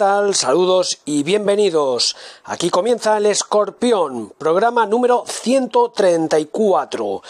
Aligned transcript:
Saludos 0.00 0.98
y 1.04 1.24
bienvenidos. 1.24 2.16
Aquí 2.44 2.70
comienza 2.70 3.18
el 3.18 3.26
Escorpión, 3.26 4.32
programa 4.38 4.86
número 4.86 5.24
134. 5.26 7.22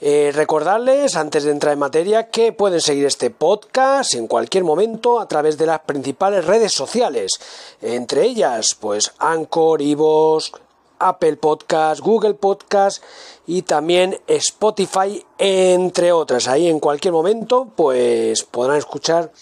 Eh, 0.00 0.30
recordarles, 0.32 1.16
antes 1.16 1.42
de 1.42 1.50
entrar 1.50 1.72
en 1.72 1.80
materia, 1.80 2.30
que 2.30 2.52
pueden 2.52 2.80
seguir 2.80 3.06
este 3.06 3.30
podcast 3.30 4.14
en 4.14 4.28
cualquier 4.28 4.62
momento 4.62 5.18
a 5.18 5.26
través 5.26 5.58
de 5.58 5.66
las 5.66 5.80
principales 5.80 6.44
redes 6.44 6.70
sociales. 6.70 7.32
Entre 7.80 8.22
ellas, 8.22 8.76
pues 8.78 9.10
Anchor, 9.18 9.82
Ivos, 9.82 10.52
Apple 11.00 11.38
Podcast, 11.38 12.00
Google 12.02 12.34
Podcast 12.34 13.02
y 13.48 13.62
también 13.62 14.20
Spotify, 14.28 15.26
entre 15.38 16.12
otras. 16.12 16.46
Ahí 16.46 16.68
en 16.68 16.78
cualquier 16.78 17.14
momento, 17.14 17.72
pues 17.74 18.44
podrán 18.44 18.76
escuchar 18.76 19.32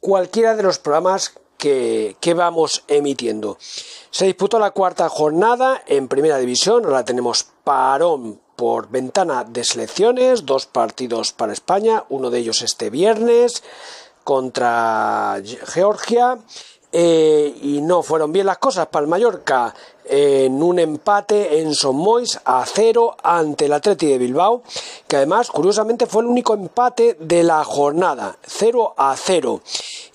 cualquiera 0.00 0.54
de 0.54 0.64
los 0.64 0.78
programas 0.78 1.32
que, 1.56 2.34
vamos 2.36 2.84
emitiendo. 2.88 3.58
Se 4.10 4.26
disputó 4.26 4.58
la 4.58 4.70
cuarta 4.70 5.08
jornada 5.08 5.82
en 5.86 6.08
primera 6.08 6.38
división, 6.38 6.84
ahora 6.84 7.04
tenemos 7.04 7.46
parón 7.64 8.40
por 8.56 8.88
ventana 8.88 9.44
de 9.44 9.64
selecciones, 9.64 10.46
dos 10.46 10.66
partidos 10.66 11.32
para 11.32 11.52
España, 11.52 12.04
uno 12.08 12.30
de 12.30 12.38
ellos 12.38 12.62
este 12.62 12.90
viernes 12.90 13.62
contra 14.24 15.40
Georgia. 15.66 16.38
Eh, 16.92 17.54
y 17.62 17.82
no 17.82 18.02
fueron 18.02 18.32
bien 18.32 18.46
las 18.46 18.56
cosas 18.56 18.86
para 18.86 19.02
el 19.02 19.10
Mallorca 19.10 19.74
en 20.04 20.62
un 20.62 20.78
empate 20.78 21.60
en 21.60 21.74
Somois 21.74 22.40
a 22.44 22.64
cero 22.64 23.16
ante 23.22 23.66
el 23.66 23.72
Atleti 23.72 24.06
de 24.06 24.18
Bilbao, 24.18 24.62
que 25.08 25.16
además 25.16 25.50
curiosamente 25.50 26.06
fue 26.06 26.22
el 26.22 26.28
único 26.28 26.54
empate 26.54 27.16
de 27.20 27.42
la 27.42 27.64
jornada, 27.64 28.38
0 28.46 28.94
a 28.96 29.14
0. 29.16 29.60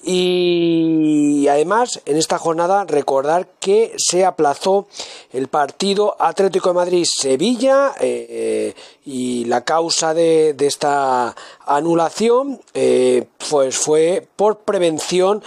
Y 0.04 1.48
además, 1.48 2.02
en 2.06 2.18
esta 2.18 2.40
jornada, 2.40 2.86
recordar 2.86 3.48
que 3.60 3.94
se 3.98 4.26
aplazó 4.26 4.88
el 5.32 5.48
partido 5.48 6.16
Atlético 6.20 6.70
de 6.70 6.76
Madrid-Sevilla 6.76 7.94
eh, 8.00 8.74
y 9.06 9.46
la 9.46 9.64
causa 9.64 10.16
de, 10.16 10.56
esta 10.60 11.36
anulación 11.66 12.60
eh, 12.74 13.26
pues 13.50 13.78
fue 13.78 14.28
por 14.36 14.60
prevención 14.60 15.44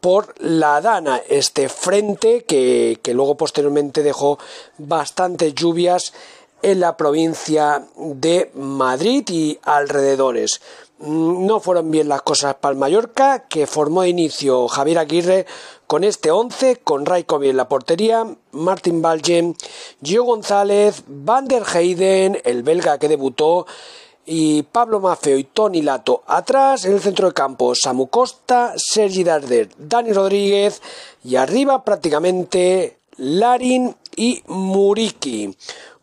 por 0.00 0.34
la 0.38 0.82
Dana, 0.82 1.22
este 1.30 1.70
frente 1.70 2.44
que, 2.44 2.98
que 3.02 3.14
luego 3.14 3.36
posteriormente 3.36 4.02
dejó 4.02 4.38
bastantes 4.76 5.54
lluvias 5.54 6.12
en 6.60 6.80
la 6.80 6.96
provincia 6.96 7.86
de 7.96 8.50
Madrid 8.54 9.24
y 9.30 9.58
alrededores. 9.62 10.60
Mm, 10.98 11.46
no 11.46 11.60
fueron 11.60 11.90
bien 11.90 12.08
las 12.08 12.22
cosas 12.22 12.54
para 12.54 12.72
el 12.72 12.78
Mallorca, 12.78 13.40
que 13.48 13.66
formó 13.66 14.02
de 14.02 14.10
inicio 14.10 14.68
Javier 14.68 14.98
Aguirre 14.98 15.46
con 15.86 16.04
este 16.04 16.30
11, 16.30 16.76
con 16.76 17.04
Raikovic 17.04 17.50
en 17.50 17.56
la 17.56 17.68
portería, 17.68 18.26
Martin 18.52 19.02
Balgen, 19.02 19.56
Gio 20.02 20.24
González, 20.24 21.02
Van 21.06 21.48
der 21.48 21.64
Heyden, 21.64 22.40
el 22.44 22.62
belga 22.62 22.98
que 22.98 23.08
debutó, 23.08 23.66
y 24.24 24.62
Pablo 24.62 25.00
Mafeo 25.00 25.36
y 25.36 25.44
Tony 25.44 25.82
Lato 25.82 26.22
atrás, 26.26 26.84
en 26.84 26.92
el 26.92 27.00
centro 27.00 27.26
de 27.28 27.34
campo 27.34 27.74
Samu 27.74 28.06
Costa, 28.06 28.72
Sergi 28.76 29.24
Darder, 29.24 29.68
Dani 29.76 30.12
Rodríguez 30.12 30.80
y 31.24 31.36
arriba 31.36 31.84
prácticamente 31.84 32.98
Larin 33.16 33.94
y 34.16 34.42
Muriki. 34.46 35.56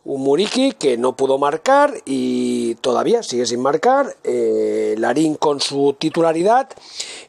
Un 0.04 0.22
Muriki 0.22 0.72
que 0.72 0.96
no 0.96 1.14
pudo 1.14 1.38
marcar 1.38 1.94
y 2.04 2.74
todavía 2.76 3.22
sigue 3.22 3.46
sin 3.46 3.60
marcar. 3.60 4.16
Eh, 4.24 4.96
Larín 4.98 5.36
con 5.36 5.60
su 5.60 5.94
titularidad. 5.96 6.68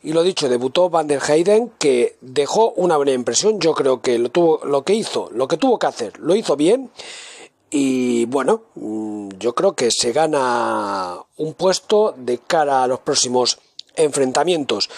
Y 0.02 0.14
lo 0.14 0.24
dicho, 0.24 0.50
debutó 0.50 0.90
Van 0.90 1.08
der 1.08 1.22
Heyden 1.22 1.72
que 1.78 2.18
dejó 2.22 2.72
una 2.72 2.98
buena 2.98 3.12
impresión. 3.12 3.60
Yo 3.60 3.74
creo 3.74 4.02
que 4.02 4.18
lo, 4.18 4.30
tuvo, 4.30 4.60
lo 4.66 4.84
que 4.84 4.94
hizo, 4.94 5.30
lo 5.34 5.48
que 5.48 5.58
tuvo 5.58 5.78
que 5.78 5.88
hacer, 5.88 6.20
lo 6.20 6.36
hizo 6.36 6.56
bien. 6.56 6.90
Y 7.70 8.26
bueno, 8.26 8.64
mm, 8.76 9.30
yo 9.40 9.54
creo 9.54 9.74
que 9.74 9.92
se 9.92 10.12
gana 10.12 11.18
un 11.38 11.54
puesto 11.54 12.14
de 12.18 12.40
cara 12.40 12.84
a 12.84 12.88
los 12.88 13.00
próximos 13.00 13.60
enfrentamientos. 13.96 14.90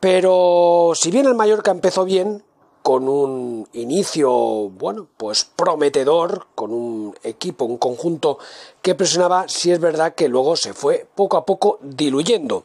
Pero 0.00 0.92
si 0.94 1.10
bien 1.10 1.26
el 1.26 1.34
Mallorca 1.34 1.70
empezó 1.70 2.06
bien, 2.06 2.42
con 2.82 3.08
un 3.08 3.68
inicio, 3.72 4.30
bueno, 4.30 5.06
pues 5.16 5.44
prometedor, 5.44 6.46
con 6.54 6.72
un 6.72 7.14
equipo, 7.22 7.64
un 7.64 7.78
conjunto 7.78 8.38
que 8.82 8.94
presionaba, 8.94 9.48
si 9.48 9.70
es 9.70 9.80
verdad 9.80 10.14
que 10.14 10.28
luego 10.28 10.56
se 10.56 10.72
fue 10.72 11.06
poco 11.14 11.36
a 11.36 11.44
poco 11.44 11.78
diluyendo. 11.82 12.64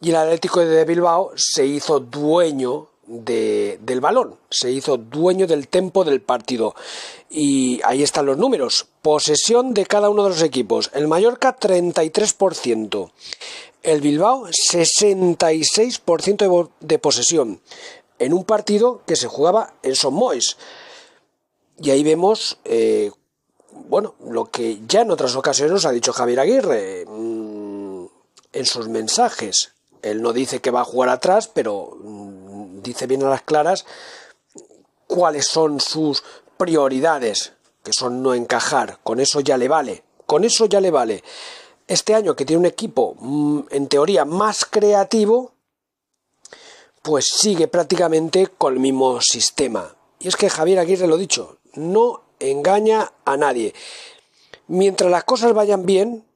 Y 0.00 0.10
el 0.10 0.16
Atlético 0.16 0.60
de 0.60 0.84
Bilbao 0.84 1.32
se 1.34 1.66
hizo 1.66 2.00
dueño 2.00 2.88
del 3.08 4.00
balón, 4.00 4.36
se 4.50 4.70
hizo 4.70 4.98
dueño 4.98 5.46
del 5.46 5.68
tempo 5.68 6.04
del 6.04 6.20
partido. 6.20 6.74
Y 7.30 7.80
ahí 7.84 8.02
están 8.02 8.26
los 8.26 8.36
números. 8.36 8.86
Posesión 9.02 9.72
de 9.74 9.86
cada 9.86 10.10
uno 10.10 10.24
de 10.24 10.30
los 10.30 10.42
equipos. 10.42 10.90
El 10.92 11.06
Mallorca 11.08 11.56
33%. 11.58 13.10
El 13.82 14.00
Bilbao 14.00 14.46
66% 14.46 16.70
de 16.80 16.98
posesión 16.98 17.60
en 18.18 18.32
un 18.32 18.44
partido 18.44 19.02
que 19.06 19.16
se 19.16 19.28
jugaba 19.28 19.74
en 19.82 19.94
Somois. 19.94 20.56
Y 21.80 21.90
ahí 21.90 22.02
vemos, 22.02 22.58
eh, 22.64 23.12
bueno, 23.88 24.14
lo 24.28 24.46
que 24.46 24.80
ya 24.86 25.02
en 25.02 25.10
otras 25.10 25.36
ocasiones 25.36 25.84
ha 25.84 25.92
dicho 25.92 26.12
Javier 26.12 26.40
Aguirre 26.40 27.04
mm, 27.06 28.06
en 28.52 28.66
sus 28.66 28.88
mensajes. 28.88 29.72
Él 30.02 30.22
no 30.22 30.32
dice 30.32 30.60
que 30.60 30.70
va 30.70 30.80
a 30.80 30.84
jugar 30.84 31.08
atrás, 31.08 31.48
pero 31.48 31.96
mm, 32.02 32.82
dice 32.82 33.06
bien 33.06 33.22
a 33.22 33.30
las 33.30 33.42
claras 33.42 33.84
cuáles 35.06 35.46
son 35.46 35.80
sus 35.80 36.22
prioridades, 36.56 37.52
que 37.82 37.92
son 37.92 38.22
no 38.22 38.34
encajar. 38.34 38.98
Con 39.02 39.20
eso 39.20 39.40
ya 39.40 39.56
le 39.56 39.68
vale. 39.68 40.04
Con 40.26 40.44
eso 40.44 40.66
ya 40.66 40.80
le 40.80 40.90
vale. 40.90 41.22
Este 41.86 42.14
año 42.14 42.36
que 42.36 42.44
tiene 42.44 42.60
un 42.60 42.66
equipo, 42.66 43.16
mm, 43.18 43.60
en 43.70 43.88
teoría, 43.88 44.24
más 44.24 44.64
creativo, 44.64 45.52
pues 47.08 47.26
sigue 47.26 47.68
prácticamente 47.68 48.48
con 48.48 48.74
el 48.74 48.80
mismo 48.80 49.18
sistema. 49.22 49.96
Y 50.18 50.28
es 50.28 50.36
que 50.36 50.50
Javier 50.50 50.78
Aguirre 50.78 51.06
lo 51.06 51.14
ha 51.14 51.18
dicho, 51.18 51.56
no 51.72 52.20
engaña 52.38 53.14
a 53.24 53.38
nadie. 53.38 53.72
Mientras 54.66 55.10
las 55.10 55.24
cosas 55.24 55.54
vayan 55.54 55.86
bien, 55.86 56.26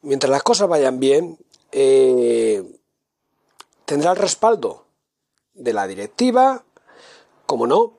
mientras 0.00 0.30
las 0.30 0.42
cosas 0.42 0.66
vayan 0.66 0.98
bien, 0.98 1.36
eh, 1.72 2.80
tendrá 3.84 4.12
el 4.12 4.16
respaldo 4.16 4.86
de 5.52 5.74
la 5.74 5.86
directiva, 5.86 6.64
como 7.44 7.66
no, 7.66 7.98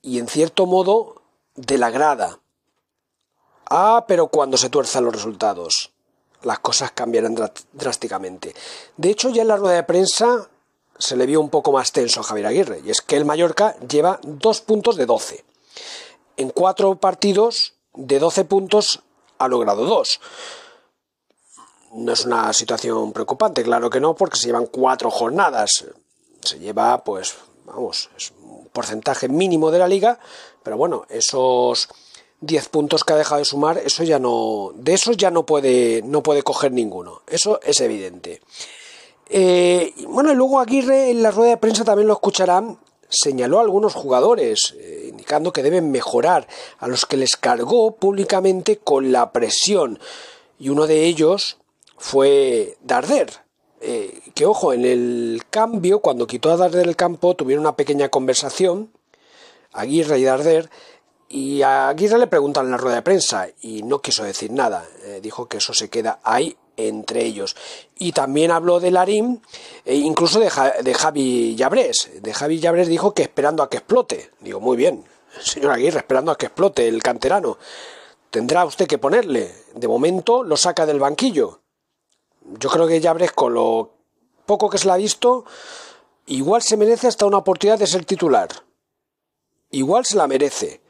y 0.00 0.18
en 0.18 0.26
cierto 0.26 0.66
modo 0.66 1.22
de 1.54 1.78
la 1.78 1.90
grada. 1.90 2.40
Ah, 3.70 4.04
pero 4.08 4.26
cuando 4.26 4.56
se 4.56 4.68
tuerzan 4.68 5.04
los 5.04 5.14
resultados, 5.14 5.92
las 6.42 6.58
cosas 6.58 6.90
cambiarán 6.90 7.36
drásticamente. 7.72 8.52
De 8.96 9.10
hecho, 9.10 9.30
ya 9.30 9.42
en 9.42 9.48
la 9.48 9.56
rueda 9.56 9.76
de 9.76 9.84
prensa 9.84 10.48
se 11.02 11.16
le 11.16 11.26
vio 11.26 11.40
un 11.40 11.50
poco 11.50 11.72
más 11.72 11.90
tenso 11.90 12.20
a 12.20 12.22
Javier 12.22 12.46
Aguirre, 12.46 12.80
y 12.84 12.90
es 12.90 13.00
que 13.00 13.16
el 13.16 13.24
Mallorca 13.24 13.76
lleva 13.88 14.20
dos 14.22 14.60
puntos 14.60 14.94
de 14.94 15.04
12. 15.04 15.44
En 16.36 16.50
cuatro 16.50 16.94
partidos 16.94 17.74
de 17.92 18.20
12 18.20 18.44
puntos 18.44 19.02
ha 19.38 19.48
logrado 19.48 19.84
dos. 19.84 20.20
No 21.90 22.12
es 22.12 22.24
una 22.24 22.52
situación 22.52 23.12
preocupante, 23.12 23.64
claro 23.64 23.90
que 23.90 23.98
no, 23.98 24.14
porque 24.14 24.38
se 24.38 24.46
llevan 24.46 24.66
cuatro 24.66 25.10
jornadas. 25.10 25.84
Se 26.40 26.60
lleva, 26.60 27.02
pues, 27.02 27.34
vamos, 27.64 28.08
es 28.16 28.32
un 28.40 28.68
porcentaje 28.68 29.28
mínimo 29.28 29.72
de 29.72 29.80
la 29.80 29.88
liga, 29.88 30.20
pero 30.62 30.76
bueno, 30.76 31.04
esos 31.08 31.88
10 32.42 32.68
puntos 32.68 33.02
que 33.02 33.12
ha 33.12 33.16
dejado 33.16 33.40
de 33.40 33.44
sumar, 33.44 33.78
eso 33.78 34.04
ya 34.04 34.20
no, 34.20 34.70
de 34.76 34.94
esos 34.94 35.16
ya 35.16 35.32
no 35.32 35.44
puede, 35.44 36.00
no 36.02 36.22
puede 36.22 36.44
coger 36.44 36.70
ninguno. 36.70 37.22
Eso 37.26 37.58
es 37.64 37.80
evidente. 37.80 38.40
Eh, 39.34 39.94
bueno, 40.08 40.30
y 40.30 40.34
luego 40.34 40.60
Aguirre 40.60 41.10
en 41.10 41.22
la 41.22 41.30
rueda 41.30 41.52
de 41.52 41.56
prensa 41.56 41.84
también 41.84 42.06
lo 42.06 42.12
escucharán, 42.12 42.78
señaló 43.08 43.58
a 43.58 43.62
algunos 43.62 43.94
jugadores, 43.94 44.74
eh, 44.78 45.06
indicando 45.08 45.54
que 45.54 45.62
deben 45.62 45.90
mejorar, 45.90 46.46
a 46.78 46.86
los 46.86 47.06
que 47.06 47.16
les 47.16 47.38
cargó 47.38 47.96
públicamente 47.96 48.76
con 48.76 49.10
la 49.10 49.32
presión. 49.32 49.98
Y 50.58 50.68
uno 50.68 50.86
de 50.86 51.04
ellos 51.04 51.56
fue 51.96 52.76
Darder. 52.82 53.30
Eh, 53.80 54.20
que 54.34 54.44
ojo, 54.44 54.74
en 54.74 54.84
el 54.84 55.42
cambio, 55.48 56.00
cuando 56.00 56.26
quitó 56.26 56.50
a 56.50 56.58
Darder 56.58 56.86
el 56.86 56.96
campo, 56.96 57.34
tuvieron 57.34 57.64
una 57.64 57.74
pequeña 57.74 58.10
conversación, 58.10 58.92
Aguirre 59.72 60.18
y 60.18 60.24
Darder, 60.24 60.68
y 61.30 61.62
a 61.62 61.88
Aguirre 61.88 62.18
le 62.18 62.26
preguntan 62.26 62.66
en 62.66 62.72
la 62.72 62.76
rueda 62.76 62.96
de 62.96 63.02
prensa 63.02 63.48
y 63.62 63.82
no 63.82 64.02
quiso 64.02 64.24
decir 64.24 64.52
nada. 64.52 64.86
Eh, 65.04 65.20
dijo 65.22 65.48
que 65.48 65.56
eso 65.56 65.72
se 65.72 65.88
queda 65.88 66.20
ahí 66.22 66.54
entre 66.76 67.24
ellos. 67.24 67.56
Y 67.98 68.12
también 68.12 68.50
habló 68.50 68.80
de 68.80 68.90
Larín, 68.90 69.42
e 69.84 69.96
incluso 69.96 70.40
de, 70.40 70.50
de, 70.82 70.94
Javi 70.94 71.54
Llabrés. 71.56 72.10
De 72.20 72.32
Javi 72.34 72.58
Llabrés 72.58 72.88
dijo 72.88 73.14
que 73.14 73.22
esperando 73.22 73.62
a 73.62 73.70
que 73.70 73.78
explote. 73.78 74.30
Digo, 74.40 74.60
muy 74.60 74.76
bien, 74.76 75.04
señor 75.40 75.72
Aguirre, 75.72 75.98
esperando 75.98 76.32
a 76.32 76.38
que 76.38 76.46
explote 76.46 76.88
el 76.88 77.02
canterano. 77.02 77.58
Tendrá 78.30 78.64
usted 78.64 78.86
que 78.86 78.98
ponerle. 78.98 79.54
De 79.74 79.88
momento 79.88 80.42
lo 80.42 80.56
saca 80.56 80.86
del 80.86 81.00
banquillo. 81.00 81.60
Yo 82.58 82.70
creo 82.70 82.86
que 82.86 83.00
Llabrés, 83.00 83.32
con 83.32 83.54
lo 83.54 83.92
poco 84.46 84.68
que 84.68 84.78
se 84.78 84.86
le 84.86 84.92
ha 84.92 84.96
visto, 84.96 85.44
igual 86.26 86.62
se 86.62 86.76
merece 86.76 87.08
hasta 87.08 87.26
una 87.26 87.38
oportunidad 87.38 87.78
de 87.78 87.86
ser 87.86 88.04
titular. 88.04 88.48
Igual 89.70 90.04
se 90.04 90.16
la 90.16 90.26
merece. 90.26 90.80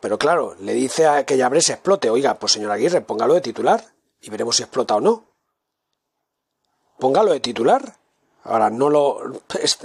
Pero 0.00 0.18
claro, 0.18 0.56
le 0.60 0.74
dice 0.74 1.06
a 1.06 1.24
que 1.24 1.36
Llabrés 1.36 1.70
explote. 1.70 2.10
Oiga, 2.10 2.34
pues 2.34 2.52
señor 2.52 2.72
Aguirre, 2.72 3.00
póngalo 3.00 3.34
de 3.34 3.40
titular 3.40 3.91
y 4.22 4.30
veremos 4.30 4.56
si 4.56 4.62
explota 4.62 4.96
o 4.96 5.00
no. 5.00 5.24
Póngalo 6.98 7.32
de 7.32 7.40
titular. 7.40 7.96
Ahora 8.44 8.70
no 8.70 8.90
lo 8.90 9.42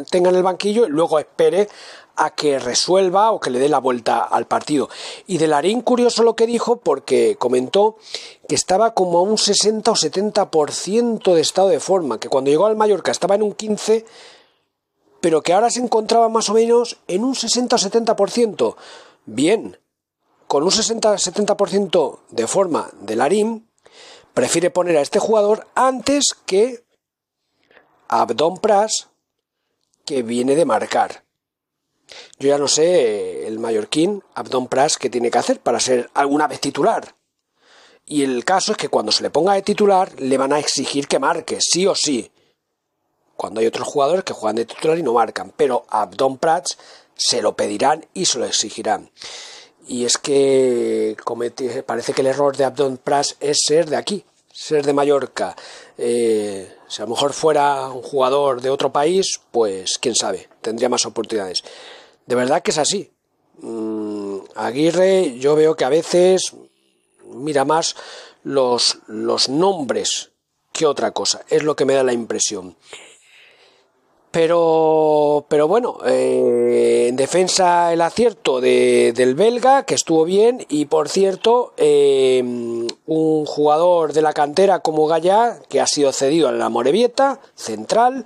tenga 0.09 0.29
en 0.29 0.35
el 0.35 0.43
banquillo 0.43 0.87
y 0.87 0.89
luego 0.89 1.19
espere 1.19 1.67
a 2.15 2.31
que 2.31 2.57
resuelva 2.57 3.31
o 3.31 3.39
que 3.39 3.51
le 3.51 3.59
dé 3.59 3.69
la 3.69 3.79
vuelta 3.79 4.19
al 4.23 4.47
partido. 4.47 4.89
Y 5.27 5.37
de 5.37 5.47
Larín 5.47 5.81
curioso 5.81 6.23
lo 6.23 6.35
que 6.35 6.47
dijo 6.47 6.77
porque 6.77 7.35
comentó 7.37 7.97
que 8.47 8.55
estaba 8.55 8.93
como 8.95 9.19
a 9.19 9.21
un 9.21 9.37
60 9.37 9.91
o 9.91 9.95
70% 9.95 11.33
de 11.33 11.41
estado 11.41 11.69
de 11.69 11.79
forma, 11.79 12.19
que 12.19 12.29
cuando 12.29 12.49
llegó 12.49 12.65
al 12.65 12.75
Mallorca 12.75 13.11
estaba 13.11 13.35
en 13.35 13.43
un 13.43 13.53
15, 13.53 14.05
pero 15.21 15.43
que 15.43 15.53
ahora 15.53 15.69
se 15.69 15.79
encontraba 15.79 16.29
más 16.29 16.49
o 16.49 16.55
menos 16.55 16.97
en 17.07 17.23
un 17.23 17.35
60 17.35 17.75
o 17.75 17.79
70%. 17.79 18.75
Bien, 19.25 19.77
con 20.47 20.63
un 20.63 20.71
60-70% 20.71 22.19
de 22.29 22.47
forma 22.47 22.89
de 23.01 23.15
Larín, 23.15 23.66
prefiere 24.37 24.69
poner 24.69 24.95
a 24.97 25.01
este 25.01 25.17
jugador 25.17 25.65
antes 25.73 26.35
que 26.45 26.83
Abdon 28.07 28.59
Pras, 28.59 29.07
que 30.05 30.21
viene 30.21 30.55
de 30.55 30.63
marcar. 30.63 31.23
Yo 32.37 32.49
ya 32.49 32.59
no 32.59 32.67
sé 32.67 33.47
el 33.47 33.57
mallorquín 33.57 34.23
Abdon 34.35 34.67
Pras 34.67 34.99
qué 34.99 35.09
tiene 35.09 35.31
que 35.31 35.39
hacer 35.39 35.59
para 35.59 35.79
ser 35.79 36.11
alguna 36.13 36.45
vez 36.45 36.59
titular. 36.59 37.15
Y 38.05 38.21
el 38.21 38.45
caso 38.45 38.73
es 38.73 38.77
que 38.77 38.89
cuando 38.89 39.11
se 39.11 39.23
le 39.23 39.31
ponga 39.31 39.53
de 39.53 39.63
titular 39.63 40.11
le 40.21 40.37
van 40.37 40.53
a 40.53 40.59
exigir 40.59 41.07
que 41.07 41.17
marque, 41.17 41.57
sí 41.59 41.87
o 41.87 41.95
sí. 41.95 42.31
Cuando 43.35 43.59
hay 43.59 43.65
otros 43.65 43.87
jugadores 43.87 44.23
que 44.23 44.33
juegan 44.33 44.57
de 44.57 44.65
titular 44.65 44.99
y 44.99 45.01
no 45.01 45.13
marcan. 45.13 45.51
Pero 45.57 45.87
Abdon 45.89 46.37
Prats 46.37 46.77
se 47.15 47.41
lo 47.41 47.55
pedirán 47.55 48.05
y 48.13 48.25
se 48.25 48.37
lo 48.37 48.45
exigirán 48.45 49.09
y 49.87 50.05
es 50.05 50.17
que 50.17 51.15
parece 51.85 52.13
que 52.13 52.21
el 52.21 52.27
error 52.27 52.55
de 52.55 52.65
Abdon 52.65 52.97
Pras 52.97 53.37
es 53.39 53.59
ser 53.65 53.89
de 53.89 53.95
aquí, 53.95 54.23
ser 54.51 54.85
de 54.85 54.93
Mallorca. 54.93 55.55
Eh, 55.97 56.75
si 56.87 57.01
a 57.01 57.05
lo 57.05 57.11
mejor 57.11 57.33
fuera 57.33 57.89
un 57.89 58.01
jugador 58.01 58.61
de 58.61 58.69
otro 58.69 58.91
país, 58.91 59.39
pues 59.51 59.97
quién 59.99 60.15
sabe, 60.15 60.49
tendría 60.61 60.89
más 60.89 61.05
oportunidades. 61.05 61.63
De 62.25 62.35
verdad 62.35 62.61
que 62.61 62.71
es 62.71 62.77
así. 62.77 63.11
Mm, 63.59 64.39
Aguirre, 64.55 65.37
yo 65.39 65.55
veo 65.55 65.75
que 65.75 65.85
a 65.85 65.89
veces 65.89 66.53
mira 67.25 67.65
más 67.65 67.95
los, 68.43 68.99
los 69.07 69.49
nombres 69.49 70.31
que 70.71 70.85
otra 70.85 71.11
cosa, 71.11 71.41
es 71.49 71.63
lo 71.63 71.75
que 71.75 71.85
me 71.85 71.93
da 71.93 72.03
la 72.03 72.13
impresión. 72.13 72.75
Pero, 74.31 75.45
pero 75.47 75.67
bueno, 75.67 75.99
eh, 76.05 77.07
en 77.09 77.15
defensa 77.15 77.93
el 77.93 78.01
acierto 78.01 78.59
de, 78.59 79.13
del 79.15 79.35
belga, 79.35 79.83
que 79.83 79.95
estuvo 79.95 80.25
bien, 80.25 80.65
y 80.69 80.85
por 80.85 81.09
cierto, 81.09 81.73
eh, 81.77 82.43
un 83.05 83.45
jugador 83.45 84.13
de 84.13 84.21
la 84.21 84.33
cantera 84.33 84.79
como 84.79 85.07
Gaya, 85.07 85.59
que 85.69 85.79
ha 85.79 85.87
sido 85.87 86.11
cedido 86.11 86.49
a 86.49 86.51
la 86.51 86.69
Morevieta, 86.69 87.39
central, 87.55 88.25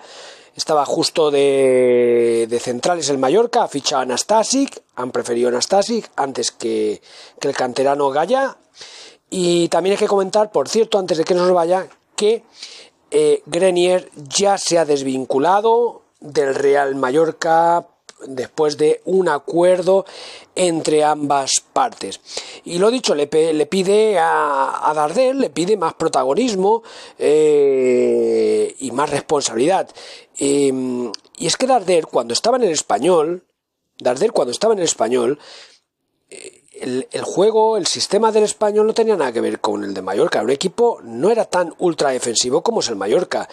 estaba 0.56 0.86
justo 0.86 1.32
de, 1.32 2.48
de 2.50 2.60
centrales 2.60 3.10
el 3.10 3.18
Mallorca, 3.18 3.64
ha 3.64 3.68
fichado 3.68 4.02
a 4.02 4.44
han 4.96 5.12
preferido 5.12 5.48
a 5.48 5.52
Anastasic 5.52 6.12
antes 6.16 6.52
que, 6.52 7.02
que 7.40 7.48
el 7.48 7.56
canterano 7.56 8.10
Gaya. 8.10 8.58
Y 9.30 9.70
también 9.70 9.94
hay 9.94 9.98
que 9.98 10.08
comentar, 10.08 10.52
por 10.52 10.68
cierto, 10.68 11.00
antes 11.00 11.18
de 11.18 11.24
que 11.24 11.34
nos 11.34 11.52
vaya, 11.54 11.88
que 12.18 12.44
eh, 13.12 13.44
Grenier 13.46 14.10
ya 14.16 14.58
se 14.58 14.80
ha 14.80 14.86
desvinculado 14.86 16.04
del 16.20 16.56
Real 16.56 16.96
Mallorca 16.96 17.86
después 18.26 18.78
de 18.78 19.02
un 19.06 19.30
acuerdo 19.30 20.06
entre 20.56 21.04
ambas 21.04 21.64
partes. 21.74 22.20
Y 22.64 22.78
lo 22.78 22.92
dicho, 22.92 23.16
le, 23.16 23.28
pide 23.28 24.20
a, 24.20 24.90
a, 24.90 24.94
Dardel, 24.94 25.40
le 25.40 25.50
pide 25.50 25.78
más 25.78 25.94
protagonismo 25.96 26.84
eh, 27.18 28.76
y 28.80 28.92
más 28.92 29.10
responsabilidad. 29.10 29.90
Em, 30.38 31.12
y 31.38 31.48
es 31.48 31.58
que 31.58 31.68
Dardel, 31.68 32.06
cuando 32.08 32.34
estaba 32.34 32.58
en 32.58 32.64
el 32.64 32.72
español, 32.72 33.44
Dardel, 34.00 34.32
cuando 34.32 34.52
estaba 34.52 34.74
en 34.74 34.80
el 34.80 34.86
español, 34.86 35.40
eh, 36.30 36.61
el, 36.82 37.24
juego, 37.24 37.78
el 37.78 37.86
sistema 37.86 38.32
del 38.32 38.44
español 38.44 38.88
no 38.88 38.94
tenía 38.94 39.16
nada 39.16 39.32
que 39.32 39.42
ver 39.42 39.60
con 39.60 39.84
el 39.84 39.94
de 39.94 40.02
Mallorca. 40.02 40.42
Un 40.42 40.50
equipo 40.50 41.00
no 41.04 41.30
era 41.30 41.46
tan 41.46 41.74
ultra 41.78 42.10
defensivo 42.10 42.64
como 42.64 42.80
es 42.80 42.90
el 42.90 42.96
Mallorca. 42.96 43.48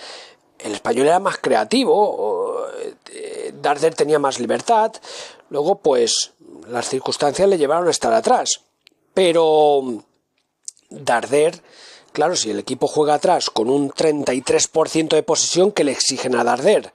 El 0.59 0.75
español 0.75 1.07
era 1.07 1.21
más 1.21 1.39
creativo, 1.39 2.67
eh, 3.13 3.53
Darder 3.61 3.95
tenía 3.95 4.19
más 4.19 4.41
libertad. 4.41 4.93
Luego, 5.51 5.77
pues, 5.77 6.33
las 6.69 6.89
circunstancias 6.89 7.49
le 7.49 7.59
llevaron 7.59 7.87
a 7.87 7.93
estar 7.93 8.13
atrás. 8.13 8.63
Pero 9.15 10.03
Darder, 10.91 11.61
claro, 12.13 12.35
si 12.35 12.51
el 12.51 12.59
equipo 12.59 12.87
juega 12.87 13.15
atrás 13.15 13.51
con 13.51 13.69
un 13.69 13.91
33% 13.91 15.17
de 15.17 15.23
posesión, 15.23 15.71
¿qué 15.73 15.85
le 15.85 15.93
exigen 15.93 16.35
a 16.35 16.45
Darder? 16.45 16.93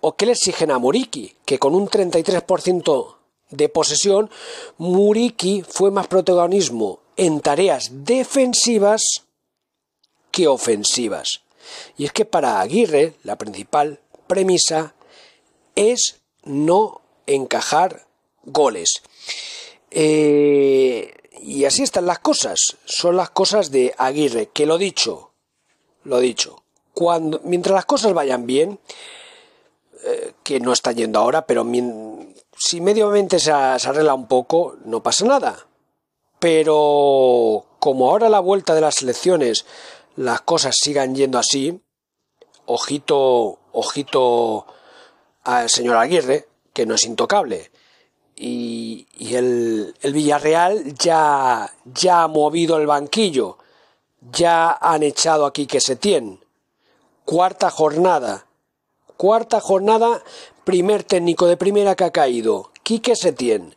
¿O 0.00 0.16
qué 0.16 0.26
le 0.26 0.32
exigen 0.32 0.72
a 0.72 0.78
Muriki? 0.78 1.36
Que 1.44 1.58
con 1.58 1.74
un 1.74 1.88
33% 1.88 3.21
de 3.52 3.68
posesión, 3.68 4.30
Muriki 4.78 5.62
fue 5.62 5.90
más 5.90 6.08
protagonismo 6.08 7.00
en 7.16 7.40
tareas 7.40 7.90
defensivas 8.04 9.02
que 10.30 10.48
ofensivas. 10.48 11.42
Y 11.96 12.04
es 12.04 12.12
que 12.12 12.24
para 12.24 12.60
Aguirre 12.60 13.14
la 13.22 13.36
principal 13.36 14.00
premisa 14.26 14.94
es 15.76 16.20
no 16.44 17.00
encajar 17.26 18.06
goles. 18.44 19.02
Eh, 19.90 21.14
y 21.40 21.64
así 21.64 21.82
están 21.82 22.06
las 22.06 22.18
cosas. 22.18 22.58
Son 22.84 23.16
las 23.16 23.30
cosas 23.30 23.70
de 23.70 23.94
Aguirre, 23.98 24.48
que 24.52 24.66
lo 24.66 24.78
dicho, 24.78 25.30
lo 26.04 26.18
dicho. 26.18 26.62
Cuando, 26.94 27.40
mientras 27.44 27.74
las 27.74 27.86
cosas 27.86 28.12
vayan 28.12 28.46
bien, 28.46 28.78
eh, 30.04 30.32
que 30.42 30.60
no 30.60 30.72
está 30.72 30.92
yendo 30.92 31.20
ahora, 31.20 31.46
pero 31.46 31.64
si 32.64 32.80
mediamente 32.80 33.40
se, 33.40 33.50
se 33.50 33.88
arregla 33.88 34.14
un 34.14 34.28
poco, 34.28 34.76
no 34.84 35.02
pasa 35.02 35.24
nada. 35.24 35.66
Pero 36.38 37.66
como 37.80 38.08
ahora 38.08 38.28
la 38.28 38.38
vuelta 38.38 38.74
de 38.74 38.80
las 38.80 39.02
elecciones 39.02 39.66
las 40.14 40.42
cosas 40.42 40.76
sigan 40.80 41.16
yendo 41.16 41.38
así, 41.38 41.80
ojito, 42.66 43.58
ojito 43.72 44.66
al 45.42 45.68
señor 45.68 45.96
Aguirre, 45.96 46.46
que 46.72 46.86
no 46.86 46.94
es 46.94 47.04
intocable. 47.04 47.72
Y, 48.36 49.08
y 49.18 49.34
el, 49.34 49.94
Villarreal 50.02 50.94
ya, 50.94 51.74
ya 51.84 52.22
ha 52.22 52.28
movido 52.28 52.76
el 52.76 52.86
banquillo, 52.86 53.58
ya 54.20 54.70
han 54.70 55.02
echado 55.02 55.46
aquí 55.46 55.66
que 55.66 55.80
se 55.80 55.96
tiene. 55.96 56.38
Cuarta 57.24 57.70
jornada, 57.70 58.46
cuarta 59.16 59.60
jornada, 59.60 60.22
primer 60.64 61.04
técnico 61.04 61.46
de 61.46 61.56
primera 61.56 61.94
que 61.94 62.04
ha 62.04 62.10
caído, 62.10 62.70
Quique 62.82 63.16
Setién. 63.16 63.74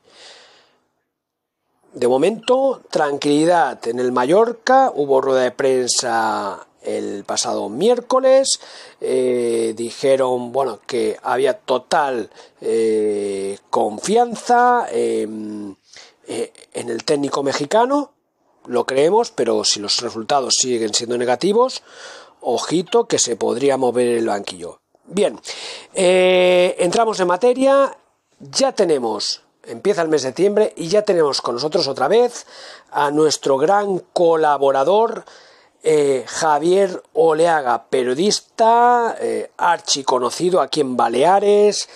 De 1.93 2.07
momento, 2.07 2.81
tranquilidad 2.91 3.87
en 3.87 3.99
el 3.99 4.11
Mallorca, 4.11 4.91
hubo 4.93 5.21
rueda 5.21 5.43
de 5.43 5.51
prensa 5.51 6.67
el 6.81 7.23
pasado 7.23 7.69
miércoles, 7.69 8.59
eh, 9.01 9.73
dijeron 9.75 10.51
bueno 10.51 10.79
que 10.85 11.17
había 11.23 11.57
total 11.57 12.29
eh, 12.61 13.57
confianza 13.69 14.87
en, 14.91 15.77
eh, 16.27 16.53
en 16.73 16.89
el 16.89 17.03
técnico 17.03 17.43
mexicano, 17.43 18.11
lo 18.67 18.85
creemos, 18.85 19.31
pero 19.31 19.63
si 19.63 19.79
los 19.79 20.01
resultados 20.01 20.55
siguen 20.59 20.93
siendo 20.93 21.17
negativos, 21.17 21.83
ojito 22.41 23.07
que 23.07 23.19
se 23.19 23.35
podría 23.35 23.77
mover 23.77 24.07
el 24.07 24.27
banquillo. 24.27 24.79
Bien, 25.07 25.39
eh, 25.93 26.75
entramos 26.79 27.19
en 27.19 27.27
materia, 27.27 27.95
ya 28.39 28.71
tenemos, 28.71 29.43
empieza 29.63 30.01
el 30.01 30.07
mes 30.07 30.23
de 30.23 30.29
septiembre 30.29 30.73
y 30.75 30.87
ya 30.87 31.03
tenemos 31.03 31.41
con 31.41 31.53
nosotros 31.53 31.87
otra 31.87 32.07
vez 32.07 32.47
a 32.89 33.11
nuestro 33.11 33.59
gran 33.59 33.99
colaborador, 34.13 35.23
eh, 35.83 36.25
Javier 36.27 37.03
Oleaga, 37.13 37.85
periodista, 37.87 39.15
eh, 39.19 39.51
archiconocido 39.57 40.59
aquí 40.59 40.81
en 40.81 40.97
Baleares, 40.97 41.87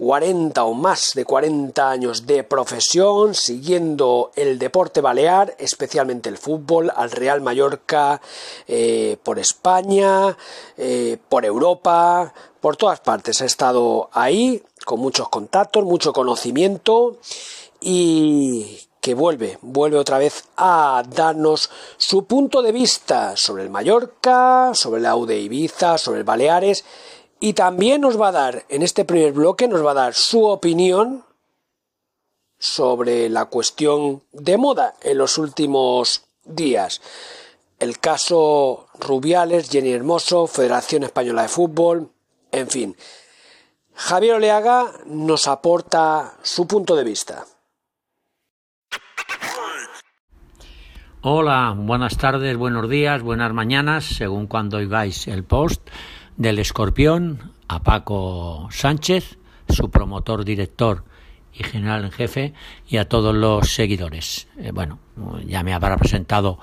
40 0.00 0.64
o 0.64 0.72
más 0.72 1.12
de 1.14 1.26
40 1.26 1.90
años 1.90 2.26
de 2.26 2.42
profesión, 2.42 3.34
siguiendo 3.34 4.30
el 4.34 4.58
deporte 4.58 5.02
balear, 5.02 5.54
especialmente 5.58 6.30
el 6.30 6.38
fútbol, 6.38 6.90
al 6.96 7.10
Real 7.10 7.42
Mallorca, 7.42 8.22
eh, 8.66 9.18
por 9.22 9.38
España, 9.38 10.38
eh, 10.78 11.18
por 11.28 11.44
Europa, 11.44 12.32
por 12.62 12.78
todas 12.78 13.00
partes. 13.00 13.42
Ha 13.42 13.44
estado 13.44 14.08
ahí, 14.14 14.62
con 14.86 15.00
muchos 15.00 15.28
contactos, 15.28 15.84
mucho 15.84 16.14
conocimiento 16.14 17.18
y 17.78 18.78
que 19.02 19.12
vuelve, 19.12 19.58
vuelve 19.60 19.98
otra 19.98 20.16
vez 20.16 20.44
a 20.56 21.02
darnos 21.14 21.68
su 21.98 22.24
punto 22.24 22.62
de 22.62 22.72
vista 22.72 23.36
sobre 23.36 23.64
el 23.64 23.70
Mallorca, 23.70 24.70
sobre 24.72 25.02
la 25.02 25.14
UD 25.14 25.30
Ibiza, 25.32 25.98
sobre 25.98 26.20
el 26.20 26.24
Baleares 26.24 26.86
y 27.40 27.54
también 27.54 28.02
nos 28.02 28.20
va 28.20 28.28
a 28.28 28.32
dar, 28.32 28.66
en 28.68 28.82
este 28.82 29.06
primer 29.06 29.32
bloque, 29.32 29.66
nos 29.66 29.84
va 29.84 29.92
a 29.92 29.94
dar 29.94 30.14
su 30.14 30.44
opinión 30.44 31.24
sobre 32.58 33.30
la 33.30 33.46
cuestión 33.46 34.22
de 34.32 34.58
moda 34.58 34.94
en 35.02 35.16
los 35.16 35.38
últimos 35.38 36.26
días. 36.44 37.00
El 37.78 37.98
caso 37.98 38.88
Rubiales, 38.98 39.70
Jenny 39.70 39.90
Hermoso, 39.90 40.46
Federación 40.46 41.02
Española 41.02 41.42
de 41.42 41.48
Fútbol, 41.48 42.10
en 42.52 42.68
fin. 42.68 42.96
Javier 43.94 44.34
Oleaga 44.34 44.92
nos 45.06 45.48
aporta 45.48 46.34
su 46.42 46.66
punto 46.66 46.94
de 46.94 47.04
vista. 47.04 47.46
Hola, 51.22 51.74
buenas 51.76 52.18
tardes, 52.18 52.56
buenos 52.58 52.88
días, 52.88 53.22
buenas 53.22 53.52
mañanas, 53.54 54.04
según 54.04 54.46
cuando 54.46 54.76
oigáis 54.76 55.26
el 55.26 55.44
post 55.44 55.80
del 56.40 56.58
Escorpión 56.58 57.52
a 57.68 57.82
Paco 57.82 58.66
Sánchez, 58.70 59.36
su 59.68 59.90
promotor, 59.90 60.46
director 60.46 61.04
y 61.52 61.62
general 61.64 62.06
en 62.06 62.12
jefe, 62.12 62.54
y 62.88 62.96
a 62.96 63.10
todos 63.10 63.34
los 63.34 63.74
seguidores. 63.74 64.48
Eh, 64.56 64.70
bueno, 64.72 64.98
ya 65.46 65.62
me 65.62 65.74
habrá 65.74 65.98
presentado 65.98 66.58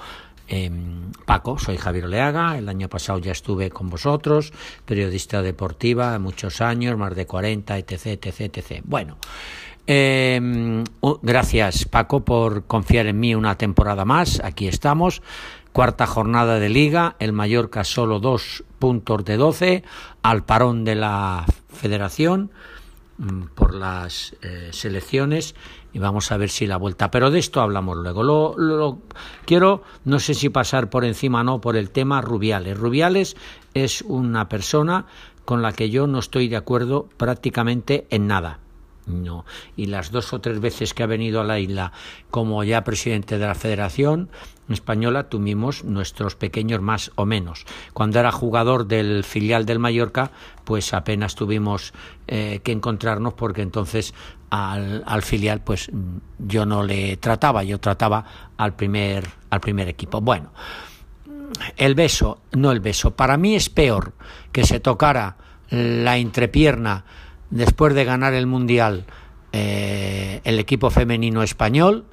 em, 0.47 1.11
Paco, 1.27 1.59
soy 1.59 1.77
Javier 1.77 2.05
Oleaga, 2.05 2.57
el 2.57 2.69
año 2.69 2.89
pasado 2.89 3.19
ya 3.19 3.31
estuve 3.31 3.69
con 3.69 3.91
vosotros, 3.91 4.51
periodista 4.83 5.43
deportiva, 5.43 6.17
muchos 6.17 6.59
años, 6.59 6.97
más 6.97 7.15
de 7.15 7.27
40, 7.27 7.77
etc, 7.77 8.25
etc, 8.25 8.57
etc. 8.57 8.81
Bueno, 8.83 9.17
em, 9.85 10.83
gracias 11.21 11.85
Paco 11.85 12.25
por 12.25 12.65
confiar 12.65 13.05
en 13.05 13.19
mí 13.19 13.35
una 13.35 13.59
temporada 13.59 14.05
más, 14.05 14.41
aquí 14.43 14.67
estamos. 14.67 15.21
Cuarta 15.77 16.07
jornada 16.07 16.57
de 16.57 16.69
liga, 16.69 17.15
el 17.19 17.33
Mallorca 17.33 17.83
solo 17.83 18.19
dos 18.19 18.63
puntos 18.79 19.23
de 19.23 19.37
doce, 19.37 19.83
al 20.23 20.43
parón 20.43 20.83
de 20.85 20.95
la 20.95 21.45
federación 21.71 22.49
mm, 23.19 23.41
por 23.53 23.75
las 23.75 24.35
eh, 24.41 24.69
selecciones 24.71 25.53
y 25.93 25.99
vamos 25.99 26.31
a 26.31 26.37
ver 26.37 26.49
si 26.49 26.65
la 26.65 26.77
vuelta. 26.77 27.11
Pero 27.11 27.29
de 27.29 27.37
esto 27.37 27.61
hablamos 27.61 27.95
luego. 27.95 28.23
Lo, 28.57 28.97
quiero, 29.45 29.83
no 30.03 30.17
sé 30.19 30.33
si 30.33 30.49
pasar 30.49 30.89
por 30.89 31.05
encima 31.05 31.41
o 31.41 31.43
no, 31.43 31.61
por 31.61 31.75
el 31.75 31.91
tema 31.91 32.21
Rubiales. 32.21 32.75
Rubiales 32.75 33.37
es 33.75 34.01
una 34.01 34.49
persona 34.49 35.05
con 35.45 35.61
la 35.61 35.73
que 35.73 35.91
yo 35.91 36.07
no 36.07 36.17
estoy 36.17 36.47
de 36.47 36.57
acuerdo 36.57 37.07
prácticamente 37.17 38.07
en 38.09 38.25
nada. 38.25 38.57
No. 39.07 39.45
Y 39.77 39.85
las 39.85 40.11
dos 40.11 40.33
o 40.33 40.41
tres 40.41 40.59
veces 40.59 40.93
que 40.93 41.01
ha 41.01 41.07
venido 41.07 41.39
a 41.39 41.45
la 41.45 41.59
isla 41.59 41.93
como 42.29 42.63
ya 42.65 42.83
presidente 42.83 43.37
de 43.37 43.47
la 43.47 43.55
federación, 43.55 44.29
española 44.69 45.29
tuvimos 45.29 45.85
nuestros 45.85 46.35
pequeños 46.35 46.81
más 46.81 47.11
o 47.15 47.25
menos. 47.25 47.65
Cuando 47.93 48.19
era 48.19 48.33
jugador 48.33 48.85
del 48.85 49.23
filial 49.23 49.65
del 49.65 49.79
Mallorca, 49.79 50.31
pues 50.65 50.93
apenas 50.93 51.35
tuvimos 51.35 51.93
eh, 52.27 52.59
que 52.63 52.73
encontrarnos 52.73 53.33
porque 53.33 53.61
entonces 53.61 54.13
al, 54.49 55.03
al, 55.05 55.21
filial 55.21 55.61
pues 55.61 55.89
yo 56.37 56.65
no 56.65 56.83
le 56.83 57.15
trataba, 57.15 57.63
yo 57.63 57.79
trataba 57.79 58.25
al 58.57 58.75
primer, 58.75 59.25
al 59.49 59.61
primer 59.61 59.87
equipo. 59.87 60.19
Bueno, 60.19 60.51
el 61.77 61.95
beso, 61.95 62.41
no 62.51 62.71
el 62.71 62.81
beso, 62.81 63.15
para 63.15 63.37
mí 63.37 63.55
es 63.55 63.69
peor 63.69 64.13
que 64.51 64.65
se 64.65 64.81
tocara 64.81 65.37
la 65.69 66.17
entrepierna 66.17 67.05
después 67.49 67.93
de 67.93 68.05
ganar 68.05 68.33
el 68.33 68.47
Mundial 68.47 69.05
eh, 69.53 70.41
el 70.43 70.59
equipo 70.59 70.89
femenino 70.89 71.41
español 71.41 72.05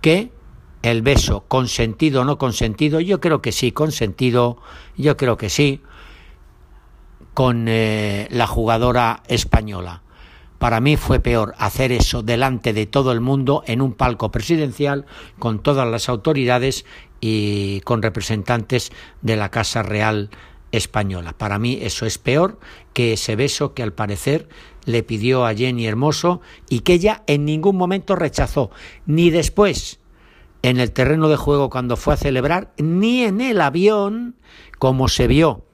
que 0.00 0.32
el 0.82 1.02
beso, 1.02 1.44
consentido 1.46 2.22
o 2.22 2.24
no 2.24 2.38
consentido, 2.38 3.00
yo 3.00 3.20
creo 3.20 3.42
que 3.42 3.52
sí, 3.52 3.72
consentido, 3.72 4.58
yo 4.96 5.16
creo 5.16 5.36
que 5.36 5.50
sí, 5.50 5.82
con 7.34 7.66
eh, 7.68 8.28
la 8.30 8.46
jugadora 8.46 9.22
española. 9.28 10.02
Para 10.58 10.80
mí 10.80 10.96
fue 10.96 11.20
peor 11.20 11.54
hacer 11.58 11.92
eso 11.92 12.22
delante 12.22 12.72
de 12.72 12.86
todo 12.86 13.12
el 13.12 13.20
mundo 13.20 13.62
en 13.66 13.80
un 13.80 13.92
palco 13.92 14.32
presidencial 14.32 15.06
con 15.38 15.60
todas 15.60 15.86
las 15.86 16.08
autoridades 16.08 16.84
y 17.20 17.80
con 17.82 18.02
representantes 18.02 18.90
de 19.22 19.36
la 19.36 19.50
Casa 19.50 19.82
Real 19.82 20.30
española. 20.72 21.32
Para 21.36 21.58
mí 21.58 21.78
eso 21.80 22.06
es 22.06 22.18
peor 22.18 22.58
que 22.92 23.12
ese 23.14 23.36
beso 23.36 23.74
que 23.74 23.82
al 23.82 23.92
parecer 23.92 24.48
le 24.84 25.02
pidió 25.02 25.46
a 25.46 25.54
Jenny 25.54 25.86
Hermoso 25.86 26.40
y 26.68 26.80
que 26.80 26.94
ella 26.94 27.22
en 27.26 27.44
ningún 27.44 27.76
momento 27.76 28.16
rechazó, 28.16 28.70
ni 29.06 29.30
después 29.30 30.00
en 30.62 30.80
el 30.80 30.92
terreno 30.92 31.28
de 31.28 31.36
juego 31.36 31.70
cuando 31.70 31.96
fue 31.96 32.14
a 32.14 32.18
celebrar, 32.18 32.72
ni 32.78 33.22
en 33.22 33.40
el 33.40 33.60
avión, 33.60 34.36
como 34.78 35.08
se 35.08 35.26
vio 35.26 35.64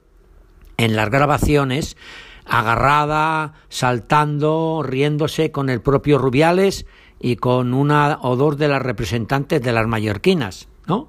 en 0.76 0.96
las 0.96 1.10
grabaciones, 1.10 1.96
agarrada, 2.44 3.54
saltando, 3.68 4.82
riéndose 4.84 5.50
con 5.50 5.70
el 5.70 5.80
propio 5.80 6.18
Rubiales 6.18 6.86
y 7.20 7.36
con 7.36 7.72
una 7.72 8.18
o 8.20 8.36
dos 8.36 8.58
de 8.58 8.68
las 8.68 8.82
representantes 8.82 9.62
de 9.62 9.72
las 9.72 9.86
mallorquinas, 9.86 10.68
¿no? 10.86 11.08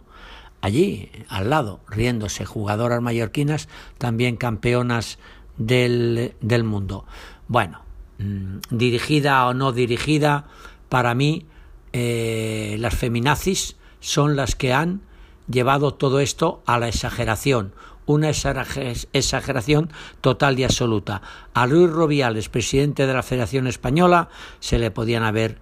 Allí, 0.65 1.11
al 1.29 1.51
lado, 1.51 1.79
riéndose, 1.87 2.43
jugadoras 2.43 2.99
mallorquinas, 2.99 3.69
también 3.99 4.35
campeonas 4.35 5.19
del, 5.57 6.33
del 6.41 6.63
mundo. 6.63 7.05
Bueno, 7.47 7.81
mm, 8.17 8.61
dirigida 8.71 9.45
o 9.45 9.53
no 9.53 9.73
dirigida, 9.73 10.47
para 10.89 11.13
mí 11.13 11.45
eh, 11.93 12.77
las 12.79 12.95
feminazis 12.95 13.75
son 13.99 14.35
las 14.35 14.55
que 14.55 14.73
han 14.73 15.01
llevado 15.47 15.93
todo 15.93 16.19
esto 16.19 16.63
a 16.65 16.79
la 16.79 16.87
exageración, 16.87 17.75
una 18.07 18.31
exageración 18.31 19.91
total 20.19 20.57
y 20.57 20.63
absoluta. 20.63 21.21
A 21.53 21.67
Luis 21.67 21.91
Robiales, 21.91 22.49
presidente 22.49 23.05
de 23.05 23.13
la 23.13 23.21
Federación 23.21 23.67
Española, 23.67 24.29
se 24.61 24.79
le 24.79 24.89
podían 24.89 25.21
haber 25.21 25.59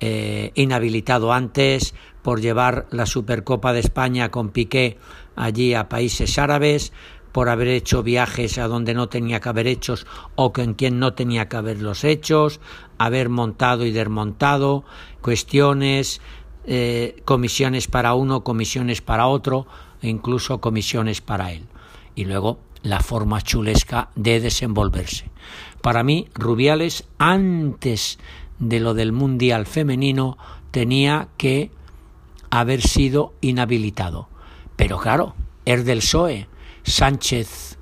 eh, 0.00 0.52
inhabilitado 0.54 1.34
antes 1.34 1.94
por 2.26 2.40
llevar 2.40 2.88
la 2.90 3.06
Supercopa 3.06 3.72
de 3.72 3.78
España 3.78 4.32
con 4.32 4.48
Piqué 4.48 4.98
allí 5.36 5.74
a 5.74 5.88
países 5.88 6.40
árabes, 6.40 6.92
por 7.30 7.48
haber 7.48 7.68
hecho 7.68 8.02
viajes 8.02 8.58
a 8.58 8.66
donde 8.66 8.94
no 8.94 9.08
tenía 9.08 9.38
que 9.38 9.48
haber 9.48 9.68
hechos 9.68 10.08
o 10.34 10.52
con 10.52 10.74
quien 10.74 10.98
no 10.98 11.14
tenía 11.14 11.48
que 11.48 11.56
haberlos 11.56 12.02
hechos, 12.02 12.58
haber 12.98 13.28
montado 13.28 13.86
y 13.86 13.92
desmontado, 13.92 14.82
cuestiones, 15.20 16.20
eh, 16.64 17.22
comisiones 17.24 17.86
para 17.86 18.14
uno, 18.14 18.42
comisiones 18.42 19.02
para 19.02 19.28
otro, 19.28 19.68
e 20.02 20.08
incluso 20.08 20.60
comisiones 20.60 21.20
para 21.20 21.52
él. 21.52 21.68
Y 22.16 22.24
luego 22.24 22.58
la 22.82 22.98
forma 22.98 23.40
chulesca 23.40 24.10
de 24.16 24.40
desenvolverse. 24.40 25.30
Para 25.80 26.02
mí, 26.02 26.26
Rubiales, 26.34 27.06
antes 27.18 28.18
de 28.58 28.80
lo 28.80 28.94
del 28.94 29.12
Mundial 29.12 29.64
femenino, 29.64 30.36
tenía 30.72 31.28
que 31.36 31.70
haber 32.60 32.82
sido 32.82 33.34
inhabilitado. 33.40 34.28
Pero 34.76 34.98
claro, 34.98 35.34
es 35.64 35.84
del 35.84 35.98
PSOE. 35.98 36.48
Sánchez 36.82 37.78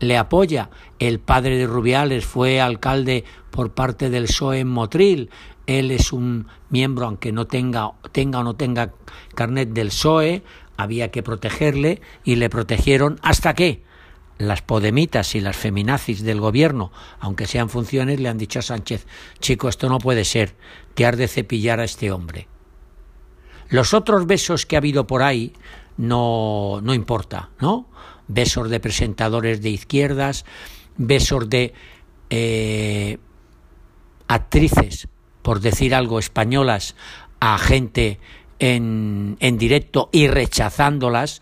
le 0.00 0.16
apoya. 0.16 0.70
El 0.98 1.20
padre 1.20 1.56
de 1.56 1.66
Rubiales 1.66 2.24
fue 2.24 2.60
alcalde 2.60 3.24
por 3.50 3.72
parte 3.72 4.10
del 4.10 4.24
PSOE 4.24 4.60
en 4.60 4.68
Motril. 4.68 5.30
Él 5.66 5.90
es 5.90 6.12
un 6.12 6.46
miembro, 6.70 7.06
aunque 7.06 7.32
no 7.32 7.46
tenga, 7.46 7.92
tenga 8.12 8.40
o 8.40 8.42
no 8.42 8.56
tenga 8.56 8.92
carnet 9.34 9.70
del 9.70 9.88
PSOE, 9.88 10.42
había 10.76 11.10
que 11.10 11.22
protegerle 11.22 12.00
y 12.24 12.36
le 12.36 12.48
protegieron 12.48 13.18
hasta 13.22 13.54
que 13.54 13.82
las 14.38 14.62
podemitas 14.62 15.34
y 15.34 15.40
las 15.40 15.56
feminazis 15.56 16.22
del 16.22 16.40
gobierno, 16.40 16.92
aunque 17.18 17.46
sean 17.46 17.68
funciones, 17.68 18.20
le 18.20 18.28
han 18.28 18.38
dicho 18.38 18.60
a 18.60 18.62
Sánchez, 18.62 19.06
chico, 19.40 19.68
esto 19.68 19.88
no 19.88 19.98
puede 19.98 20.24
ser, 20.24 20.54
te 20.94 21.04
has 21.04 21.16
de 21.16 21.28
cepillar 21.28 21.80
a 21.80 21.84
este 21.84 22.12
hombre. 22.12 22.46
Los 23.68 23.94
otros 23.94 24.26
besos 24.26 24.66
que 24.66 24.76
ha 24.76 24.78
habido 24.78 25.06
por 25.06 25.22
ahí 25.22 25.52
no, 25.96 26.80
no 26.82 26.94
importa, 26.94 27.50
¿no? 27.60 27.86
Besos 28.28 28.70
de 28.70 28.80
presentadores 28.80 29.62
de 29.62 29.70
izquierdas, 29.70 30.44
besos 30.96 31.48
de 31.48 31.74
eh, 32.30 33.18
actrices, 34.26 35.08
por 35.42 35.60
decir 35.60 35.94
algo, 35.94 36.18
españolas 36.18 36.94
a 37.40 37.58
gente 37.58 38.18
en, 38.58 39.36
en 39.40 39.58
directo 39.58 40.08
y 40.12 40.28
rechazándolas, 40.28 41.40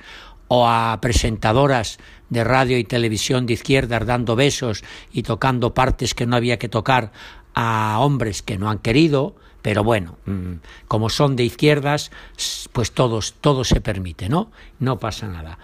o 0.48 0.68
a 0.68 1.00
presentadoras 1.00 1.98
de 2.30 2.44
radio 2.44 2.78
y 2.78 2.84
televisión 2.84 3.46
de 3.46 3.54
izquierdas 3.54 4.06
dando 4.06 4.36
besos 4.36 4.84
y 5.12 5.22
tocando 5.22 5.74
partes 5.74 6.14
que 6.14 6.26
no 6.26 6.36
había 6.36 6.58
que 6.58 6.68
tocar 6.68 7.12
a 7.54 7.98
hombres 8.00 8.42
que 8.42 8.58
no 8.58 8.70
han 8.70 8.78
querido, 8.78 9.34
pero 9.66 9.82
bueno, 9.82 10.16
mm, 10.26 10.60
como 10.86 11.10
son 11.10 11.34
de 11.34 11.42
izquierdas, 11.42 12.12
pues 12.70 12.92
todos, 12.92 13.34
todo 13.40 13.64
se 13.64 13.80
permite, 13.80 14.28
¿no? 14.28 14.52
No 14.78 15.00
pasa 15.00 15.26
nada. 15.26 15.58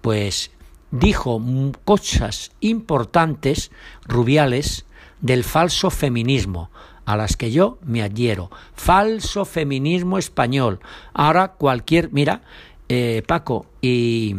Pues 0.00 0.52
dijo 0.92 1.42
cosas 1.84 2.52
importantes, 2.60 3.72
Rubiales, 4.06 4.86
del 5.20 5.42
falso 5.42 5.90
feminismo, 5.90 6.70
a 7.04 7.16
las 7.16 7.36
que 7.36 7.50
yo 7.50 7.80
me 7.84 8.04
adhiero. 8.04 8.48
Falso 8.74 9.44
feminismo 9.44 10.18
español. 10.18 10.78
Ahora 11.12 11.48
cualquier, 11.48 12.12
mira, 12.12 12.42
eh, 12.88 13.24
Paco 13.26 13.66
y, 13.80 14.36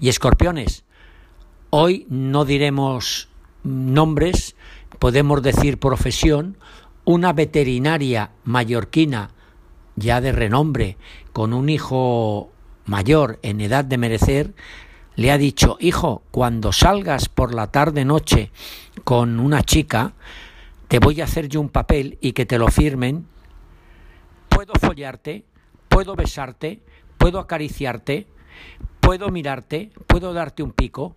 y 0.00 0.08
Escorpiones, 0.08 0.82
hoy 1.70 2.08
no 2.10 2.44
diremos 2.44 3.28
nombres, 3.62 4.56
podemos 4.98 5.44
decir 5.44 5.78
profesión, 5.78 6.56
una 7.04 7.32
veterinaria 7.32 8.30
mallorquina 8.44 9.30
ya 9.96 10.20
de 10.20 10.32
renombre, 10.32 10.96
con 11.32 11.52
un 11.52 11.68
hijo 11.68 12.50
mayor 12.86 13.38
en 13.42 13.60
edad 13.60 13.84
de 13.84 13.98
merecer, 13.98 14.54
le 15.14 15.30
ha 15.30 15.38
dicho, 15.38 15.76
hijo, 15.80 16.22
cuando 16.30 16.72
salgas 16.72 17.28
por 17.28 17.54
la 17.54 17.70
tarde 17.70 18.04
noche 18.04 18.50
con 19.04 19.38
una 19.40 19.62
chica, 19.62 20.14
te 20.88 20.98
voy 20.98 21.20
a 21.20 21.24
hacer 21.24 21.48
yo 21.48 21.60
un 21.60 21.68
papel 21.68 22.18
y 22.20 22.32
que 22.32 22.46
te 22.46 22.58
lo 22.58 22.68
firmen, 22.68 23.26
puedo 24.48 24.72
follarte, 24.80 25.44
puedo 25.88 26.16
besarte, 26.16 26.80
puedo 27.18 27.38
acariciarte, 27.38 28.26
puedo 29.00 29.28
mirarte, 29.28 29.90
puedo 30.06 30.32
darte 30.32 30.62
un 30.62 30.72
pico 30.72 31.16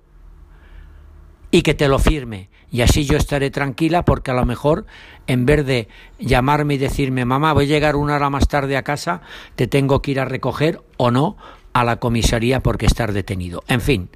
y 1.56 1.62
que 1.62 1.74
te 1.74 1.88
lo 1.88 2.00
firme. 2.00 2.50
Y 2.70 2.82
así 2.82 3.06
yo 3.06 3.16
estaré 3.16 3.50
tranquila 3.50 4.04
porque 4.04 4.32
a 4.32 4.34
lo 4.34 4.46
mejor 4.46 4.86
en 5.26 5.46
vez 5.46 5.66
de 5.66 5.88
llamarme 6.20 6.74
y 6.74 6.78
decirme, 6.78 7.24
mamá, 7.24 7.54
voy 7.54 7.64
a 7.64 7.68
llegar 7.70 7.96
una 7.96 8.16
hora 8.18 8.30
más 8.30 8.50
tarde 8.50 8.76
a 8.76 8.84
casa, 8.84 9.22
te 9.56 9.66
tengo 9.66 10.02
que 10.02 10.12
ir 10.12 10.20
a 10.20 10.26
recoger 10.26 10.82
o 10.98 11.12
no 11.12 11.38
a 11.72 11.86
la 11.86 11.96
comisaría 11.96 12.60
porque 12.60 12.86
estar 12.86 13.14
detenido. 13.14 13.64
En 13.70 13.80
fin, 13.80 14.10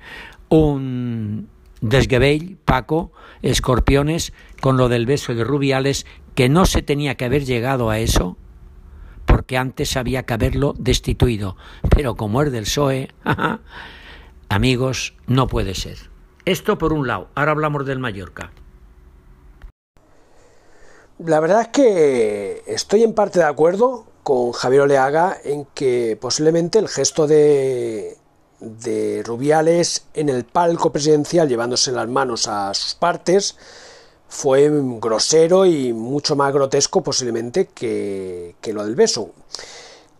un 0.49 1.47
desguebell, 1.79 2.57
Paco, 2.65 3.13
escorpiones, 3.41 4.33
con 4.59 4.75
lo 4.75 4.89
del 4.89 5.05
beso 5.05 5.33
de 5.33 5.45
Rubiales, 5.45 6.05
que 6.35 6.49
no 6.49 6.65
se 6.65 6.81
tenía 6.81 7.15
que 7.15 7.23
haber 7.23 7.45
llegado 7.45 7.89
a 7.89 7.99
eso, 7.99 8.35
porque 9.25 9.57
antes 9.57 9.95
había 9.95 10.23
que 10.23 10.33
haberlo 10.33 10.73
destituido. 10.77 11.55
Pero 11.89 12.15
como 12.15 12.41
es 12.41 12.51
del 12.51 12.65
PSOE, 12.65 13.13
amigos, 14.49 15.13
no 15.25 15.47
puede 15.47 15.73
ser. 15.73 16.08
Esto 16.45 16.77
por 16.77 16.93
un 16.93 17.07
lado. 17.07 17.27
Ahora 17.35 17.51
hablamos 17.51 17.85
del 17.85 17.99
Mallorca. 17.99 18.51
La 21.19 21.39
verdad 21.39 21.61
es 21.61 21.67
que 21.67 22.63
estoy 22.65 23.03
en 23.03 23.13
parte 23.13 23.39
de 23.39 23.45
acuerdo 23.45 24.05
con 24.23 24.51
Javier 24.53 24.81
Oleaga 24.81 25.37
en 25.43 25.65
que 25.73 26.17
posiblemente 26.19 26.79
el 26.79 26.87
gesto 26.87 27.27
de, 27.27 28.17
de 28.59 29.23
Rubiales 29.25 30.05
en 30.13 30.29
el 30.29 30.45
palco 30.45 30.91
presidencial 30.91 31.49
llevándose 31.49 31.91
las 31.91 32.07
manos 32.07 32.47
a 32.47 32.73
sus 32.73 32.95
partes 32.95 33.57
fue 34.29 34.69
grosero 34.71 35.65
y 35.65 35.91
mucho 35.91 36.35
más 36.35 36.53
grotesco 36.53 37.01
posiblemente 37.01 37.67
que, 37.67 38.55
lo 38.71 38.85
del 38.85 38.95
beso. 38.95 39.31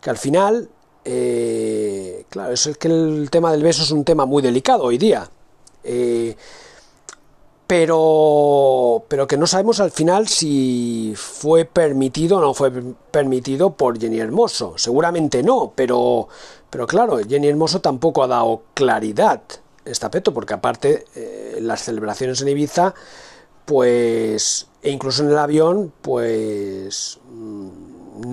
Que 0.02 0.10
al 0.10 0.18
final, 0.18 0.68
eh, 1.06 2.26
claro, 2.30 2.54
es 2.54 2.66
el 2.66 2.78
que 2.78 2.88
el 2.88 3.30
tema 3.30 3.52
del 3.52 3.62
beso 3.62 3.84
es 3.84 3.92
un 3.92 4.04
tema 4.04 4.26
muy 4.26 4.42
delicado 4.42 4.84
hoy 4.84 4.98
día. 4.98 5.30
Eh, 5.84 6.36
pero, 7.68 9.06
pero 9.08 9.28
que 9.28 9.38
no 9.38 9.46
sabemos 9.46 9.80
al 9.80 9.92
final 9.92 10.28
si 10.28 11.14
fue 11.16 11.66
permitido 11.66 12.38
o 12.38 12.42
no 12.42 12.54
fue 12.54 12.72
permitido 13.12 13.76
por 13.76 14.00
Jenny 14.00 14.20
Hermoso. 14.20 14.74
Seguramente 14.78 15.44
no, 15.44 15.74
pero, 15.76 16.28
pero 16.70 16.88
claro, 16.88 17.20
Jenny 17.20 17.48
Hermoso 17.48 17.80
tampoco 17.80 18.24
ha 18.24 18.28
dado 18.28 18.64
claridad 18.74 19.42
aspecto, 19.92 20.34
porque 20.34 20.54
aparte 20.54 21.06
eh, 21.16 21.58
las 21.62 21.84
celebraciones 21.84 22.42
en 22.42 22.50
Ibiza, 22.50 22.94
pues, 23.66 24.68
e 24.82 24.92
incluso 24.92 25.24
en 25.24 25.30
el 25.30 25.38
avión, 25.38 25.94
pues 26.02 27.20
mm, 27.30 27.70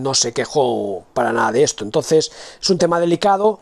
no 0.02 0.14
se 0.14 0.32
quejó 0.32 1.04
para 1.14 1.32
nada 1.32 1.52
de 1.52 1.62
esto. 1.62 1.84
Entonces, 1.84 2.30
es 2.60 2.70
un 2.70 2.78
tema 2.78 3.00
delicado 3.00 3.60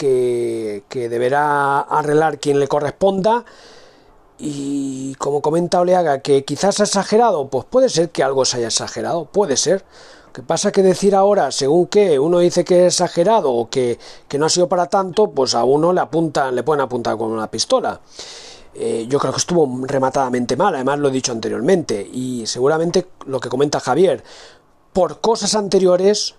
que, 0.00 0.82
que 0.88 1.10
deberá 1.10 1.80
arreglar 1.80 2.38
quien 2.38 2.58
le 2.58 2.68
corresponda 2.68 3.44
y 4.40 5.14
como 5.16 5.42
comenta 5.42 5.80
Oleaga, 5.80 6.20
que 6.20 6.46
quizás 6.46 6.80
ha 6.80 6.84
exagerado, 6.84 7.48
pues 7.48 7.66
puede 7.66 7.90
ser 7.90 8.08
que 8.08 8.22
algo 8.22 8.46
se 8.46 8.56
haya 8.56 8.68
exagerado, 8.68 9.26
puede 9.26 9.58
ser. 9.58 9.84
Lo 10.28 10.32
que 10.32 10.42
pasa 10.42 10.72
que 10.72 10.82
decir 10.82 11.14
ahora, 11.14 11.52
según 11.52 11.88
que 11.88 12.18
uno 12.18 12.38
dice 12.38 12.64
que 12.64 12.86
es 12.86 12.94
exagerado 12.94 13.52
o 13.52 13.68
que, 13.68 13.98
no 14.38 14.46
ha 14.46 14.48
sido 14.48 14.66
para 14.66 14.86
tanto, 14.86 15.30
pues 15.30 15.54
a 15.54 15.64
uno 15.64 15.92
le 15.92 16.00
apuntan, 16.00 16.54
le 16.54 16.62
pueden 16.62 16.80
apuntar 16.80 17.18
con 17.18 17.30
una 17.32 17.50
pistola. 17.50 18.00
Eh, 18.72 19.04
yo 19.10 19.18
creo 19.18 19.32
que 19.32 19.40
estuvo 19.40 19.68
rematadamente 19.86 20.56
mal, 20.56 20.74
además 20.74 21.00
lo 21.00 21.08
he 21.08 21.12
dicho 21.12 21.32
anteriormente, 21.32 22.00
y 22.00 22.46
seguramente 22.46 23.08
lo 23.26 23.40
que 23.40 23.50
comenta 23.50 23.78
Javier, 23.78 24.24
por 24.94 25.20
cosas 25.20 25.54
anteriores 25.54 26.36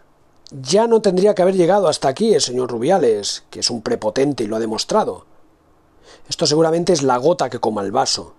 ya 0.52 0.88
no 0.88 1.02
tendría 1.02 1.34
que 1.34 1.42
haber 1.42 1.56
llegado 1.56 1.88
hasta 1.88 2.10
aquí 2.10 2.34
el 2.34 2.42
señor 2.42 2.70
Rubiales, 2.70 3.44
que 3.50 3.62
es 3.62 3.70
un 3.70 3.82
prepotente 3.82 4.44
y 4.44 4.48
lo 4.48 4.58
ha 4.58 4.60
demostrado. 4.60 5.26
Esto 6.28 6.46
seguramente 6.46 6.94
es 6.94 7.04
la 7.04 7.18
gota 7.18 7.50
que 7.50 7.60
coma 7.60 7.82
el 7.82 7.92
vaso. 7.92 8.34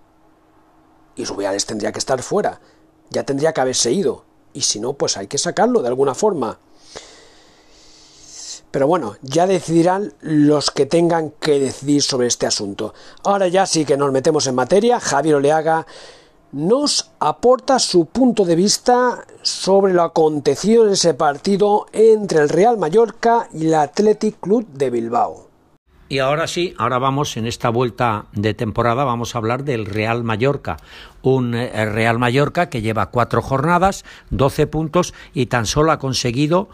Y 1.15 1.25
Rubiales 1.25 1.65
tendría 1.65 1.91
que 1.91 1.99
estar 1.99 2.21
fuera. 2.21 2.61
Ya 3.09 3.23
tendría 3.23 3.53
que 3.53 3.61
haberse 3.61 3.91
ido. 3.91 4.25
Y 4.53 4.61
si 4.61 4.79
no, 4.79 4.93
pues 4.93 5.17
hay 5.17 5.27
que 5.27 5.37
sacarlo 5.37 5.81
de 5.81 5.87
alguna 5.87 6.13
forma. 6.15 6.59
Pero 8.71 8.87
bueno, 8.87 9.17
ya 9.21 9.45
decidirán 9.45 10.13
los 10.21 10.71
que 10.71 10.87
tengan 10.87 11.31
que 11.31 11.59
decidir 11.59 12.01
sobre 12.01 12.27
este 12.27 12.47
asunto. 12.47 12.93
Ahora 13.23 13.47
ya 13.47 13.67
sí 13.67 13.85
que 13.85 13.97
nos 13.97 14.11
metemos 14.11 14.47
en 14.47 14.55
materia. 14.55 14.99
Javier 14.99 15.35
Oleaga 15.35 15.85
nos 16.53 17.11
aporta 17.19 17.79
su 17.79 18.05
punto 18.05 18.45
de 18.45 18.55
vista 18.55 19.25
sobre 19.41 19.93
lo 19.93 20.03
acontecido 20.03 20.85
en 20.85 20.93
ese 20.93 21.15
partido 21.15 21.87
entre 21.91 22.39
el 22.39 22.49
Real 22.49 22.77
Mallorca 22.77 23.49
y 23.51 23.65
el 23.65 23.73
Athletic 23.73 24.39
Club 24.39 24.67
de 24.67 24.91
Bilbao. 24.91 25.49
Y 26.09 26.19
ahora 26.19 26.45
sí, 26.45 26.75
ahora 26.77 26.99
vamos 26.99 27.37
en 27.37 27.47
esta 27.47 27.69
vuelta 27.69 28.27
de 28.33 28.53
temporada, 28.53 29.03
vamos 29.03 29.33
a 29.33 29.39
hablar 29.39 29.63
del 29.63 29.87
Real 29.87 30.23
Mallorca. 30.23 30.77
Un 31.23 31.55
eh, 31.55 31.85
Real 31.85 32.19
Mallorca 32.19 32.69
que 32.69 32.83
lleva 32.83 33.09
cuatro 33.09 33.41
jornadas, 33.41 34.05
doce 34.29 34.67
puntos 34.67 35.15
y 35.33 35.47
tan 35.47 35.65
solo 35.65 35.91
ha 35.91 35.97
conseguido 35.97 36.69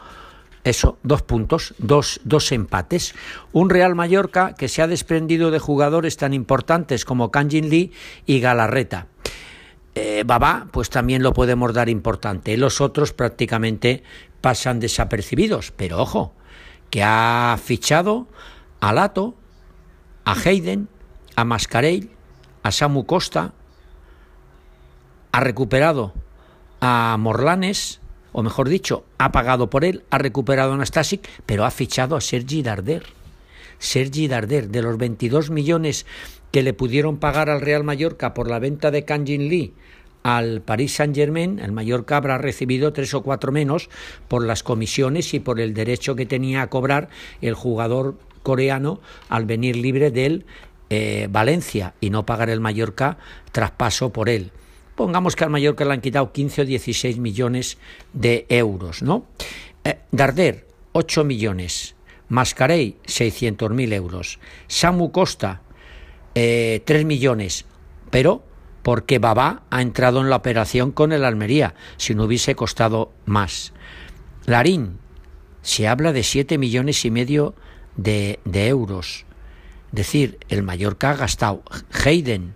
eso, 0.65 0.97
dos 1.03 1.21
puntos, 1.21 1.73
dos, 1.77 2.19
dos 2.25 2.51
empates. 2.51 3.15
Un 3.53 3.69
Real 3.69 3.95
Mallorca 3.95 4.55
que 4.55 4.67
se 4.67 4.81
ha 4.81 4.87
desprendido 4.87 5.51
de 5.51 5.59
jugadores 5.59 6.17
tan 6.17 6.33
importantes 6.33 7.05
como 7.05 7.31
Kanjin 7.31 7.69
Lee 7.69 7.93
y 8.25 8.41
Galarreta. 8.41 9.07
Eh, 10.01 10.23
Babá, 10.25 10.69
pues 10.71 10.89
también 10.89 11.23
lo 11.23 11.33
podemos 11.33 11.73
dar 11.73 11.89
importante. 11.89 12.55
Los 12.55 12.79
otros 12.79 13.11
prácticamente 13.11 14.01
pasan 14.39 14.79
desapercibidos, 14.79 15.73
pero 15.75 15.97
ojo, 15.99 16.33
que 16.89 17.03
ha 17.03 17.59
fichado 17.61 18.29
a 18.79 18.93
Lato, 18.93 19.35
a 20.23 20.35
Hayden, 20.35 20.87
a 21.35 21.43
Mascarell, 21.43 22.11
a 22.63 22.71
Samu 22.71 23.05
Costa, 23.05 23.51
ha 25.33 25.39
recuperado 25.41 26.13
a 26.79 27.17
Morlanes, 27.19 27.99
o 28.31 28.41
mejor 28.41 28.69
dicho, 28.69 29.03
ha 29.17 29.33
pagado 29.33 29.69
por 29.69 29.83
él, 29.83 30.05
ha 30.11 30.17
recuperado 30.17 30.71
a 30.71 30.75
Anastasic, 30.75 31.27
pero 31.45 31.65
ha 31.65 31.71
fichado 31.71 32.15
a 32.15 32.21
Sergi 32.21 32.63
Darder. 32.63 33.03
Sergi 33.79 34.29
Darder, 34.29 34.69
de 34.69 34.81
los 34.81 34.97
22 34.97 35.49
millones 35.49 36.05
que 36.51 36.63
le 36.63 36.73
pudieron 36.73 37.17
pagar 37.17 37.49
al 37.49 37.61
Real 37.61 37.83
Mallorca 37.83 38.33
por 38.33 38.49
la 38.49 38.59
venta 38.59 38.91
de 38.91 39.05
Kanjin 39.05 39.49
Lee 39.49 39.73
al 40.23 40.61
Paris 40.61 40.95
Saint 40.95 41.15
Germain, 41.15 41.59
el 41.59 41.71
Mallorca 41.71 42.17
habrá 42.17 42.37
recibido 42.37 42.91
tres 42.93 43.13
o 43.13 43.23
cuatro 43.23 43.51
menos 43.51 43.89
por 44.27 44.45
las 44.45 44.63
comisiones 44.63 45.33
y 45.33 45.39
por 45.39 45.59
el 45.59 45.73
derecho 45.73 46.15
que 46.15 46.25
tenía 46.25 46.61
a 46.61 46.69
cobrar 46.69 47.09
el 47.41 47.53
jugador 47.53 48.17
coreano 48.43 48.99
al 49.29 49.45
venir 49.45 49.75
libre 49.75 50.11
del 50.11 50.45
eh, 50.89 51.27
Valencia 51.31 51.93
y 52.01 52.09
no 52.09 52.25
pagar 52.25 52.49
el 52.49 52.59
Mallorca 52.59 53.17
traspaso 53.51 54.11
por 54.11 54.27
él. 54.29 54.51
Pongamos 54.95 55.35
que 55.35 55.45
al 55.45 55.49
Mallorca 55.49 55.85
le 55.85 55.93
han 55.93 56.01
quitado 56.01 56.33
15 56.33 56.63
o 56.63 56.65
16 56.65 57.17
millones 57.17 57.77
de 58.11 58.45
euros, 58.49 59.01
¿no? 59.01 59.25
Eh, 59.85 59.99
Darder, 60.11 60.67
8 60.91 61.23
millones. 61.23 61.95
Mascarey, 62.27 62.97
600.000 63.07 63.93
euros. 63.93 64.39
Samu 64.67 65.11
Costa, 65.11 65.61
3 66.33 66.81
eh, 66.89 67.05
millones. 67.05 67.65
Pero 68.09 68.43
porque 68.83 69.19
Babá 69.19 69.63
ha 69.69 69.81
entrado 69.81 70.21
en 70.21 70.29
la 70.29 70.37
operación 70.37 70.91
con 70.91 71.11
el 71.11 71.25
Almería, 71.25 71.75
si 71.97 72.15
no 72.15 72.23
hubiese 72.23 72.55
costado 72.55 73.11
más. 73.25 73.73
Larín, 74.45 74.97
se 75.61 75.87
habla 75.87 76.13
de 76.13 76.23
7 76.23 76.57
millones 76.57 77.05
y 77.05 77.11
medio 77.11 77.55
de, 77.95 78.39
euros. 78.53 79.25
Es 79.89 79.95
decir, 79.95 80.39
el 80.49 80.63
Mallorca 80.63 81.11
ha 81.11 81.15
gastado. 81.15 81.63
Hayden, 82.05 82.55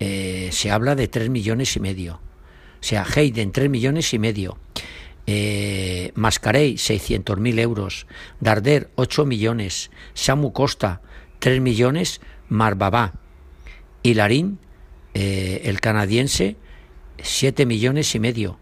eh, 0.00 0.50
se 0.52 0.70
habla 0.70 0.94
de 0.94 1.08
3 1.08 1.30
millones 1.30 1.76
y 1.76 1.80
medio. 1.80 2.14
O 2.14 2.86
sea, 2.86 3.06
Hayden, 3.16 3.50
3 3.50 3.70
millones 3.70 4.12
y 4.12 4.18
medio. 4.18 4.58
Eh, 5.26 6.12
Mascarey, 6.14 6.74
600.000 6.74 7.58
euros. 7.58 8.06
Darder, 8.40 8.90
8 8.96 9.24
millones. 9.24 9.90
Samu 10.12 10.52
Costa, 10.52 11.00
3 11.38 11.60
millones. 11.60 12.20
Marbabá. 12.54 13.12
Y 14.02 14.14
Larín, 14.14 14.58
eh, 15.14 15.62
el 15.64 15.80
canadiense, 15.80 16.56
7 17.18 17.66
millones 17.66 18.14
y 18.14 18.20
medio. 18.20 18.58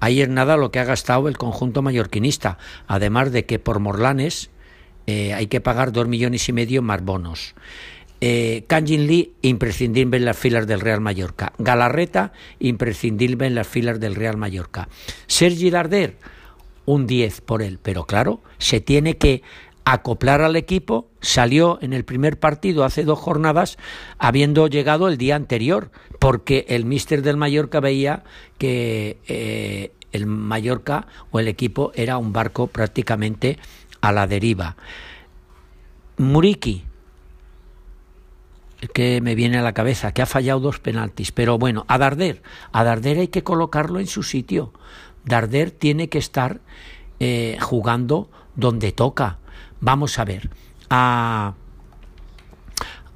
Es 0.00 0.28
nada 0.28 0.56
lo 0.56 0.70
que 0.70 0.78
ha 0.78 0.84
gastado 0.84 1.28
el 1.28 1.36
conjunto 1.36 1.82
mallorquinista, 1.82 2.58
además 2.86 3.32
de 3.32 3.44
que 3.44 3.58
por 3.58 3.80
Morlanes 3.80 4.50
eh, 5.06 5.34
hay 5.34 5.48
que 5.48 5.60
pagar 5.60 5.92
2 5.92 6.06
millones 6.06 6.48
y 6.48 6.52
medio 6.52 6.82
más 6.82 7.02
bonos. 7.02 7.54
Eh, 8.20 8.64
Kanjin 8.66 9.06
Lee, 9.06 9.34
imprescindible 9.42 10.16
en 10.16 10.24
las 10.24 10.38
filas 10.38 10.66
del 10.66 10.80
Real 10.80 11.00
Mallorca. 11.00 11.52
Galarreta, 11.58 12.32
imprescindible 12.60 13.46
en 13.46 13.54
las 13.54 13.66
filas 13.66 14.00
del 14.00 14.14
Real 14.14 14.36
Mallorca. 14.36 14.88
Sergi 15.26 15.70
Darder, 15.70 16.16
un 16.86 17.06
10 17.06 17.40
por 17.42 17.62
él, 17.62 17.78
pero 17.82 18.04
claro, 18.04 18.40
se 18.58 18.80
tiene 18.80 19.16
que 19.16 19.42
acoplar 19.86 20.42
al 20.42 20.56
equipo, 20.56 21.08
salió 21.20 21.78
en 21.80 21.92
el 21.92 22.04
primer 22.04 22.40
partido 22.40 22.84
hace 22.84 23.04
dos 23.04 23.20
jornadas 23.20 23.78
habiendo 24.18 24.66
llegado 24.66 25.06
el 25.06 25.16
día 25.16 25.36
anterior, 25.36 25.92
porque 26.18 26.66
el 26.68 26.84
míster 26.84 27.22
del 27.22 27.36
Mallorca 27.36 27.78
veía 27.78 28.24
que 28.58 29.18
eh, 29.28 29.92
el 30.10 30.26
Mallorca 30.26 31.06
o 31.30 31.38
el 31.38 31.46
equipo 31.46 31.92
era 31.94 32.18
un 32.18 32.32
barco 32.32 32.66
prácticamente 32.66 33.60
a 34.00 34.10
la 34.10 34.26
deriva. 34.26 34.76
Muriki, 36.16 36.82
que 38.92 39.20
me 39.20 39.36
viene 39.36 39.58
a 39.58 39.62
la 39.62 39.72
cabeza, 39.72 40.10
que 40.10 40.22
ha 40.22 40.26
fallado 40.26 40.58
dos 40.58 40.80
penaltis, 40.80 41.30
pero 41.30 41.58
bueno, 41.58 41.84
a 41.86 41.96
Darder, 41.96 42.42
a 42.72 42.82
Darder 42.82 43.18
hay 43.18 43.28
que 43.28 43.44
colocarlo 43.44 44.00
en 44.00 44.08
su 44.08 44.24
sitio. 44.24 44.72
Darder 45.24 45.70
tiene 45.70 46.08
que 46.08 46.18
estar 46.18 46.60
eh, 47.20 47.56
jugando 47.60 48.28
donde 48.56 48.90
toca 48.90 49.38
vamos 49.80 50.18
a 50.18 50.24
ver, 50.24 50.50
a, 50.90 51.54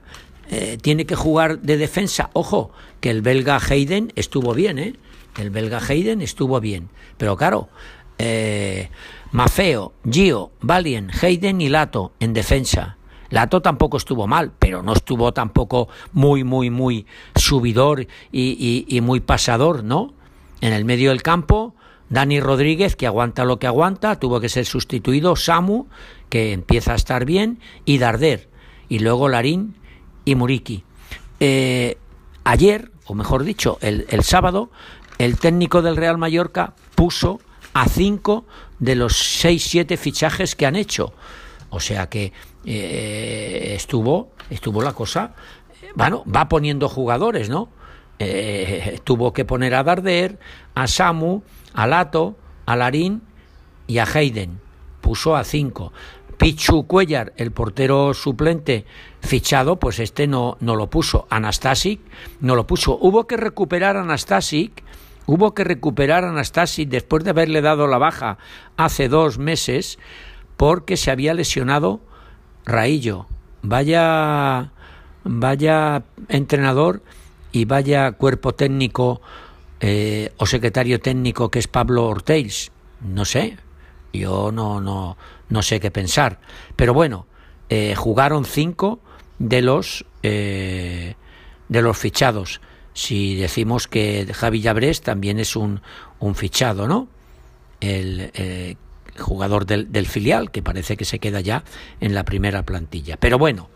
eh, 0.49 0.77
tiene 0.81 1.05
que 1.05 1.15
jugar 1.15 1.59
de 1.59 1.77
defensa. 1.77 2.29
Ojo, 2.33 2.71
que 2.99 3.09
el 3.09 3.21
belga 3.21 3.59
Hayden 3.69 4.11
estuvo 4.15 4.53
bien, 4.53 4.79
¿eh? 4.79 4.93
El 5.37 5.49
belga 5.49 5.79
Hayden 5.79 6.21
estuvo 6.21 6.59
bien. 6.59 6.89
Pero 7.17 7.35
claro, 7.37 7.69
eh, 8.17 8.89
Mafeo, 9.31 9.93
Gio, 10.09 10.51
Valien, 10.61 11.11
Hayden 11.21 11.61
y 11.61 11.69
Lato 11.69 12.13
en 12.19 12.33
defensa. 12.33 12.97
Lato 13.29 13.61
tampoco 13.61 13.97
estuvo 13.97 14.27
mal, 14.27 14.51
pero 14.57 14.83
no 14.83 14.93
estuvo 14.93 15.33
tampoco 15.33 15.89
muy, 16.13 16.43
muy, 16.43 16.69
muy 16.69 17.05
subidor 17.35 18.07
y, 18.31 18.99
muy 19.01 19.19
pasador, 19.19 19.83
¿no? 19.83 20.13
En 20.61 20.73
el 20.73 20.85
medio 20.85 21.09
del 21.09 21.21
campo, 21.21 21.75
Dani 22.09 22.39
Rodríguez, 22.39 22.95
que 22.95 23.07
aguanta 23.07 23.45
lo 23.45 23.57
que 23.59 23.67
aguanta, 23.67 24.19
tuvo 24.19 24.39
que 24.39 24.49
ser 24.49 24.65
sustituido, 24.65 25.35
Samu, 25.35 25.87
que 26.29 26.53
empieza 26.53 26.93
a 26.93 26.95
estar 26.95 27.25
bien, 27.25 27.59
y 27.83 27.97
Darder, 27.97 28.49
y 28.89 28.99
luego 28.99 29.29
Larín 29.29 29.75
y 30.23 30.35
Muriki. 30.35 30.83
Eh, 31.39 31.97
ayer, 32.43 32.91
o 33.05 33.15
mejor 33.15 33.43
dicho, 33.43 33.77
el, 33.81 34.23
sábado, 34.23 34.69
el 35.17 35.37
técnico 35.39 35.81
del 35.81 35.97
Real 35.97 36.17
Mallorca 36.17 36.73
puso 36.95 37.39
a 37.73 37.89
cinco 37.89 38.45
de 38.79 38.95
los 38.95 39.17
seis, 39.17 39.63
siete 39.63 39.97
fichajes 39.97 40.55
que 40.55 40.65
han 40.65 40.75
hecho. 40.75 41.13
O 41.69 41.79
sea 41.79 42.07
que 42.07 42.31
eh, 42.65 43.73
estuvo, 43.75 44.31
estuvo 44.49 44.81
la 44.81 44.93
cosa, 44.93 45.33
bueno, 45.95 46.23
va 46.33 46.47
poniendo 46.47 46.87
jugadores, 46.87 47.49
¿no? 47.49 47.69
Eh, 48.17 48.99
tuvo 49.03 49.33
que 49.33 49.43
poner 49.43 49.75
a 49.75 49.83
Darder, 49.83 50.39
a 50.73 50.87
Samu, 50.87 51.41
a 51.75 51.85
Lato, 51.85 52.35
a 52.65 52.75
Larín 52.75 53.21
y 53.85 53.99
a 53.99 54.05
Hayden. 54.05 54.59
Puso 55.01 55.35
a 55.35 55.43
cinco. 55.43 55.93
Pichu 56.37 56.87
Cuellar, 56.87 57.33
el 57.37 57.51
portero 57.51 58.13
suplente 58.13 58.85
fichado, 59.21 59.77
pues 59.77 59.99
este 59.99 60.27
no, 60.27 60.57
no 60.59 60.75
lo 60.75 60.89
puso. 60.89 61.27
Anastasic 61.29 61.99
no 62.39 62.55
lo 62.55 62.65
puso. 62.65 62.97
Hubo 62.99 63.27
que 63.27 63.37
recuperar 63.37 63.97
a 63.97 64.01
Anastasic, 64.01 64.83
hubo 65.25 65.53
que 65.53 65.63
recuperar 65.63 66.25
a 66.25 66.29
Anastasic 66.29 66.89
después 66.89 67.23
de 67.23 67.29
haberle 67.29 67.61
dado 67.61 67.87
la 67.87 67.97
baja 67.97 68.37
hace 68.77 69.07
dos 69.07 69.37
meses 69.37 69.99
porque 70.57 70.97
se 70.97 71.11
había 71.11 71.33
lesionado 71.33 72.01
Raillo. 72.65 73.27
Vaya, 73.61 74.71
vaya 75.23 76.03
entrenador 76.29 77.01
y 77.51 77.65
vaya 77.65 78.11
cuerpo 78.13 78.53
técnico 78.53 79.21
eh, 79.81 80.31
o 80.37 80.45
secretario 80.45 80.99
técnico 80.99 81.51
que 81.51 81.59
es 81.59 81.67
Pablo 81.67 82.07
Ortels. 82.07 82.71
No 83.01 83.25
sé, 83.25 83.57
yo 84.13 84.51
no, 84.51 84.79
no, 84.79 85.17
no 85.49 85.61
sé 85.61 85.79
qué 85.79 85.91
pensar. 85.91 86.39
Pero 86.75 86.93
bueno, 86.93 87.27
eh, 87.69 87.93
jugaron 87.95 88.45
cinco 88.45 88.99
de 89.37 89.61
los 89.61 90.05
eh, 90.23 91.15
de 91.67 91.81
los 91.81 91.97
fichados. 91.97 92.61
Si 92.93 93.35
decimos 93.35 93.87
que 93.87 94.25
Javi 94.33 94.61
Llabrés 94.61 95.01
también 95.01 95.39
es 95.39 95.57
un, 95.57 95.81
un 96.19 96.35
fichado, 96.35 96.87
¿no? 96.87 97.09
El, 97.81 98.77
jugador 99.17 99.65
del, 99.65 100.07
filial, 100.07 100.51
que 100.51 100.61
parece 100.61 100.97
que 100.97 101.05
se 101.05 101.19
queda 101.19 101.39
ya 101.39 101.63
en 102.01 102.13
la 102.13 102.23
primera 102.23 102.63
plantilla. 102.63 103.17
Pero 103.17 103.37
bueno, 103.37 103.69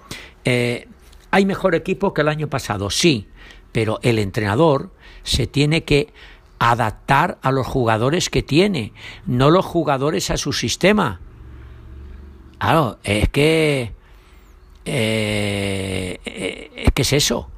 ¿hay 0.46 1.46
mejor 1.46 1.76
equipo 1.76 2.14
que 2.14 2.22
el 2.22 2.28
año 2.30 2.50
pasado? 2.50 2.90
Sí, 2.90 3.28
pero 3.72 4.00
el 4.04 4.20
entrenador 4.20 4.92
se 5.30 5.48
tiene 5.48 5.84
que 5.84 6.12
adaptar 6.58 7.38
a 7.42 7.52
los 7.52 7.68
jugadores 7.68 8.30
que 8.30 8.42
tiene, 8.42 8.94
no 9.26 9.50
los 9.50 9.66
jugadores 9.66 10.32
a 10.32 10.38
su 10.38 10.54
sistema. 10.54 11.22
Claro, 12.58 13.00
es 13.04 13.30
que... 13.30 13.94
Eh, 14.86 16.20
eh, 16.26 16.72
es 16.76 16.92
que 16.94 17.04
es 17.04 17.14
eso. 17.14 17.50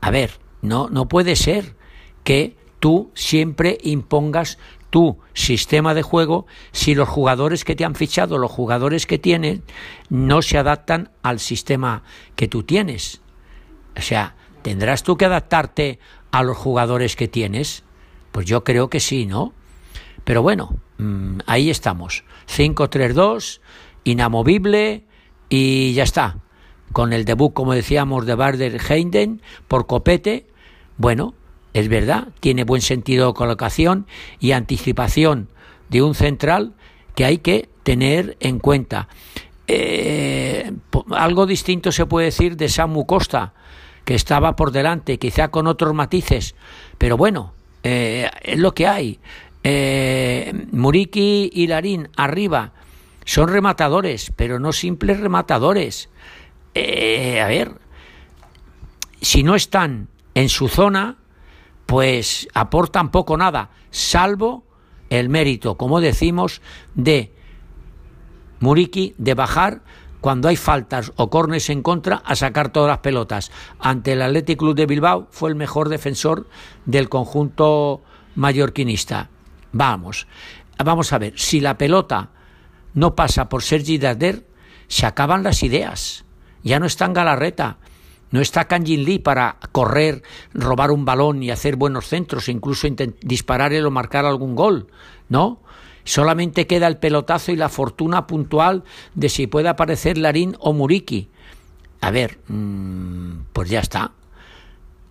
A 0.00 0.10
ver, 0.10 0.38
no, 0.62 0.88
no 0.88 1.08
puede 1.08 1.36
ser 1.36 1.76
que 2.24 2.56
tú 2.80 3.10
siempre 3.14 3.76
impongas 3.82 4.58
tu 4.88 5.18
sistema 5.34 5.92
de 5.92 6.02
juego 6.02 6.46
si 6.72 6.94
los 6.94 7.08
jugadores 7.08 7.64
que 7.64 7.76
te 7.76 7.84
han 7.84 7.94
fichado, 7.94 8.38
los 8.38 8.50
jugadores 8.50 9.06
que 9.06 9.18
tienen, 9.18 9.62
no 10.08 10.40
se 10.40 10.56
adaptan 10.56 11.10
al 11.22 11.38
sistema 11.38 12.02
que 12.36 12.48
tú 12.48 12.62
tienes. 12.62 13.20
O 13.96 14.00
sea, 14.00 14.36
¿tendrás 14.62 15.02
tú 15.02 15.16
que 15.16 15.26
adaptarte 15.26 15.98
a 16.34 16.42
los 16.42 16.56
jugadores 16.56 17.14
que 17.14 17.28
tienes? 17.28 17.84
Pues 18.32 18.44
yo 18.44 18.64
creo 18.64 18.90
que 18.90 18.98
sí, 18.98 19.24
¿no? 19.24 19.52
Pero 20.24 20.42
bueno, 20.42 20.76
mm, 20.98 21.38
ahí 21.46 21.70
estamos. 21.70 22.24
5-3-2 22.48 23.60
inamovible 24.02 25.04
y 25.48 25.92
ya 25.94 26.02
está. 26.02 26.38
Con 26.92 27.12
el 27.12 27.24
debut, 27.24 27.54
como 27.54 27.72
decíamos, 27.72 28.26
de 28.26 28.34
Barder 28.34 28.80
Heinden 28.90 29.42
por 29.68 29.86
copete, 29.86 30.48
bueno, 30.96 31.34
es 31.72 31.88
verdad, 31.88 32.28
tiene 32.40 32.64
buen 32.64 32.82
sentido 32.82 33.28
de 33.28 33.34
colocación 33.34 34.08
y 34.40 34.50
anticipación 34.50 35.48
de 35.88 36.02
un 36.02 36.16
central 36.16 36.74
que 37.14 37.26
hay 37.26 37.38
que 37.38 37.68
tener 37.84 38.36
en 38.40 38.58
cuenta. 38.58 39.06
Eh, 39.68 40.72
algo 41.12 41.46
distinto 41.46 41.92
se 41.92 42.06
puede 42.06 42.26
decir 42.26 42.56
de 42.56 42.68
Samu 42.68 43.06
Costa, 43.06 43.54
que 44.04 44.14
estaba 44.14 44.56
por 44.56 44.70
delante, 44.70 45.18
quizá 45.18 45.48
con 45.48 45.66
otros 45.66 45.94
matices, 45.94 46.54
pero 46.98 47.16
bueno, 47.16 47.52
eh, 47.82 48.30
es 48.42 48.58
lo 48.58 48.74
que 48.74 48.86
hay. 48.86 49.18
Eh, 49.62 50.66
Muriki 50.72 51.50
y 51.52 51.66
Larín 51.66 52.08
arriba 52.16 52.72
son 53.24 53.48
rematadores, 53.48 54.32
pero 54.36 54.58
no 54.58 54.72
simples 54.72 55.20
rematadores. 55.20 56.10
a 56.74 57.46
ver, 57.48 57.72
si 59.20 59.42
no 59.42 59.54
están 59.54 60.08
en 60.34 60.48
su 60.48 60.68
zona, 60.68 61.16
pues 61.86 62.48
aportan 62.54 63.10
poco 63.10 63.36
nada, 63.36 63.70
salvo 63.90 64.64
el 65.10 65.28
mérito, 65.28 65.76
como 65.76 66.00
decimos, 66.00 66.60
de 66.94 67.32
Muriki 68.60 69.14
de 69.18 69.34
bajar 69.34 69.82
cuando 70.24 70.48
hay 70.48 70.56
faltas 70.56 71.12
o 71.16 71.28
cornes 71.28 71.68
en 71.68 71.82
contra 71.82 72.22
a 72.24 72.34
sacar 72.34 72.70
todas 72.70 72.88
las 72.88 73.00
pelotas. 73.00 73.52
Ante 73.78 74.14
el 74.14 74.22
Athletic 74.22 74.58
Club 74.58 74.74
de 74.74 74.86
Bilbao 74.86 75.28
fue 75.30 75.50
el 75.50 75.54
mejor 75.54 75.90
defensor 75.90 76.48
del 76.86 77.10
conjunto 77.10 78.00
mallorquinista. 78.34 79.28
Vamos, 79.72 80.26
vamos 80.82 81.12
a 81.12 81.18
ver, 81.18 81.38
si 81.38 81.60
la 81.60 81.76
pelota 81.76 82.30
no 82.94 83.14
pasa 83.14 83.50
por 83.50 83.62
Sergi 83.62 83.98
Darder, 83.98 84.46
se 84.88 85.04
acaban 85.04 85.42
las 85.42 85.62
ideas. 85.62 86.24
Ya 86.62 86.80
no 86.80 86.86
está 86.86 87.04
en 87.04 87.12
Galarreta, 87.12 87.76
no 88.30 88.40
está 88.40 88.64
Kanjin 88.64 89.04
Lee 89.04 89.18
para 89.18 89.58
correr, 89.72 90.22
robar 90.54 90.90
un 90.90 91.04
balón 91.04 91.42
y 91.42 91.50
hacer 91.50 91.76
buenos 91.76 92.06
centros, 92.08 92.48
incluso 92.48 92.88
disparar 93.20 93.74
o 93.74 93.90
marcar 93.90 94.24
algún 94.24 94.56
gol, 94.56 94.86
¿no? 95.28 95.60
Solamente 96.04 96.66
queda 96.66 96.86
el 96.86 96.98
pelotazo 96.98 97.52
y 97.52 97.56
la 97.56 97.68
fortuna 97.68 98.26
puntual 98.26 98.84
de 99.14 99.28
si 99.28 99.46
puede 99.46 99.68
aparecer 99.68 100.18
Larín 100.18 100.56
o 100.60 100.72
Muriki. 100.72 101.28
A 102.00 102.10
ver, 102.10 102.38
mm, 102.48 103.46
pues 103.52 103.70
ya 103.70 103.80
está. 103.80 104.12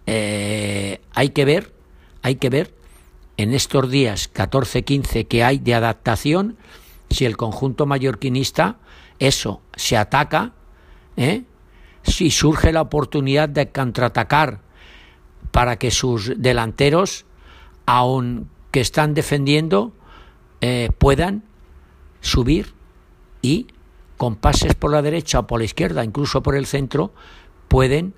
Eh, 0.05 1.01
hay 1.13 1.29
que 1.29 1.45
ver, 1.45 1.73
hay 2.21 2.35
que 2.35 2.49
ver 2.49 2.73
en 3.37 3.53
estos 3.53 3.89
días 3.89 4.31
14-15 4.31 5.27
que 5.27 5.43
hay 5.43 5.57
de 5.57 5.73
adaptación 5.73 6.57
si 7.09 7.25
el 7.25 7.37
conjunto 7.37 7.85
mallorquinista 7.85 8.77
eso 9.19 9.61
se 9.75 9.97
ataca, 9.97 10.53
¿eh? 11.15 11.43
si 12.03 12.31
surge 12.31 12.73
la 12.73 12.81
oportunidad 12.81 13.47
de 13.49 13.69
contraatacar 13.69 14.59
para 15.51 15.77
que 15.77 15.91
sus 15.91 16.33
delanteros, 16.37 17.25
aunque 17.85 18.81
están 18.81 19.13
defendiendo, 19.13 19.93
eh, 20.65 20.91
puedan 20.97 21.43
subir 22.21 22.73
y 23.41 23.67
con 24.15 24.37
pases 24.37 24.75
por 24.75 24.91
la 24.91 25.01
derecha 25.01 25.39
o 25.39 25.45
por 25.45 25.59
la 25.59 25.65
izquierda, 25.65 26.05
incluso 26.05 26.41
por 26.41 26.55
el 26.55 26.65
centro, 26.65 27.11
pueden 27.67 28.13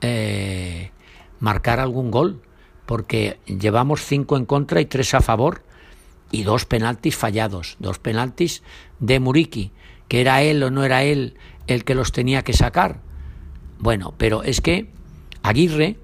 eh, 0.00 0.92
marcar 1.40 1.78
algún 1.78 2.10
gol, 2.10 2.40
porque 2.86 3.38
llevamos 3.44 4.00
cinco 4.02 4.38
en 4.38 4.46
contra 4.46 4.80
y 4.80 4.86
tres 4.86 5.12
a 5.12 5.20
favor 5.20 5.62
y 6.30 6.42
dos 6.44 6.64
penaltis 6.64 7.16
fallados, 7.16 7.76
dos 7.80 7.98
penaltis 7.98 8.62
de 8.98 9.20
Muriki, 9.20 9.72
que 10.08 10.22
era 10.22 10.40
él 10.40 10.62
o 10.62 10.70
no 10.70 10.84
era 10.84 11.02
él 11.02 11.34
el 11.66 11.84
que 11.84 11.94
los 11.94 12.12
tenía 12.12 12.40
que 12.44 12.54
sacar. 12.54 13.02
Bueno, 13.78 14.14
pero 14.16 14.42
es 14.42 14.62
que 14.62 14.90
Aguirre 15.42 15.98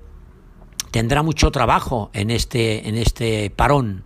tendrá 0.91 1.23
mucho 1.23 1.51
trabajo 1.51 2.11
en 2.13 2.31
este, 2.31 2.87
en 2.87 2.97
este 2.97 3.49
parón 3.49 4.05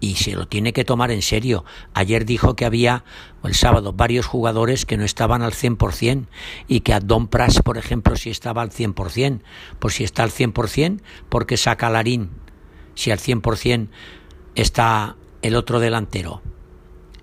y 0.00 0.14
se 0.16 0.32
lo 0.32 0.48
tiene 0.48 0.72
que 0.72 0.84
tomar 0.84 1.10
en 1.10 1.22
serio. 1.22 1.64
Ayer 1.92 2.24
dijo 2.24 2.56
que 2.56 2.64
había, 2.64 3.04
el 3.44 3.54
sábado, 3.54 3.92
varios 3.92 4.26
jugadores 4.26 4.86
que 4.86 4.96
no 4.96 5.04
estaban 5.04 5.42
al 5.42 5.52
100% 5.52 6.26
y 6.66 6.80
que 6.80 6.94
a 6.94 7.00
Don 7.00 7.28
Pras, 7.28 7.60
por 7.62 7.76
ejemplo, 7.76 8.16
sí 8.16 8.30
estaba 8.30 8.62
al 8.62 8.70
100%. 8.70 9.40
Pues 9.78 9.94
si 9.94 10.04
está 10.04 10.22
al 10.22 10.30
100%, 10.30 11.00
porque 11.28 11.58
saca 11.58 11.90
Larín? 11.90 12.30
Si 12.94 13.10
al 13.10 13.18
100% 13.18 13.88
está 14.54 15.16
el 15.42 15.54
otro 15.54 15.78
delantero. 15.80 16.42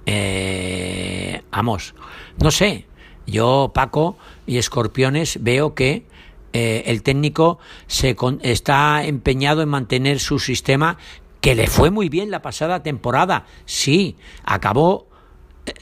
Eh, 0.06 1.42
vamos, 1.52 1.96
no 2.42 2.52
sé. 2.52 2.86
Yo, 3.26 3.72
Paco 3.74 4.18
y 4.46 4.58
Escorpiones, 4.58 5.40
veo 5.42 5.76
que 5.76 6.06
eh, 6.54 6.84
el 6.86 7.04
técnico 7.04 7.60
se 7.88 8.16
está 8.42 9.04
empeñado 9.04 9.62
en 9.62 9.68
mantener 9.68 10.20
su 10.20 10.40
sistema 10.40 10.98
que 11.42 11.56
le 11.56 11.68
fue 11.68 11.92
muy 11.92 12.10
bien 12.10 12.32
la 12.32 12.42
pasada 12.42 12.84
temporada. 12.84 13.46
Sí, 13.66 14.16
acabó 14.44 15.08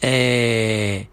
eh, 0.02 1.08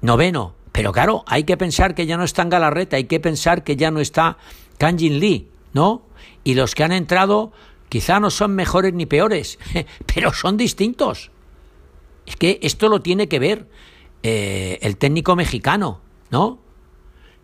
noveno. 0.00 0.54
Pero 0.72 0.92
claro, 0.92 1.24
hay 1.26 1.44
que 1.44 1.56
pensar 1.56 1.94
que 1.94 2.06
ya 2.06 2.16
no 2.16 2.24
está 2.24 2.42
en 2.42 2.50
Galarreta, 2.50 2.96
hay 2.96 3.04
que 3.04 3.20
pensar 3.20 3.64
que 3.64 3.76
ya 3.76 3.90
no 3.90 4.00
está 4.00 4.38
Kanjin 4.78 5.18
Lee, 5.18 5.48
¿no? 5.72 6.06
Y 6.44 6.54
los 6.54 6.74
que 6.74 6.84
han 6.84 6.92
entrado 6.92 7.52
quizá 7.88 8.20
no 8.20 8.30
son 8.30 8.54
mejores 8.54 8.94
ni 8.94 9.04
peores, 9.06 9.58
pero 10.14 10.32
son 10.32 10.56
distintos. 10.56 11.32
Es 12.24 12.36
que 12.36 12.60
esto 12.62 12.88
lo 12.88 13.02
tiene 13.02 13.28
que 13.28 13.40
ver 13.40 13.68
eh, 14.22 14.78
el 14.82 14.96
técnico 14.96 15.34
mexicano, 15.34 16.00
¿no? 16.30 16.60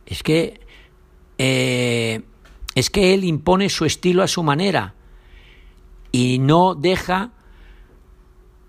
Es 0.06 0.22
que 0.22 0.60
eh, 1.38 2.22
es 2.74 2.90
que 2.90 3.12
él 3.12 3.24
impone 3.24 3.68
su 3.70 3.84
estilo 3.84 4.22
a 4.22 4.28
su 4.28 4.42
manera 4.42 4.94
y 6.16 6.38
no 6.38 6.74
deja, 6.74 7.32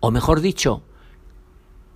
o 0.01 0.11
mejor 0.11 0.41
dicho, 0.41 0.83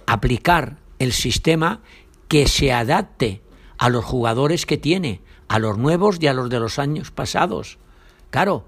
aplicar 0.05 0.77
el 0.97 1.11
sistema 1.11 1.81
que 2.29 2.47
se 2.47 2.71
adapte 2.71 3.41
a 3.77 3.89
los 3.89 4.05
jugadores 4.05 4.65
que 4.65 4.77
tiene, 4.77 5.19
a 5.49 5.59
los 5.59 5.77
nuevos 5.77 6.19
y 6.21 6.27
a 6.27 6.33
los 6.33 6.49
de 6.49 6.61
los 6.61 6.79
años 6.79 7.11
pasados. 7.11 7.79
Claro, 8.29 8.65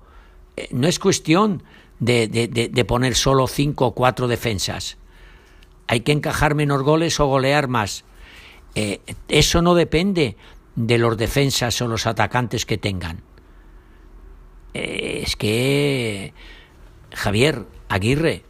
eh, 0.58 0.67
no 0.74 0.89
es 0.89 1.00
cuestión 1.00 1.63
de, 2.00 2.28
de, 2.28 2.86
poner 2.86 3.15
solo 3.15 3.48
cinco 3.48 3.86
o 3.86 3.96
cuatro 3.96 4.28
defensas. 4.28 4.98
Hay 5.88 6.02
que 6.02 6.12
encajar 6.12 6.54
menos 6.54 6.84
goles 6.84 7.17
o 7.22 7.28
golear 7.28 7.69
más. 7.69 8.04
Eh, 8.76 9.00
eso 9.30 9.62
no 9.62 9.74
depende 9.74 10.36
de 10.76 10.98
los 10.98 11.15
defensas 11.15 11.82
o 11.82 11.88
los 11.88 12.08
atacantes 12.08 12.65
que 12.65 12.78
tengan. 12.78 13.24
Eh, 14.74 15.22
es 15.24 15.38
que 15.38 16.34
Javier 17.13 17.65
Aguirre, 17.89 18.43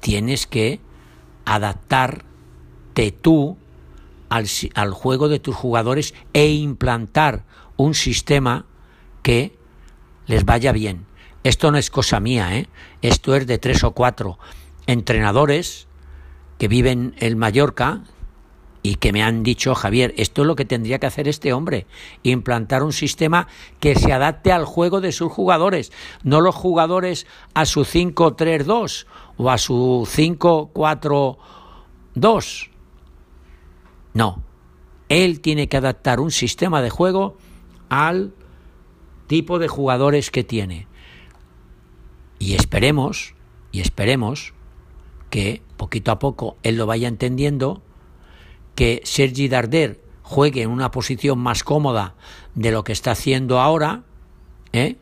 tienes 0.00 0.46
que 0.46 0.80
adaptarte 1.44 3.12
tú 3.12 3.56
al, 4.28 4.46
al, 4.74 4.92
juego 4.92 5.28
de 5.28 5.38
tus 5.38 5.54
jugadores 5.54 6.14
e 6.32 6.48
implantar 6.48 7.44
un 7.76 7.94
sistema 7.94 8.66
que 9.22 9.56
les 10.26 10.44
vaya 10.44 10.72
bien. 10.72 11.06
Esto 11.42 11.70
no 11.70 11.78
es 11.78 11.90
cosa 11.90 12.20
mía, 12.20 12.56
¿eh? 12.56 12.68
esto 13.02 13.34
es 13.34 13.46
de 13.46 13.58
tres 13.58 13.82
o 13.84 13.92
cuatro 13.92 14.38
entrenadores 14.86 15.86
que 16.58 16.68
viven 16.68 17.14
en 17.18 17.38
Mallorca, 17.38 18.02
y 18.82 18.96
que 18.96 19.12
me 19.12 19.22
han 19.22 19.42
dicho, 19.42 19.74
Javier, 19.74 20.14
esto 20.16 20.42
es 20.42 20.46
lo 20.46 20.56
que 20.56 20.64
tendría 20.64 20.98
que 20.98 21.06
hacer 21.06 21.28
este 21.28 21.52
hombre, 21.52 21.86
implantar 22.22 22.82
un 22.82 22.92
sistema 22.92 23.46
que 23.78 23.94
se 23.94 24.12
adapte 24.12 24.52
al 24.52 24.64
juego 24.64 25.00
de 25.00 25.12
sus 25.12 25.30
jugadores, 25.30 25.92
no 26.22 26.40
los 26.40 26.54
jugadores 26.54 27.26
a 27.54 27.66
su 27.66 27.80
5-3-2 27.80 29.06
o 29.36 29.50
a 29.50 29.58
su 29.58 30.08
5-4-2. 30.10 32.70
No, 34.14 34.42
él 35.08 35.40
tiene 35.40 35.68
que 35.68 35.76
adaptar 35.76 36.20
un 36.20 36.30
sistema 36.30 36.80
de 36.80 36.90
juego 36.90 37.36
al 37.90 38.32
tipo 39.26 39.58
de 39.58 39.68
jugadores 39.68 40.30
que 40.30 40.42
tiene. 40.42 40.86
Y 42.38 42.54
esperemos, 42.54 43.34
y 43.72 43.80
esperemos 43.80 44.54
que 45.28 45.62
poquito 45.76 46.10
a 46.10 46.18
poco 46.18 46.56
él 46.62 46.76
lo 46.76 46.86
vaya 46.86 47.06
entendiendo 47.06 47.82
que 48.80 49.02
Sergi 49.04 49.46
Darder 49.46 50.00
juegue 50.22 50.62
en 50.62 50.70
una 50.70 50.90
posición 50.90 51.38
más 51.38 51.64
cómoda 51.64 52.14
de 52.54 52.70
lo 52.70 52.82
que 52.82 52.92
está 52.92 53.10
haciendo 53.10 53.60
ahora, 53.60 54.04
¿eh? 54.72 54.96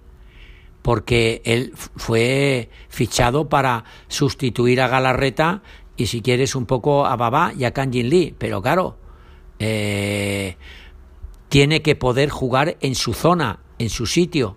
porque 0.83 1.43
él 1.45 1.73
fue 1.77 2.71
fichado 2.89 3.49
para 3.49 3.85
sustituir 4.09 4.81
a 4.81 4.89
Galarreta 4.89 5.63
y 5.97 6.07
si 6.07 6.23
quieres 6.23 6.57
un 6.57 6.67
poco 6.67 7.07
a 7.07 7.15
Baba 7.15 7.53
y 7.57 7.67
a 7.67 7.73
Kanjin 7.73 8.09
Lee, 8.09 8.35
pero 8.37 8.61
claro, 8.63 8.99
eh, 9.61 10.57
tiene 11.49 11.81
que 11.81 11.95
poder 11.95 12.31
jugar 12.31 12.79
en 12.81 12.97
su 12.97 13.15
zona, 13.15 13.61
en 13.79 13.91
su 13.91 14.07
sitio, 14.07 14.57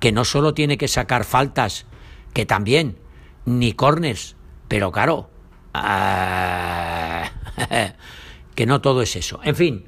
que 0.00 0.12
no 0.12 0.26
solo 0.26 0.52
tiene 0.52 0.76
que 0.76 0.88
sacar 0.88 1.24
faltas, 1.24 1.86
que 2.34 2.44
también, 2.44 2.98
ni 3.46 3.72
corners, 3.72 4.36
pero 4.68 4.92
claro, 4.92 5.30
ah, 5.72 7.30
que 8.54 8.66
no 8.66 8.80
todo 8.80 9.02
es 9.02 9.16
eso. 9.16 9.40
En 9.42 9.56
fin, 9.56 9.86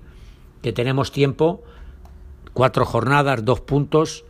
que 0.63 0.73
tenemos 0.73 1.13
tiempo, 1.13 1.63
cuatro 2.53 2.85
jornadas, 2.85 3.45
dos 3.45 3.61
puntos 3.61 4.25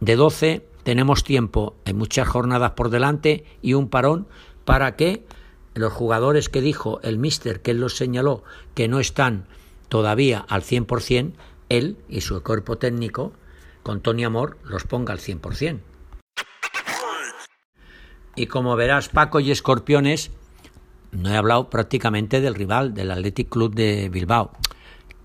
de 0.00 0.16
doce, 0.16 0.66
tenemos 0.82 1.24
tiempo, 1.24 1.76
hay 1.84 1.94
muchas 1.94 2.26
jornadas 2.26 2.72
por 2.72 2.90
delante 2.90 3.44
y 3.62 3.74
un 3.74 3.88
parón 3.88 4.26
para 4.64 4.96
que 4.96 5.24
los 5.74 5.92
jugadores 5.92 6.48
que 6.48 6.60
dijo 6.60 7.00
el 7.02 7.18
mister, 7.18 7.62
que 7.62 7.72
él 7.72 7.80
los 7.80 7.96
señaló, 7.96 8.42
que 8.74 8.88
no 8.88 8.98
están 8.98 9.46
todavía 9.88 10.44
al 10.48 10.62
100%, 10.62 11.32
él 11.68 11.98
y 12.08 12.22
su 12.22 12.42
cuerpo 12.42 12.78
técnico, 12.78 13.32
con 13.82 14.00
Tony 14.00 14.24
Amor, 14.24 14.58
los 14.64 14.84
ponga 14.84 15.12
al 15.12 15.20
100%. 15.20 15.80
Y 18.36 18.46
como 18.46 18.76
verás, 18.76 19.08
Paco 19.08 19.40
y 19.40 19.50
Escorpiones, 19.50 20.30
no 21.12 21.30
he 21.30 21.36
hablado 21.36 21.70
prácticamente 21.70 22.40
del 22.40 22.54
rival, 22.54 22.94
del 22.94 23.10
Athletic 23.10 23.48
Club 23.48 23.74
de 23.74 24.08
Bilbao, 24.08 24.52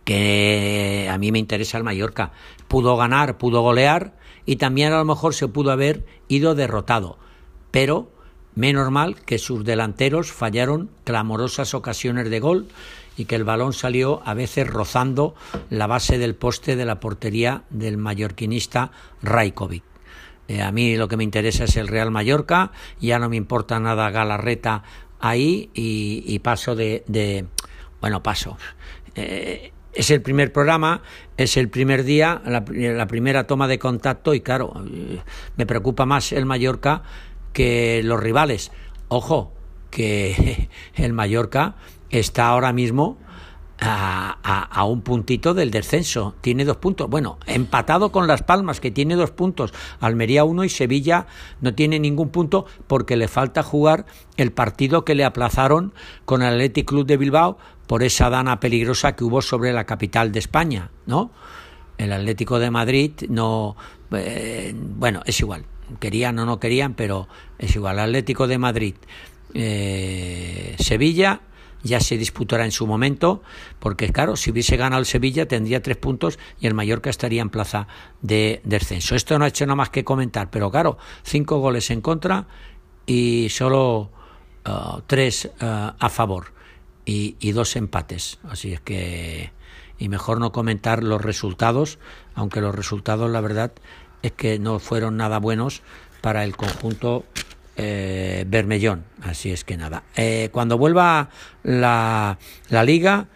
que 0.04 1.10
a 1.12 1.18
mí 1.18 1.32
me 1.32 1.40
interesa 1.40 1.78
el 1.78 1.84
Mallorca. 1.84 2.32
Pudo 2.68 2.96
ganar, 2.98 3.38
pudo 3.38 3.62
golear 3.62 4.16
y 4.46 4.58
también 4.58 4.94
a 4.94 4.98
lo 4.98 5.06
mejor 5.06 5.34
se 5.34 5.48
pudo 5.48 5.72
haber 5.72 6.06
ido 6.28 6.56
derrotado. 6.56 7.18
Pero 7.72 8.12
menos 8.56 8.90
mal 8.92 9.16
que 9.22 9.38
sus 9.38 9.66
delanteros 9.66 10.32
fallaron 10.32 10.90
clamorosas 11.04 11.74
ocasiones 11.74 12.30
de 12.30 12.40
gol 12.40 12.68
y 13.18 13.26
que 13.26 13.36
el 13.36 13.44
balón 13.44 13.74
salió 13.74 14.22
a 14.26 14.34
veces 14.34 14.68
rozando 14.68 15.36
la 15.70 15.88
base 15.88 16.18
del 16.18 16.36
poste 16.36 16.76
de 16.76 16.86
la 16.86 17.00
portería 17.00 17.64
del 17.70 17.98
mallorquinista 17.98 18.92
Rajkovic. 19.22 19.84
Eh, 20.48 20.62
a 20.62 20.72
mí 20.72 20.96
lo 20.96 21.08
que 21.08 21.18
me 21.18 21.24
interesa 21.24 21.64
es 21.64 21.76
el 21.76 21.88
Real 21.88 22.12
Mallorca, 22.12 22.72
ya 23.00 23.18
no 23.18 23.30
me 23.30 23.36
importa 23.36 23.80
nada 23.80 24.12
Galarreta 24.12 24.84
ahí 25.20 25.70
y, 25.74 26.40
paso 26.40 26.76
de, 26.76 27.46
bueno, 28.02 28.24
paso. 28.24 28.58
Eh, 29.16 29.72
es 29.94 30.12
el 30.12 30.22
primer 30.22 30.52
programa, 30.52 31.02
es 31.38 31.56
el 31.58 31.70
primer 31.70 32.04
día, 32.04 32.42
la, 32.46 32.66
la, 32.70 33.08
primera 33.08 33.48
toma 33.48 33.68
de 33.68 33.80
contacto 33.80 34.34
y 34.34 34.42
claro, 34.42 34.74
eh, 34.92 35.22
me 35.56 35.66
preocupa 35.66 36.06
más 36.06 36.34
el 36.34 36.46
Mallorca 36.46 37.04
que 37.54 38.02
los 38.04 38.20
rivales. 38.20 38.72
Ojo, 39.08 39.54
que 39.90 40.70
el 40.96 41.14
Mallorca 41.14 41.76
está 42.10 42.48
ahora 42.48 42.74
mismo 42.74 43.18
a, 43.80 44.86
un 44.86 45.02
puntito 45.02 45.54
del 45.54 45.72
descenso. 45.72 46.36
Tiene 46.42 46.66
dos 46.66 46.78
puntos. 46.78 47.10
Bueno, 47.10 47.38
empatado 47.46 48.12
con 48.12 48.28
Las 48.28 48.44
Palmas, 48.44 48.80
que 48.80 48.92
tiene 48.92 49.16
dos 49.16 49.32
puntos. 49.32 49.74
Almería 50.00 50.44
uno 50.44 50.64
y 50.64 50.70
Sevilla 50.70 51.28
no 51.62 51.74
tiene 51.74 52.00
ningún 52.00 52.30
punto 52.30 52.66
porque 52.88 53.18
le 53.18 53.28
falta 53.28 53.64
jugar 53.64 54.06
el 54.38 54.52
partido 54.52 55.06
que 55.06 55.16
le 55.16 55.26
aplazaron 55.26 55.94
con 56.26 56.42
el 56.42 56.54
Athletic 56.54 56.88
Club 56.88 57.06
de 57.06 57.18
Bilbao 57.18 57.58
por 57.88 58.04
esa 58.04 58.30
dana 58.30 58.60
peligrosa 58.60 59.16
que 59.16 59.24
hubo 59.24 59.42
sobre 59.42 59.74
la 59.74 59.86
capital 59.86 60.32
de 60.32 60.40
España, 60.40 60.92
¿no? 61.06 61.32
El 61.98 62.12
Atlético 62.12 62.60
de 62.60 62.72
Madrid 62.72 63.12
no. 63.30 63.76
Eh, 64.12 64.74
bueno, 64.76 65.22
es 65.26 65.40
igual. 65.40 65.66
Querían 66.00 66.40
o 66.40 66.46
no 66.46 66.60
querían, 66.60 66.94
pero 66.96 67.28
es 67.60 67.76
igual. 67.76 68.00
Atlético 68.00 68.48
de 68.48 68.58
Madrid, 68.58 68.96
eh, 69.54 70.76
Sevilla 70.80 71.42
ya 71.86 72.00
se 72.00 72.18
disputará 72.18 72.66
en 72.66 72.72
su 72.72 72.88
momento, 72.88 73.44
porque 73.80 74.12
claro, 74.12 74.36
si 74.36 74.50
hubiese 74.50 74.76
ganado 74.76 75.00
el 75.00 75.06
Sevilla 75.06 75.48
tendría 75.48 75.82
tres 75.82 75.98
puntos 75.98 76.40
y 76.60 76.66
el 76.66 76.74
Mallorca 76.74 77.12
estaría 77.12 77.44
en 77.44 77.50
plaza 77.50 77.88
de 78.22 78.60
descenso. 78.64 79.16
Esto 79.16 79.38
no 79.38 79.46
ha 79.46 79.50
hecho 79.50 79.66
nada 79.66 79.76
más 79.76 79.92
que 79.92 80.04
comentar, 80.04 80.50
pero 80.50 80.72
claro, 80.72 80.98
cinco 81.24 81.60
goles 81.60 81.92
en 81.92 82.02
contra 82.02 82.48
y 83.06 83.50
solo 83.50 84.10
uh, 84.68 85.02
tres 85.06 85.52
uh, 85.62 85.92
a 86.00 86.10
favor 86.10 86.54
y, 87.06 87.36
y 87.40 87.52
dos 87.52 87.76
empates. 87.76 88.40
Así 88.50 88.74
es 88.74 88.82
que 88.82 89.52
y 89.98 90.10
mejor 90.10 90.40
no 90.40 90.52
comentar 90.52 91.04
los 91.04 91.22
resultados, 91.22 92.00
aunque 92.34 92.62
los 92.62 92.74
resultados 92.74 93.30
la 93.30 93.42
verdad 93.42 93.72
es 94.24 94.32
que 94.32 94.58
no 94.58 94.80
fueron 94.80 95.18
nada 95.18 95.38
buenos 95.38 95.84
para 96.22 96.44
el 96.44 96.58
conjunto 96.58 97.26
eh, 97.78 98.46
Bermellón. 98.48 99.06
Así 99.22 99.52
es 99.52 99.64
que 99.64 99.78
nada. 99.78 100.04
Eh, 100.16 100.50
cuando 100.52 100.78
vuelva 100.78 101.30
la, 101.64 102.38
la 102.70 102.84
liga, 102.84 103.28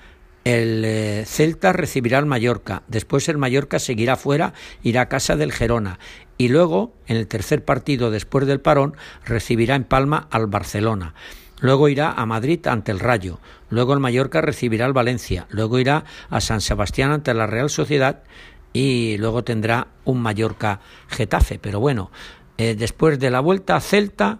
el 0.44 0.84
eh, 0.86 1.24
Celta 1.26 1.74
recibirá 1.74 2.18
al 2.18 2.26
Mallorca. 2.26 2.84
Después 2.88 3.28
el 3.30 3.38
Mallorca 3.38 3.80
seguirá 3.80 4.16
fuera, 4.16 4.54
irá 4.84 5.02
a 5.02 5.10
casa 5.10 5.36
del 5.36 5.52
Gerona. 5.52 6.00
Y 6.38 6.48
luego, 6.48 6.94
en 7.08 7.18
el 7.18 7.28
tercer 7.28 7.66
partido 7.66 8.12
después 8.12 8.48
del 8.48 8.62
parón, 8.62 8.96
recibirá 9.26 9.76
en 9.76 9.84
Palma 9.84 10.28
al 10.32 10.48
Barcelona. 10.48 11.14
Luego 11.60 11.90
irá 11.90 12.14
a 12.14 12.26
Madrid 12.26 12.66
ante 12.68 12.92
el 12.92 13.00
Rayo. 13.00 13.40
Luego 13.70 13.94
el 13.94 14.00
Mallorca 14.00 14.40
recibirá 14.40 14.86
al 14.86 14.94
Valencia. 14.94 15.48
Luego 15.50 15.80
irá 15.80 16.06
a 16.30 16.40
San 16.40 16.62
Sebastián 16.62 17.12
ante 17.12 17.34
la 17.34 17.48
Real 17.48 17.70
Sociedad. 17.70 18.24
Y 18.72 19.18
luego 19.18 19.44
tendrá 19.44 19.88
un 20.06 20.22
Mallorca 20.22 20.80
Getafe. 21.10 21.60
Pero 21.60 21.82
bueno, 21.82 22.12
eh, 22.60 22.76
después 22.76 23.18
de 23.20 23.30
la 23.32 23.40
vuelta 23.40 23.80
Celta 23.80 24.40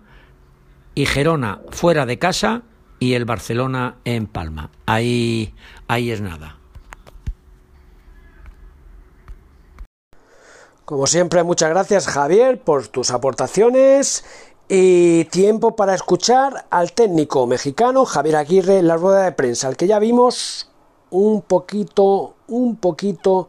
y 0.94 1.06
Gerona 1.06 1.62
fuera 1.70 2.06
de 2.06 2.20
casa 2.20 2.64
y 3.00 3.14
el 3.14 3.24
Barcelona 3.24 3.96
en 4.04 4.28
Palma. 4.28 4.72
Ahí, 4.86 5.56
ahí 5.88 6.12
es 6.12 6.20
nada. 6.20 6.58
Como 10.84 11.08
siempre, 11.08 11.44
muchas 11.44 11.70
gracias 11.70 12.08
Javier 12.08 12.62
por 12.62 12.90
tus 12.90 13.12
aportaciones 13.12 14.26
y 14.68 15.24
tiempo 15.26 15.78
para 15.78 15.96
escuchar 15.96 16.66
al 16.72 16.92
técnico 16.92 17.48
mexicano 17.48 18.04
Javier 18.04 18.36
Aguirre 18.36 18.80
en 18.80 18.88
la 18.90 18.98
rueda 18.98 19.24
de 19.24 19.32
prensa, 19.32 19.70
al 19.70 19.78
que 19.78 19.88
ya 19.88 19.98
vimos 19.98 20.70
un 21.10 21.42
poquito, 21.42 22.36
un 22.48 22.76
poquito 22.76 23.48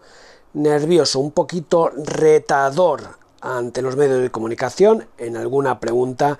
nervioso, 0.52 1.18
un 1.18 1.32
poquito 1.32 1.90
retador 1.90 3.19
ante 3.40 3.82
los 3.82 3.96
medios 3.96 4.20
de 4.22 4.30
comunicación 4.30 5.06
en 5.18 5.36
alguna 5.36 5.80
pregunta, 5.80 6.38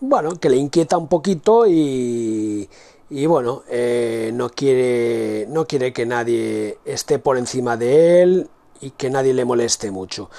bueno, 0.00 0.36
que 0.36 0.50
le 0.50 0.56
inquieta 0.56 0.98
un 0.98 1.08
poquito 1.08 1.66
y, 1.66 2.68
y 3.10 3.26
bueno, 3.26 3.62
eh, 3.68 4.30
no, 4.34 4.50
quiere, 4.50 5.46
no 5.48 5.66
quiere 5.66 5.92
que 5.92 6.06
nadie 6.06 6.78
esté 6.84 7.18
por 7.18 7.38
encima 7.38 7.76
de 7.76 8.22
él 8.22 8.48
y 8.80 8.90
que 8.90 9.10
nadie 9.10 9.32
le 9.34 9.44
moleste 9.44 9.90
mucho. 9.90 10.30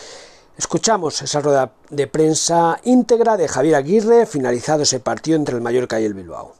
Escuchamos 0.57 1.21
esa 1.21 1.41
rueda 1.41 1.73
de 1.89 2.07
prensa 2.07 2.79
íntegra 2.83 3.35
de 3.35 3.47
Javier 3.47 3.75
Aguirre, 3.75 4.25
finalizado 4.25 4.83
ese 4.83 4.99
partido 4.99 5.37
entre 5.37 5.55
el 5.55 5.61
Mallorca 5.61 5.99
y 5.99 6.05
el 6.05 6.13
Bilbao. 6.13 6.53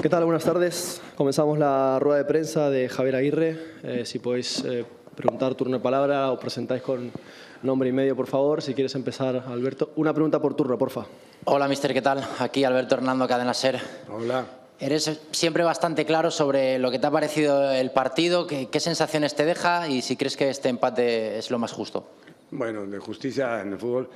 ¿Qué 0.00 0.08
tal? 0.08 0.24
Buenas 0.24 0.44
tardes. 0.44 1.00
Comenzamos 1.16 1.58
la 1.58 1.98
rueda 1.98 2.18
de 2.18 2.24
prensa 2.24 2.70
de 2.70 2.88
Javier 2.88 3.16
Aguirre. 3.16 3.58
Eh, 3.82 4.06
si 4.06 4.18
podéis 4.18 4.64
eh, 4.64 4.86
preguntar 5.14 5.54
turno 5.56 5.78
de 5.78 5.82
palabra 5.82 6.30
o 6.30 6.38
presentáis 6.38 6.82
con 6.82 7.10
nombre 7.62 7.88
y 7.88 7.92
medio, 7.92 8.16
por 8.16 8.26
favor. 8.26 8.62
Si 8.62 8.74
quieres 8.74 8.94
empezar, 8.94 9.44
Alberto. 9.46 9.92
Una 9.96 10.12
pregunta 10.12 10.40
por 10.40 10.54
turno, 10.54 10.78
porfa. 10.78 11.06
Hola, 11.44 11.68
mister, 11.68 11.92
¿qué 11.92 12.02
tal? 12.02 12.26
Aquí 12.38 12.64
Alberto 12.64 12.94
Hernando, 12.94 13.26
Cadena 13.26 13.54
Ser. 13.54 13.80
Hola. 14.10 14.46
Eres 14.80 15.20
siempre 15.32 15.64
bastante 15.64 16.04
claro 16.04 16.30
sobre 16.30 16.78
lo 16.78 16.90
que 16.90 16.98
te 17.00 17.06
ha 17.06 17.10
parecido 17.10 17.72
el 17.72 17.90
partido, 17.90 18.46
qué, 18.46 18.68
qué 18.70 18.78
sensaciones 18.78 19.34
te 19.34 19.44
deja 19.44 19.88
y 19.88 20.02
si 20.02 20.16
crees 20.16 20.36
que 20.36 20.50
este 20.50 20.68
empate 20.68 21.38
es 21.38 21.50
lo 21.50 21.58
más 21.58 21.72
justo. 21.72 22.06
Bueno, 22.50 22.86
de 22.86 22.98
justicia 22.98 23.60
en 23.60 23.72
el 23.72 23.78
fútbol 23.78 24.08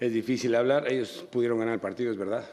es 0.00 0.12
difícil 0.12 0.54
hablar. 0.56 0.90
Ellos 0.90 1.24
pudieron 1.30 1.58
ganar 1.58 1.74
el 1.74 1.80
partido, 1.80 2.10
es 2.10 2.18
verdad. 2.18 2.44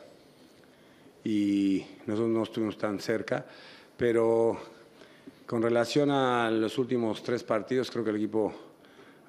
Y 1.23 1.83
nosotros 2.05 2.29
no 2.29 2.43
estuvimos 2.43 2.77
tan 2.77 2.99
cerca. 2.99 3.45
Pero 3.97 4.57
con 5.45 5.61
relación 5.61 6.11
a 6.11 6.51
los 6.51 6.77
últimos 6.77 7.23
tres 7.23 7.43
partidos, 7.43 7.89
creo 7.89 8.03
que 8.03 8.11
el 8.11 8.15
equipo 8.17 8.53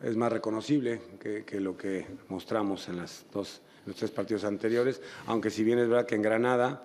es 0.03 0.17
más 0.17 0.33
reconocible 0.33 1.01
que, 1.19 1.61
lo 1.61 1.77
que 1.77 2.07
mostramos 2.29 2.89
en 2.89 2.97
las 2.97 3.27
dos, 3.33 3.61
los 3.87 3.97
tres 3.97 4.11
partidos 4.11 4.45
anteriores, 4.45 5.01
aunque 5.27 5.51
si 5.51 5.63
bien 5.63 5.79
es 5.79 5.89
verdad 5.89 6.07
que 6.07 6.15
en 6.15 6.23
Granada 6.23 6.83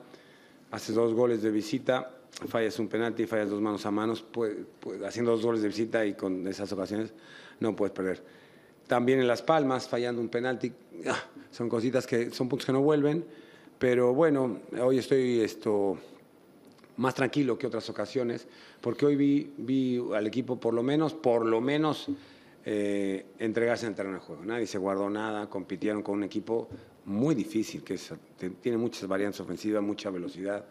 haces 0.72 0.96
dos 0.96 1.14
goles 1.14 1.42
de 1.42 1.52
visita, 1.52 2.12
fallas 2.48 2.78
un 2.80 2.90
penalti 2.90 3.26
fallas 3.26 3.50
dos 3.50 3.62
manos 3.62 3.86
a 3.86 3.92
manos, 3.92 4.22
pues, 4.22 4.56
pues, 4.80 5.02
haciendo 5.04 5.32
dos 5.32 5.46
goles 5.46 5.62
de 5.62 5.70
visita 5.70 6.06
y 6.06 6.14
con 6.14 6.46
esas 6.48 6.72
ocasiones 6.72 7.14
no 7.60 7.76
puedes 7.76 7.94
perder. 7.94 8.22
También 8.88 9.20
en 9.20 9.28
Las 9.28 9.42
Palmas, 9.42 9.88
fallando 9.88 10.22
un 10.22 10.30
penalti, 10.30 10.72
ah, 11.08 11.24
son 11.52 11.70
cositas 11.70 12.06
que 12.06 12.32
son 12.32 12.50
puntos 12.50 12.66
que 12.66 12.74
no 12.74 12.82
vuelven, 12.82 13.26
pero 13.80 14.14
bueno, 14.14 14.60
hoy 14.82 15.00
estoy 15.00 15.40
esto 15.40 15.98
más 16.98 17.16
tranquilo 17.16 17.58
que 17.58 17.68
otras 17.68 17.90
ocasiones, 17.90 18.48
porque 18.82 19.06
hoy 19.06 19.16
vi, 19.16 19.54
vi 19.58 20.02
al 20.14 20.28
equipo 20.28 20.60
por 20.60 20.74
lo 20.74 20.84
menos, 20.84 21.14
por 21.14 21.46
lo 21.46 21.62
menos 21.62 22.10
eh, 22.68 23.28
entregarse 23.38 23.86
en 23.86 23.92
el 23.92 23.96
terreno 23.96 24.16
de 24.16 24.22
juego. 24.22 24.44
Nadie 24.44 24.66
se 24.66 24.80
guardó 24.80 25.10
nada, 25.10 25.48
compitieron 25.48 26.02
con 26.02 26.16
un 26.16 26.24
equipo 26.24 26.68
muy 27.06 27.36
difícil, 27.36 27.84
que 27.84 28.00
tiene 28.62 28.78
muchas 28.78 29.08
variantes 29.08 29.40
ofensivas, 29.40 29.84
mucha 29.84 30.10
velocidad. 30.10 30.66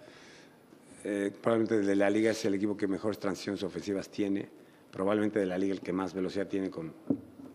Eh, 1.05 1.31
probablemente 1.41 1.81
de 1.87 1.97
la 1.97 2.11
liga 2.11 2.33
es 2.33 2.45
el 2.47 2.55
equipo 2.55 2.77
que 2.77 2.89
mejores 2.89 3.19
transiciones 3.19 3.63
ofensivas 3.63 4.09
tiene, 4.09 4.49
probablemente 4.91 5.39
de 5.39 5.47
la 5.47 5.57
liga 5.57 5.75
el 5.75 5.81
que 5.81 5.93
más 5.93 6.15
velocidad 6.15 6.49
tiene 6.49 6.71
con, 6.71 6.93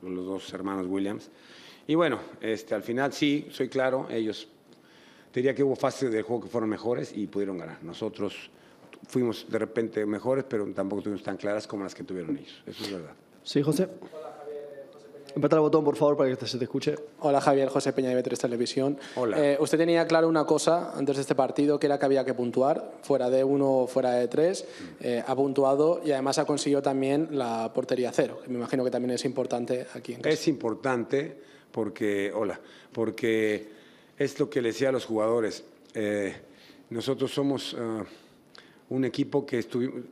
los 0.03 0.25
dos 0.25 0.53
hermanos 0.53 0.87
Williams. 0.87 1.29
Y 1.85 1.95
bueno, 1.95 2.19
este, 2.39 2.75
al 2.75 2.83
final 2.83 3.11
sí, 3.11 3.47
soy 3.49 3.67
claro, 3.67 4.07
ellos 4.09 4.47
diría 5.33 5.53
que 5.53 5.63
hubo 5.63 5.75
fases 5.75 6.11
del 6.11 6.23
juego 6.23 6.43
que 6.43 6.49
fueron 6.49 6.69
mejores 6.69 7.11
y 7.13 7.27
pudieron 7.27 7.57
ganar. 7.57 7.83
Nosotros 7.83 8.49
fuimos 9.07 9.47
de 9.49 9.59
repente 9.59 10.05
mejores, 10.05 10.45
pero 10.47 10.65
tampoco 10.67 11.01
tuvimos 11.01 11.23
tan 11.23 11.35
claras 11.35 11.67
como 11.67 11.83
las 11.83 11.93
que 11.93 12.03
tuvieron 12.03 12.37
ellos. 12.37 12.63
Eso 12.65 12.83
es 12.85 12.91
verdad. 12.91 13.15
Sí, 13.50 13.64
José. 13.64 13.89
Apretar 15.36 15.58
el 15.58 15.62
botón, 15.62 15.84
por 15.84 15.95
favor, 15.95 16.16
para 16.16 16.38
que 16.38 16.45
se 16.45 16.60
te 16.60 16.66
escuche. 16.66 16.93
Hola 17.22 17.41
Javier, 17.41 17.68
José 17.70 17.93
Peña 17.93 18.10
de 18.10 18.24
B3 18.24 18.38
Televisión. 18.38 19.00
Hola. 19.16 19.43
Eh, 19.43 19.58
usted 19.60 19.76
tenía 19.76 20.06
claro 20.06 20.30
una 20.30 20.45
cosa 20.45 20.95
antes 20.95 21.16
de 21.16 21.24
este 21.24 21.34
partido, 21.34 21.80
que 21.80 21.88
era 21.88 21.97
que 21.97 22.06
había 22.06 22.24
que 22.24 22.36
puntuar, 22.36 23.00
fuera 23.02 23.28
de 23.32 23.43
uno 23.43 23.72
o 23.72 23.88
fuera 23.88 24.12
de 24.12 24.28
tres. 24.28 24.68
Eh, 25.02 25.24
ha 25.26 25.36
puntuado 25.36 26.00
y 26.06 26.12
además 26.12 26.38
ha 26.38 26.45
conseguido 26.45 26.84
también 26.84 27.30
la 27.32 27.72
portería 27.74 28.12
cero, 28.14 28.39
que 28.43 28.52
me 28.52 28.60
imagino 28.60 28.84
que 28.84 28.91
también 28.91 29.16
es 29.16 29.26
importante 29.26 29.88
aquí 29.95 30.14
en 30.14 30.22
casa. 30.22 30.32
Es 30.32 30.47
importante 30.47 31.36
porque, 31.72 32.32
hola, 32.32 32.60
porque 32.93 33.68
es 34.16 34.39
lo 34.39 34.47
que 34.47 34.62
le 34.62 34.70
decía 34.70 34.89
a 34.89 34.91
los 34.91 35.06
jugadores. 35.06 35.64
Eh, 35.95 36.36
nosotros 36.91 37.34
somos 37.34 37.76
ah, 37.80 38.04
un 38.89 39.06
equipo 39.06 39.43
que 39.43 39.58
estuvimos. 39.58 40.04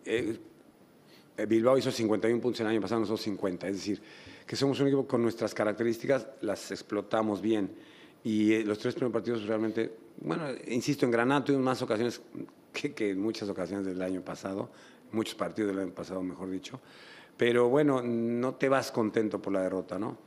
Eh, 1.38 1.46
Bilbao 1.46 1.78
hizo 1.78 1.92
51 1.92 2.42
puntos 2.42 2.62
el 2.62 2.68
año 2.68 2.82
pasado, 2.82 3.02
nosotros 3.02 3.22
50. 3.22 3.68
Es 3.68 3.76
decir, 3.76 4.02
que 4.46 4.56
somos 4.56 4.80
un 4.80 4.88
equipo 4.88 5.08
con 5.08 5.22
nuestras 5.22 5.54
características, 5.54 6.28
las 6.42 6.72
explotamos 6.72 7.42
bien. 7.42 7.72
Y 8.24 8.54
eh, 8.54 8.64
los 8.64 8.80
tres 8.80 8.96
primeros 8.96 9.14
partidos 9.14 9.46
realmente, 9.46 9.94
bueno, 10.22 10.46
insisto, 10.68 11.06
en 11.06 11.12
Granada 11.12 11.46
tuvimos 11.46 11.66
más 11.66 11.82
ocasiones 11.82 12.22
que, 12.74 13.10
en 13.12 13.22
muchas 13.22 13.48
ocasiones 13.50 13.86
del 13.86 14.02
año 14.02 14.22
pasado, 14.22 14.70
muchos 15.12 15.36
partidos 15.36 15.72
del 15.72 15.80
año 15.80 15.94
pasado, 15.94 16.22
mejor 16.24 16.50
dicho. 16.50 16.80
Pero 17.38 17.70
bueno, 17.70 18.02
no 18.02 18.56
te 18.56 18.68
vas 18.68 18.92
contento 18.92 19.42
por 19.42 19.54
la 19.54 19.62
derrota, 19.62 20.00
¿no? 20.00 20.18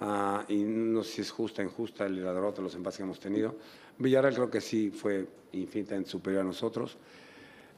Ah, 0.00 0.44
y 0.48 0.62
no 0.62 1.02
sé 1.02 1.14
si 1.14 1.20
es 1.22 1.30
justa, 1.30 1.62
injusta 1.62 2.08
la 2.08 2.32
derrota, 2.32 2.62
los 2.62 2.74
empates 2.74 2.98
que 2.98 3.02
hemos 3.02 3.18
tenido. 3.18 3.56
Villarreal 3.98 4.34
creo 4.34 4.50
que 4.50 4.60
sí 4.60 4.90
fue 4.90 5.26
infinitamente 5.52 6.10
superior 6.10 6.42
a 6.42 6.44
nosotros. 6.44 6.98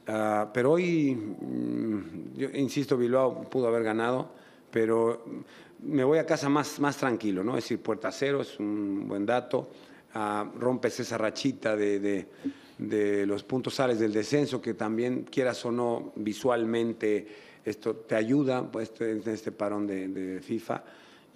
Ah, 0.07 0.49
pero 0.53 0.71
hoy, 0.71 1.15
mm, 1.15 2.41
insisto, 2.55 2.97
Bilbao 2.97 3.43
pudo 3.49 3.67
haber 3.67 3.83
ganado, 3.83 4.29
pero 4.71 5.23
me 5.83 6.03
voy 6.03 6.17
a 6.19 6.25
casa 6.25 6.49
más, 6.49 6.79
más 6.79 6.97
tranquilo, 6.97 7.43
¿no? 7.43 7.57
Es 7.57 7.63
decir, 7.65 7.79
puerta 7.79 8.11
cero 8.11 8.41
es 8.41 8.59
un 8.59 9.07
buen 9.07 9.25
dato. 9.25 9.69
Ah, 10.13 10.49
rompes 10.59 10.99
esa 10.99 11.17
rachita 11.17 11.75
de, 11.75 11.99
de- 11.99 13.25
los 13.27 13.43
puntos 13.43 13.75
sales 13.75 13.99
del 13.99 14.11
descenso, 14.11 14.59
que 14.61 14.73
también, 14.73 15.23
quieras 15.23 15.63
o 15.65 15.71
no, 15.71 16.11
visualmente 16.15 17.27
esto 17.63 17.95
te 17.95 18.15
ayuda 18.15 18.69
pues, 18.71 18.91
en 18.99 19.21
este 19.27 19.51
parón 19.51 19.85
de, 19.85 20.07
de 20.07 20.41
FIFA. 20.41 20.83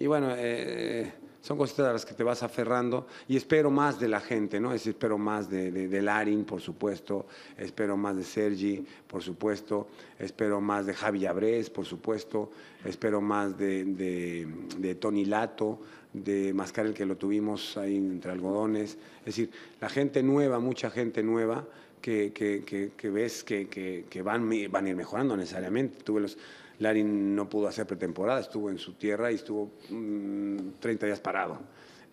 Y 0.00 0.06
bueno, 0.06 0.34
eh, 0.36 1.12
son 1.46 1.56
cositas 1.56 1.86
a 1.86 1.92
las 1.92 2.04
que 2.04 2.12
te 2.12 2.24
vas 2.24 2.42
aferrando 2.42 3.06
y 3.28 3.36
espero 3.36 3.70
más 3.70 4.00
de 4.00 4.08
la 4.08 4.18
gente, 4.18 4.58
¿no? 4.58 4.72
Es 4.72 4.84
espero 4.84 5.16
más 5.16 5.48
de, 5.48 5.70
de, 5.70 6.02
Larin, 6.02 6.44
por 6.44 6.60
supuesto, 6.60 7.26
espero 7.56 7.96
más 7.96 8.16
de 8.16 8.24
Sergi, 8.24 8.84
por 9.06 9.22
supuesto, 9.22 9.86
espero 10.18 10.60
más 10.60 10.86
de 10.86 10.94
Javi 10.94 11.24
Abrés, 11.24 11.70
por 11.70 11.84
supuesto, 11.84 12.50
espero 12.84 13.20
más 13.20 13.56
de, 13.56 13.84
de, 13.84 14.48
de 14.78 14.96
Tony 14.96 15.24
Lato, 15.24 15.78
de 16.12 16.52
Mascarel, 16.52 16.94
que 16.94 17.06
lo 17.06 17.16
tuvimos 17.16 17.76
ahí 17.76 17.94
entre 17.94 18.32
algodones. 18.32 18.98
Es 19.20 19.26
decir, 19.26 19.50
la 19.80 19.88
gente 19.88 20.24
nueva, 20.24 20.58
mucha 20.58 20.90
gente 20.90 21.22
nueva, 21.22 21.64
que, 22.00 22.32
que, 22.32 22.64
que, 22.64 22.90
que 22.96 23.08
ves 23.08 23.44
que, 23.44 24.22
van, 24.24 24.50
van 24.68 24.86
a 24.86 24.88
ir 24.88 24.96
mejorando 24.96 25.36
necesariamente. 25.36 26.02
Tuve 26.02 26.22
los, 26.22 26.36
Larin 26.78 27.34
no 27.34 27.48
pudo 27.48 27.68
hacer 27.68 27.86
pretemporada, 27.86 28.40
estuvo 28.40 28.70
en 28.70 28.78
su 28.78 28.94
tierra 28.94 29.32
y 29.32 29.36
estuvo 29.36 29.72
mm, 29.90 30.78
30 30.78 31.06
días 31.06 31.20
parado. 31.20 31.58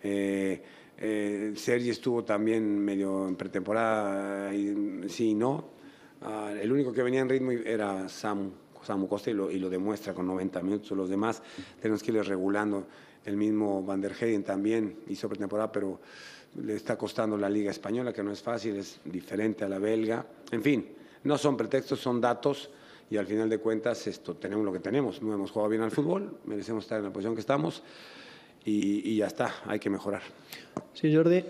Eh, 0.02 0.62
eh, 0.96 1.52
Sergi 1.56 1.90
estuvo 1.90 2.24
también 2.24 2.78
medio 2.78 3.28
en 3.28 3.36
pretemporada, 3.36 4.54
y, 4.54 5.08
sí 5.08 5.30
y 5.30 5.34
no. 5.34 5.72
Ah, 6.22 6.52
el 6.58 6.72
único 6.72 6.92
que 6.92 7.02
venía 7.02 7.20
en 7.20 7.28
ritmo 7.28 7.50
era 7.52 8.08
Samu, 8.08 8.50
Samu 8.82 9.08
Costa 9.08 9.30
y 9.30 9.34
lo, 9.34 9.50
y 9.50 9.58
lo 9.58 9.68
demuestra 9.68 10.14
con 10.14 10.26
90 10.26 10.62
minutos. 10.62 10.90
Los 10.92 11.08
demás 11.08 11.42
tenemos 11.80 12.02
que 12.02 12.10
irles 12.10 12.28
regulando. 12.28 12.86
El 13.24 13.36
mismo 13.36 13.82
Van 13.82 14.00
der 14.00 14.12
Heyden 14.12 14.44
también 14.44 14.98
hizo 15.08 15.28
pretemporada, 15.28 15.72
pero 15.72 16.00
le 16.62 16.74
está 16.74 16.96
costando 16.96 17.36
la 17.36 17.48
Liga 17.48 17.70
Española, 17.70 18.12
que 18.12 18.22
no 18.22 18.30
es 18.30 18.42
fácil, 18.42 18.76
es 18.76 19.00
diferente 19.04 19.64
a 19.64 19.68
la 19.68 19.78
belga. 19.78 20.26
En 20.50 20.62
fin, 20.62 20.88
no 21.24 21.38
son 21.38 21.56
pretextos, 21.56 22.00
son 22.00 22.20
datos 22.20 22.70
y 23.10 23.16
al 23.16 23.26
final 23.26 23.48
de 23.48 23.58
cuentas 23.58 24.06
esto 24.06 24.34
tenemos 24.34 24.64
lo 24.64 24.72
que 24.72 24.80
tenemos. 24.80 25.22
No 25.22 25.32
hemos 25.32 25.50
jugado 25.50 25.68
bien 25.70 25.82
al 25.82 25.90
fútbol, 25.90 26.38
merecemos 26.44 26.84
estar 26.84 26.98
en 26.98 27.04
la 27.04 27.12
posición 27.12 27.34
que 27.34 27.40
estamos 27.40 27.82
y, 28.64 29.10
y 29.10 29.16
ya 29.18 29.26
está, 29.26 29.54
hay 29.66 29.78
que 29.78 29.90
mejorar. 29.90 30.22
Sí, 30.94 31.14
Jordi. 31.14 31.44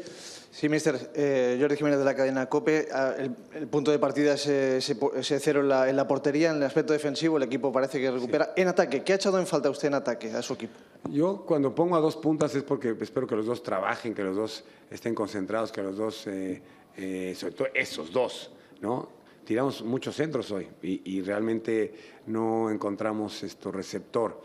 Sí, 0.50 0.68
mister. 0.68 1.10
Eh, 1.16 1.58
Jordi 1.60 1.76
Jiménez 1.76 1.98
de 1.98 2.04
la 2.04 2.14
cadena 2.14 2.48
COPE. 2.48 2.88
Ah, 2.92 3.14
El, 3.18 3.34
el 3.54 3.66
punto 3.66 3.90
de 3.90 3.98
partida 3.98 4.34
es 4.34 4.46
ese, 4.46 4.96
ese 5.16 5.40
cero 5.40 5.60
en 5.62 5.68
la, 5.68 5.90
en 5.90 5.96
la 5.96 6.06
portería. 6.06 6.50
En 6.50 6.58
el 6.58 6.62
aspecto 6.62 6.92
defensivo, 6.92 7.38
el 7.38 7.42
equipo 7.42 7.72
parece 7.72 8.00
que 8.00 8.08
recupera. 8.08 8.52
En 8.54 8.68
ataque, 8.68 9.02
¿qué 9.02 9.14
ha 9.14 9.16
echado 9.16 9.40
en 9.40 9.48
falta 9.48 9.68
usted 9.68 9.88
en 9.88 9.94
ataque 9.94 10.30
a 10.30 10.42
su 10.42 10.54
equipo? 10.54 10.74
Yo 11.10 11.44
cuando 11.44 11.74
pongo 11.74 11.96
a 11.96 12.00
dos 12.00 12.16
puntas 12.16 12.54
es 12.54 12.62
porque 12.62 12.96
espero 13.00 13.26
que 13.26 13.34
los 13.34 13.46
dos 13.46 13.64
trabajen, 13.64 14.14
que 14.14 14.22
los 14.22 14.36
dos 14.36 14.64
estén 14.90 15.12
concentrados, 15.12 15.72
que 15.72 15.82
los 15.82 15.96
dos, 15.96 16.24
eh, 16.28 16.62
eh, 16.96 17.34
sobre 17.36 17.54
todo 17.54 17.68
esos 17.74 18.12
dos, 18.12 18.52
¿no? 18.80 19.08
Tiramos 19.44 19.82
muchos 19.82 20.16
centros 20.16 20.50
hoy 20.50 20.66
y, 20.82 21.20
realmente 21.20 21.92
no 22.26 22.70
encontramos 22.70 23.42
esto 23.42 23.70
receptor. 23.70 24.42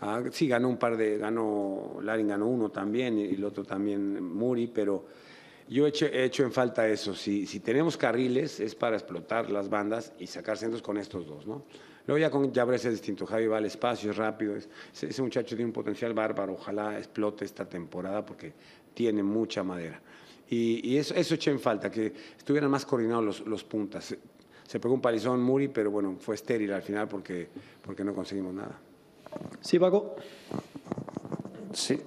Ah, 0.00 0.22
sí, 0.32 0.48
ganó 0.48 0.68
un 0.68 0.78
par 0.78 0.96
de, 0.96 1.18
ganó, 1.18 1.98
Larin 2.02 2.28
ganó 2.28 2.46
uno 2.46 2.70
también 2.70 3.18
y 3.18 3.34
el 3.34 3.44
otro 3.44 3.64
también 3.64 4.22
Muri, 4.22 4.66
pero 4.66 5.06
yo 5.68 5.86
he 5.86 5.90
hecho, 5.90 6.06
he 6.06 6.24
hecho 6.24 6.42
en 6.42 6.52
falta 6.52 6.88
eso. 6.88 7.14
Si, 7.14 7.46
si 7.46 7.60
tenemos 7.60 7.96
carriles 7.96 8.58
es 8.60 8.74
para 8.74 8.96
explotar 8.96 9.50
las 9.50 9.68
bandas 9.68 10.12
y 10.18 10.26
sacar 10.26 10.56
centros 10.58 10.82
con 10.82 10.96
estos 10.96 11.26
dos, 11.26 11.46
¿no? 11.46 11.64
Luego 12.06 12.18
ya 12.18 12.30
con 12.30 12.52
Jabres 12.52 12.84
es 12.86 12.92
distinto. 12.92 13.24
Javi 13.24 13.46
va 13.46 13.58
al 13.58 13.66
espacio, 13.66 14.10
es 14.10 14.16
rápido. 14.16 14.56
es- 14.56 14.68
ese, 15.00 15.22
muchacho 15.22 15.54
tiene 15.54 15.66
un 15.66 15.72
potencial 15.72 16.12
bárbaro. 16.12 16.54
Ojalá 16.54 16.98
explote 16.98 17.44
esta 17.44 17.68
temporada 17.68 18.26
porque 18.26 18.52
tiene 18.94 19.22
mucha 19.22 19.62
madera. 19.62 20.00
Y, 20.48 20.80
y 20.88 20.96
eso, 20.96 21.14
eso 21.14 21.34
eché 21.36 21.52
en 21.52 21.60
falta, 21.60 21.88
que 21.88 22.12
estuvieran 22.36 22.68
más 22.68 22.84
coordinados 22.84 23.24
los, 23.24 23.40
los 23.46 23.62
puntas. 23.62 24.16
Se, 24.70 24.78
pegó 24.78 24.94
un 24.94 25.00
palizón 25.00 25.42
Muri, 25.42 25.66
pero 25.66 25.90
bueno, 25.90 26.14
fue 26.20 26.36
estéril 26.36 26.72
al 26.72 26.82
final 26.82 27.08
porque, 27.08 27.48
porque 27.82 28.04
no 28.04 28.14
conseguimos 28.14 28.54
nada. 28.54 28.78
Sí, 29.60 29.80
Paco. 29.80 30.14
Sí. 31.72 32.00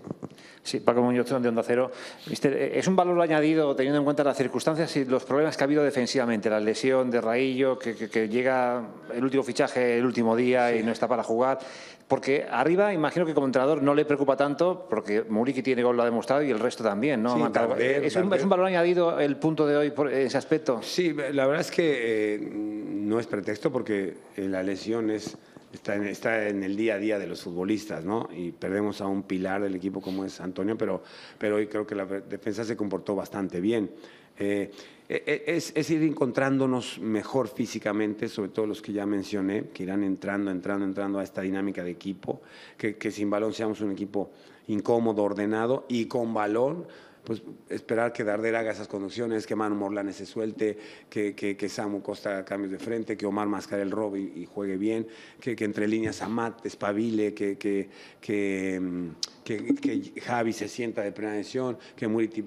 Sí, 0.64 0.80
Paco 0.80 1.02
Muñoz 1.02 1.28
de 1.30 1.50
Onda 1.50 1.62
Cero. 1.62 1.92
Mister, 2.30 2.54
eh, 2.54 2.80
es 2.80 2.88
un 2.88 2.96
valor 2.96 3.20
añadido 3.22 3.76
teniendo 3.76 4.00
en 4.00 4.06
cuenta 4.06 4.24
las 4.24 4.38
circunstancias 4.38 4.96
y 4.96 5.04
los 5.04 5.26
problemas 5.26 5.58
que 5.58 5.64
ha 5.64 5.66
habido 5.66 5.84
defensivamente. 5.84 6.50
La 6.50 6.60
lesión 6.62 7.12
de 7.12 7.20
Raillo, 7.20 7.78
que, 7.78 7.96
que- 7.96 8.10
que 8.10 8.30
llega 8.30 8.82
el 9.14 9.24
último 9.24 9.44
fichaje 9.44 9.98
el 9.98 10.06
último 10.06 10.36
día 10.38 10.74
y 10.76 10.82
no 10.82 10.92
está 10.94 11.08
para 11.08 11.22
jugar. 11.22 11.60
Porque 12.08 12.46
arriba, 12.50 12.94
imagino 12.94 13.26
que 13.26 13.34
como 13.34 13.48
entrenador 13.48 13.82
no 13.82 13.94
le 13.96 14.06
preocupa 14.06 14.38
tanto, 14.38 14.88
porque 14.90 15.24
Muriki 15.28 15.64
tiene 15.64 15.84
gol, 15.84 15.96
lo 15.98 16.04
ha 16.04 16.06
demostrado, 16.06 16.44
y 16.44 16.52
el 16.52 16.60
resto 16.60 16.84
también, 16.84 17.24
¿no? 17.24 17.36
Sí. 17.36 17.44
Darder, 17.52 18.04
es, 18.06 18.16
un, 18.16 18.32
es 18.34 18.44
un 18.44 18.50
valor 18.50 18.66
añadido 18.68 19.20
el 19.20 19.36
punto 19.38 19.66
de 19.66 19.76
hoy 19.78 19.92
por 19.92 20.12
ese 20.12 20.38
aspecto. 20.38 20.82
Sí, 20.84 21.14
la 21.34 21.46
verdad 21.48 21.62
es 21.62 21.72
que 21.72 22.36
eh, 22.36 22.40
no 22.54 23.20
es 23.20 23.26
pretexto 23.28 23.72
porque 23.72 24.16
eh, 24.38 24.48
la 24.48 24.62
lesión 24.64 25.10
es, 25.10 25.36
está, 25.74 25.96
en, 25.96 26.08
está 26.08 26.48
en 26.48 26.64
el 26.64 26.76
día 26.76 26.96
a 26.96 26.98
día 26.98 27.20
de 27.20 27.28
los 27.28 27.42
futbolistas, 27.42 28.06
¿no? 28.06 28.30
Y 28.36 28.52
perdemos 28.52 29.02
a 29.02 29.08
un 29.08 29.24
pilar 29.24 29.62
del 29.62 29.76
equipo 29.76 30.02
como 30.02 30.24
es 30.26 30.40
Antonio, 30.40 30.78
pero, 30.78 31.04
pero 31.38 31.56
hoy 31.56 31.68
creo 31.68 31.86
que 31.86 31.96
la 31.96 32.06
defensa 32.06 32.64
se 32.64 32.78
comportó 32.78 33.16
bastante 33.16 33.60
bien. 33.60 33.90
Eh, 34.38 34.72
eh, 35.10 35.44
es, 35.48 35.74
es 35.76 35.90
ir 35.90 36.02
encontrándonos 36.04 37.00
mejor 37.00 37.48
físicamente, 37.48 38.30
sobre 38.30 38.50
todo 38.50 38.68
los 38.68 38.82
que 38.82 38.94
ya 38.94 39.06
mencioné, 39.06 39.66
que 39.74 39.84
irán 39.84 40.04
entrando, 40.04 40.50
entrando, 40.50 40.86
entrando 40.86 41.20
a 41.20 41.24
esta 41.24 41.42
dinámica 41.42 41.84
de 41.84 41.92
equipo, 41.92 42.42
que, 42.78 42.96
que 42.96 43.12
sin 43.12 43.30
balón 43.30 43.54
seamos 43.54 43.82
un 43.82 43.92
equipo 43.92 44.32
incómodo, 44.68 45.24
ordenado 45.24 45.86
y 45.90 46.06
con 46.06 46.34
balón 46.34 46.88
pues 47.24 47.42
esperar 47.70 48.12
que 48.12 48.24
Darder 48.24 48.56
haga 48.56 48.72
esas 48.72 48.88
conducciones, 48.88 49.48
que 49.48 49.56
Manu 49.56 49.76
Morlanes 49.76 50.18
se 50.18 50.26
suelte, 50.26 50.78
que, 51.10 51.34
que, 51.34 51.56
que 51.56 51.70
Samu 51.70 52.02
Costa 52.02 52.32
haga 52.32 52.46
cambios 52.46 52.72
de 52.72 52.80
frente, 52.80 53.16
que 53.16 53.26
Omar 53.26 53.48
Mascarel 53.48 53.92
robe 53.92 54.20
y, 54.20 54.42
y 54.42 54.46
juegue 54.46 54.78
bien, 54.78 55.08
que, 55.40 55.56
entre 55.64 55.88
líneas 55.88 56.22
Amat 56.22 56.66
espabile, 56.66 57.30
mm, 57.30 59.08
que- 59.44 59.76
que 59.76 60.22
Javi 60.22 60.54
se 60.54 60.68
sienta 60.68 61.02
de 61.02 61.12
primera 61.12 61.36
decisión, 61.36 61.78
que 61.96 62.08
Muriki, 62.08 62.44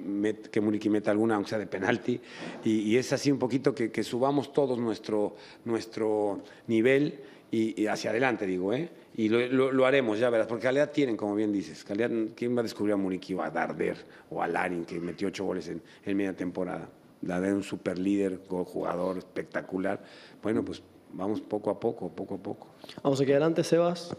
que 0.51 0.61
Muriki 0.61 0.89
meta 0.91 1.11
alguna, 1.11 1.35
aunque 1.37 1.51
sea 1.51 1.59
de 1.59 1.67
penalti, 1.67 2.21
y, 2.65 2.97
es 2.97 3.13
así 3.13 3.31
un 3.31 3.39
poquito 3.39 3.75
que, 3.75 4.03
subamos 4.03 4.53
todos 4.53 4.79
nuestro, 4.79 5.37
nuestro 5.65 6.43
nivel 6.67 7.21
y 7.51 7.87
hacia 7.87 8.11
adelante, 8.11 8.45
digo, 8.47 8.73
¿eh? 8.75 8.91
Y 9.19 9.31
lo, 9.31 9.73
lo- 9.73 9.87
haremos, 9.87 10.19
ya 10.19 10.29
verás, 10.29 10.47
porque 10.47 10.65
calidad 10.65 10.91
tienen, 10.91 11.17
como 11.17 11.35
bien 11.35 11.51
dices. 11.51 11.83
Calidad, 11.85 12.11
¿quién 12.35 12.55
va 12.55 12.61
a 12.61 12.63
descubrir 12.65 12.93
a 12.93 12.97
Muriki 12.99 13.33
o 13.35 13.43
a 13.43 13.51
Darder 13.51 13.97
o 14.31 14.43
a 14.43 14.47
Larin, 14.47 14.85
que 14.85 15.01
metió 15.01 15.29
ocho 15.29 15.45
goles 15.45 15.69
en, 15.69 15.81
en 16.05 16.17
media 16.17 16.35
temporada? 16.37 16.89
Darder, 17.23 17.55
un 17.55 17.63
super 17.63 17.99
líder, 17.99 18.41
jugador 18.47 19.17
espectacular. 19.17 20.03
Bueno, 20.43 20.63
pues 20.63 20.83
vamos 21.15 21.41
poco 21.41 21.71
a 21.71 21.81
poco, 21.81 22.11
poco 22.11 22.35
a 22.35 22.39
poco. 22.39 22.67
Vamos 23.03 23.19
aquí 23.21 23.31
adelante, 23.31 23.65
Sebas. 23.65 24.15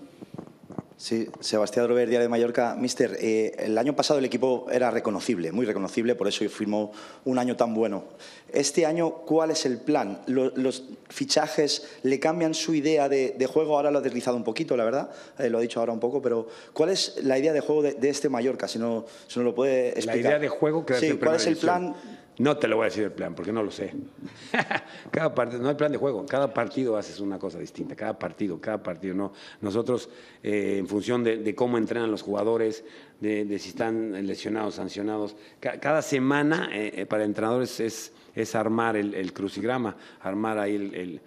Sí, 0.98 1.30
Sebastián 1.42 1.86
Drover, 1.86 2.10
Diario 2.10 2.24
de 2.24 2.30
Mallorca. 2.30 2.76
Mister, 2.76 3.18
eh, 3.22 3.54
el 3.60 3.78
año 3.78 3.96
pasado 3.96 4.18
el 4.18 4.26
equipo 4.26 4.66
era 4.72 4.90
reconocible, 4.90 5.52
muy 5.52 5.64
reconocible, 5.64 6.16
por 6.16 6.28
eso 6.28 6.44
firmó 6.50 6.92
un 7.24 7.38
año 7.38 7.56
tan 7.56 7.76
bueno. 7.76 8.06
Este 8.52 8.84
año, 8.84 9.12
¿cuál 9.12 9.52
es 9.52 9.68
el 9.68 9.78
plan? 9.78 10.22
¿Los, 10.26 10.86
fichajes 11.10 11.88
le 12.02 12.20
cambian 12.20 12.56
su 12.56 12.74
idea 12.74 13.08
de, 13.08 13.48
juego? 13.48 13.76
Ahora 13.76 13.92
lo 13.92 14.00
ha 14.00 14.02
deslizado 14.02 14.38
un 14.38 14.44
poquito, 14.44 14.76
la 14.76 14.86
verdad, 14.86 15.12
eh, 15.38 15.52
lo 15.52 15.60
ha 15.60 15.62
dicho 15.62 15.80
ahora 15.80 15.94
un 15.94 16.00
poco, 16.00 16.20
pero 16.20 16.48
¿cuál 16.74 16.90
es 16.90 17.20
la 17.22 17.38
idea 17.38 17.54
de 17.54 17.60
juego 17.60 17.84
de, 17.84 18.10
este 18.10 18.28
Mallorca? 18.28 18.68
Si 18.68 18.80
no, 18.80 19.06
si 19.28 19.38
no 19.38 19.46
lo 19.46 19.54
puede 19.54 19.90
explicar. 19.90 20.16
La 20.16 20.22
idea 20.30 20.40
de 20.40 20.50
juego 20.50 20.84
que 20.84 20.96
sí, 20.96 21.14
¿cuál 21.14 21.36
es 21.36 21.46
el 21.46 21.58
plan? 21.58 21.96
No 22.40 22.58
te 22.58 22.68
lo 22.68 22.76
voy 22.76 22.84
a 22.84 22.90
decir 22.90 23.04
el 23.04 23.12
plan, 23.12 23.34
porque 23.34 23.52
no 23.52 23.64
lo 23.64 23.72
sé. 23.72 23.94
cada 25.12 25.34
partido, 25.34 25.62
no 25.62 25.70
hay 25.70 25.76
plan 25.76 25.92
de 25.92 25.98
juego, 25.98 26.26
cada 26.26 26.54
partido 26.54 26.96
haces 26.96 27.20
una 27.20 27.40
cosa 27.40 27.58
distinta, 27.58 27.96
cada 27.96 28.18
partido, 28.18 28.62
cada 28.62 28.82
partido. 28.84 29.16
No. 29.16 29.34
Nosotros, 29.62 30.10
eh, 30.44 30.76
en 30.78 30.88
función 30.88 31.24
de, 31.24 31.56
cómo 31.56 31.80
entrenan 31.80 32.12
los 32.12 32.22
jugadores, 32.22 32.86
de, 33.20 33.58
si 33.58 33.70
están 33.70 34.28
lesionados, 34.28 34.76
sancionados, 34.76 35.36
cada 35.60 36.04
semana 36.04 36.70
eh, 36.72 36.92
eh, 36.96 37.06
para 37.08 37.24
entrenadores 37.24 37.80
es, 37.80 38.14
es 38.36 38.54
armar 38.54 38.96
el, 38.98 39.34
crucigrama, 39.34 39.98
armar 40.22 40.60
ahí 40.60 40.76
el 40.76 40.94
el, 40.96 41.22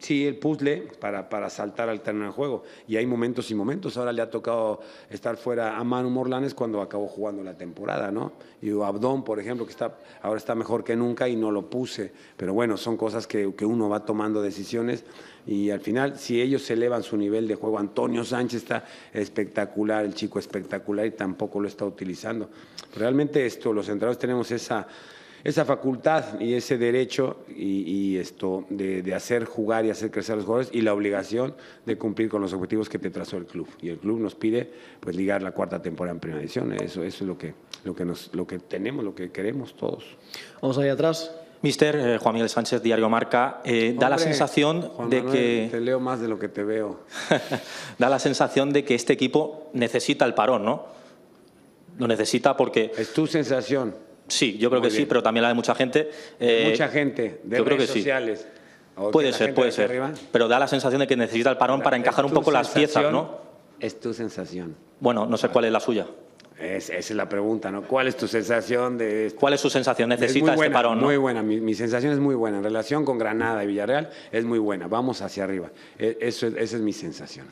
sí, 0.00 0.26
el 0.26 0.36
puzzle 0.36 0.88
para, 1.00 1.28
para 1.28 1.50
saltar 1.50 1.88
al 1.88 2.00
terreno 2.00 2.26
de 2.26 2.30
juego. 2.32 2.62
Y 2.86 2.96
hay 2.96 3.06
momentos 3.06 3.50
y 3.50 3.54
momentos. 3.54 3.96
Ahora 3.96 4.12
le 4.12 4.22
ha 4.22 4.30
tocado 4.30 4.80
estar 5.10 5.36
fuera 5.36 5.76
a 5.76 5.84
Manu 5.84 6.10
Morlanes 6.10 6.54
cuando 6.54 6.80
acabó 6.80 7.08
jugando 7.08 7.42
la 7.42 7.56
temporada, 7.56 8.10
¿no? 8.10 8.32
Y 8.60 8.70
Abdón, 8.70 9.24
por 9.24 9.40
ejemplo, 9.40 9.64
que 9.66 9.72
está, 9.72 9.98
ahora 10.22 10.38
está 10.38 10.54
mejor 10.54 10.84
que 10.84 10.96
nunca 10.96 11.28
y 11.28 11.36
no 11.36 11.50
lo 11.50 11.70
puse. 11.70 12.12
Pero 12.36 12.54
bueno, 12.54 12.76
son 12.76 12.96
cosas 12.96 13.26
que, 13.26 13.54
que 13.54 13.64
uno 13.64 13.88
va 13.88 14.04
tomando 14.04 14.42
decisiones 14.42 15.04
y 15.48 15.70
al 15.70 15.80
final, 15.80 16.18
si 16.18 16.42
ellos 16.42 16.68
elevan 16.70 17.02
su 17.02 17.16
nivel 17.16 17.48
de 17.48 17.54
juego, 17.54 17.78
Antonio 17.78 18.22
Sánchez 18.22 18.64
está 18.64 18.84
espectacular, 19.14 20.04
el 20.04 20.12
chico 20.12 20.38
espectacular 20.38 21.06
y 21.06 21.12
tampoco 21.12 21.58
lo 21.58 21.68
está 21.68 21.86
utilizando. 21.86 22.50
Realmente 22.94 23.46
esto, 23.46 23.72
los 23.72 23.88
entrenadores 23.88 24.18
tenemos 24.18 24.50
esa 24.50 24.86
esa 25.44 25.64
facultad 25.64 26.40
y 26.40 26.54
ese 26.54 26.78
derecho 26.78 27.44
y, 27.48 28.16
esto 28.16 28.64
de, 28.68 29.14
hacer 29.14 29.44
jugar 29.44 29.84
y 29.84 29.90
hacer 29.90 30.10
crecer 30.10 30.34
a 30.34 30.36
los 30.36 30.44
jugadores 30.44 30.70
y 30.72 30.80
la 30.80 30.92
obligación 30.92 31.54
de 31.86 31.96
cumplir 31.96 32.28
con 32.28 32.42
los 32.42 32.52
objetivos 32.52 32.88
que 32.88 32.98
te 32.98 33.10
trazó 33.10 33.36
el 33.36 33.46
club. 33.46 33.68
Y 33.80 33.88
el 33.90 33.98
club 33.98 34.20
nos 34.20 34.34
pide 34.34 34.70
pues 35.00 35.16
ligar 35.16 35.42
la 35.42 35.52
cuarta 35.52 35.80
temporada 35.80 36.14
en 36.14 36.20
primera 36.20 36.42
edición. 36.42 36.72
Eso, 36.72 37.02
eso 37.02 37.24
es 37.24 37.28
lo 37.28 37.38
que, 37.38 37.54
lo, 37.84 37.94
que 37.94 38.04
nos, 38.04 38.30
lo 38.34 38.46
que 38.46 38.58
tenemos, 38.58 39.04
lo 39.04 39.14
que 39.14 39.30
queremos 39.30 39.74
todos. 39.76 40.04
Vamos 40.60 40.78
ahí 40.78 40.88
atrás. 40.88 41.30
Mister 41.60 41.96
eh, 41.96 42.18
Juan 42.18 42.34
Miguel 42.34 42.48
Sánchez, 42.48 42.82
Diario 42.82 43.08
Marca, 43.08 43.60
eh, 43.64 43.94
da 43.98 44.08
la 44.08 44.18
sensación 44.18 45.10
de 45.10 45.24
que... 45.24 45.68
Te 45.70 45.80
leo 45.80 45.98
más 45.98 46.20
de 46.20 46.28
lo 46.28 46.38
que 46.38 46.48
te 46.48 46.62
veo. 46.62 47.00
da 47.98 48.08
la 48.08 48.20
sensación 48.20 48.72
de 48.72 48.84
que 48.84 48.94
este 48.94 49.12
equipo 49.12 49.68
necesita 49.72 50.24
el 50.24 50.34
parón, 50.34 50.64
¿no? 50.64 50.86
Lo 51.98 52.06
necesita 52.06 52.56
porque... 52.56 52.92
Es 52.96 53.12
tu 53.12 53.26
sensación. 53.26 54.07
Sí, 54.28 54.58
yo 54.58 54.70
creo 54.70 54.82
que 54.82 54.90
sí, 54.90 55.06
pero 55.06 55.22
también 55.22 55.42
la 55.42 55.48
de 55.48 55.54
mucha 55.54 55.74
gente. 55.74 56.10
Eh, 56.38 56.68
mucha 56.70 56.88
gente, 56.88 57.40
de 57.42 57.60
redes 57.60 57.90
sociales. 57.90 58.46
Puede 59.12 59.32
ser, 59.32 59.54
puede 59.54 59.72
ser. 59.72 59.90
Pero 60.32 60.48
da 60.48 60.58
la 60.58 60.68
sensación 60.68 61.00
de 61.00 61.06
que 61.06 61.16
necesita 61.16 61.50
el 61.50 61.56
parón 61.56 61.82
para 61.82 61.96
encajar 61.96 62.24
un 62.24 62.32
poco 62.32 62.50
las 62.50 62.68
piezas, 62.68 63.10
¿no? 63.10 63.48
Es 63.80 64.00
tu 64.00 64.12
sensación. 64.12 64.76
Bueno, 65.00 65.26
no 65.26 65.36
sé 65.36 65.48
cuál 65.48 65.66
es 65.66 65.72
la 65.72 65.80
suya. 65.80 66.06
esa 66.58 66.94
es 66.94 67.10
la 67.12 67.28
pregunta, 67.28 67.70
¿no? 67.70 67.82
¿Cuál 67.82 68.08
es 68.08 68.16
tu 68.16 68.26
sensación 68.26 68.98
de 68.98 69.32
¿Cuál 69.38 69.54
es 69.54 69.60
su 69.60 69.70
sensación? 69.70 70.08
Necesita 70.08 70.54
este 70.54 70.70
parón, 70.70 70.98
¿no? 70.98 71.06
Muy 71.06 71.16
buena, 71.16 71.42
mi, 71.42 71.74
sensación 71.74 72.12
es 72.12 72.18
muy 72.18 72.34
buena. 72.34 72.58
En 72.58 72.64
relación 72.64 73.04
con 73.04 73.18
Granada 73.18 73.62
y 73.62 73.68
Villarreal 73.68 74.10
es 74.32 74.44
muy 74.44 74.58
buena. 74.58 74.88
Vamos 74.88 75.22
hacia 75.22 75.44
arriba. 75.44 75.70
E, 75.98 76.18
eso, 76.20 76.48
esa 76.48 76.76
es 76.76 76.82
mi 76.82 76.92
sensación. 76.92 77.46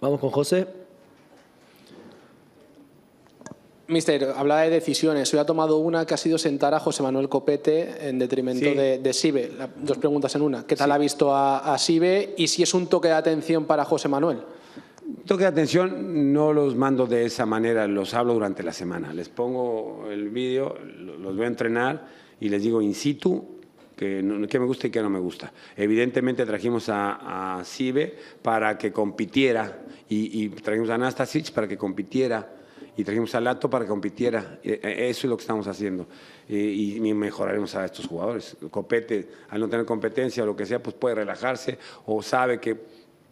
Vamos 0.00 0.18
con 0.18 0.30
José. 0.30 0.81
Mister, 3.92 4.32
hablaba 4.34 4.62
de 4.62 4.70
decisiones. 4.70 5.32
Hoy 5.32 5.40
ha 5.40 5.44
tomado 5.44 5.76
una 5.76 6.06
que 6.06 6.14
ha 6.14 6.16
sido 6.16 6.38
sentar 6.38 6.74
a 6.74 6.80
José 6.80 7.02
Manuel 7.02 7.28
Copete 7.28 8.08
en 8.08 8.18
detrimento 8.18 8.64
de, 8.64 9.12
Sibe. 9.12 9.52
dos 9.82 9.98
preguntas 9.98 10.34
en 10.34 10.42
una. 10.42 10.66
¿Qué 10.66 10.74
tal 10.74 10.90
ha 10.90 10.98
visto 10.98 11.34
a, 11.34 11.76
Sibe 11.78 12.34
y 12.36 12.48
si 12.48 12.62
es 12.62 12.74
un 12.74 12.86
toque 12.86 13.08
de 13.08 13.14
atención 13.14 13.66
para 13.66 13.84
José 13.84 14.08
Manuel? 14.08 14.38
Toque 15.26 15.42
de 15.44 15.48
atención 15.48 16.32
no 16.32 16.52
los 16.52 16.74
mando 16.74 17.06
de 17.06 17.26
esa 17.26 17.44
manera, 17.44 17.86
los 17.86 18.14
hablo 18.14 18.34
durante 18.34 18.62
la 18.62 18.72
semana. 18.72 19.12
Les 19.12 19.28
pongo 19.28 20.06
el 20.10 20.30
vídeo, 20.30 20.76
los 21.20 21.36
voy 21.36 21.44
a 21.44 21.48
entrenar 21.48 22.08
y 22.40 22.48
les 22.48 22.62
digo 22.62 22.80
in 22.80 22.94
situ 22.94 23.44
que, 23.94 24.22
me 24.22 24.66
gusta 24.66 24.86
y 24.86 24.90
qué 24.90 25.02
no 25.02 25.10
me 25.10 25.20
gusta. 25.20 25.52
Evidentemente 25.76 26.46
trajimos 26.46 26.88
a, 26.88 27.58
a 27.58 27.64
Sibe 27.64 28.16
para 28.40 28.78
que 28.78 28.90
compitiera 28.90 29.82
y, 30.08 30.42
y 30.42 30.48
trajimos 30.48 30.88
a 30.90 30.94
Anastasic 30.94 31.52
para 31.52 31.68
que 31.68 31.76
compitiera 31.76 32.61
y 32.96 33.04
trajimos 33.04 33.34
a 33.34 33.40
Lato 33.40 33.70
para 33.70 33.84
que 33.84 33.88
compitiera. 33.88 34.58
E, 34.62 34.80
e, 34.82 35.08
eso 35.08 35.26
es 35.26 35.30
lo 35.30 35.36
que 35.36 35.42
estamos 35.42 35.66
haciendo. 35.66 36.06
Y, 36.48 37.00
mejoraremos 37.14 37.74
a 37.74 37.84
estos 37.84 38.06
jugadores. 38.06 38.56
Copete, 38.70 39.28
al 39.48 39.60
no 39.60 39.68
tener 39.68 39.86
competencia 39.86 40.42
o 40.42 40.46
lo 40.46 40.56
que 40.56 40.66
sea, 40.66 40.82
pues 40.82 40.94
puede 40.94 41.14
relajarse 41.14 41.78
o 42.06 42.22
sabe 42.22 42.60
que 42.60 42.78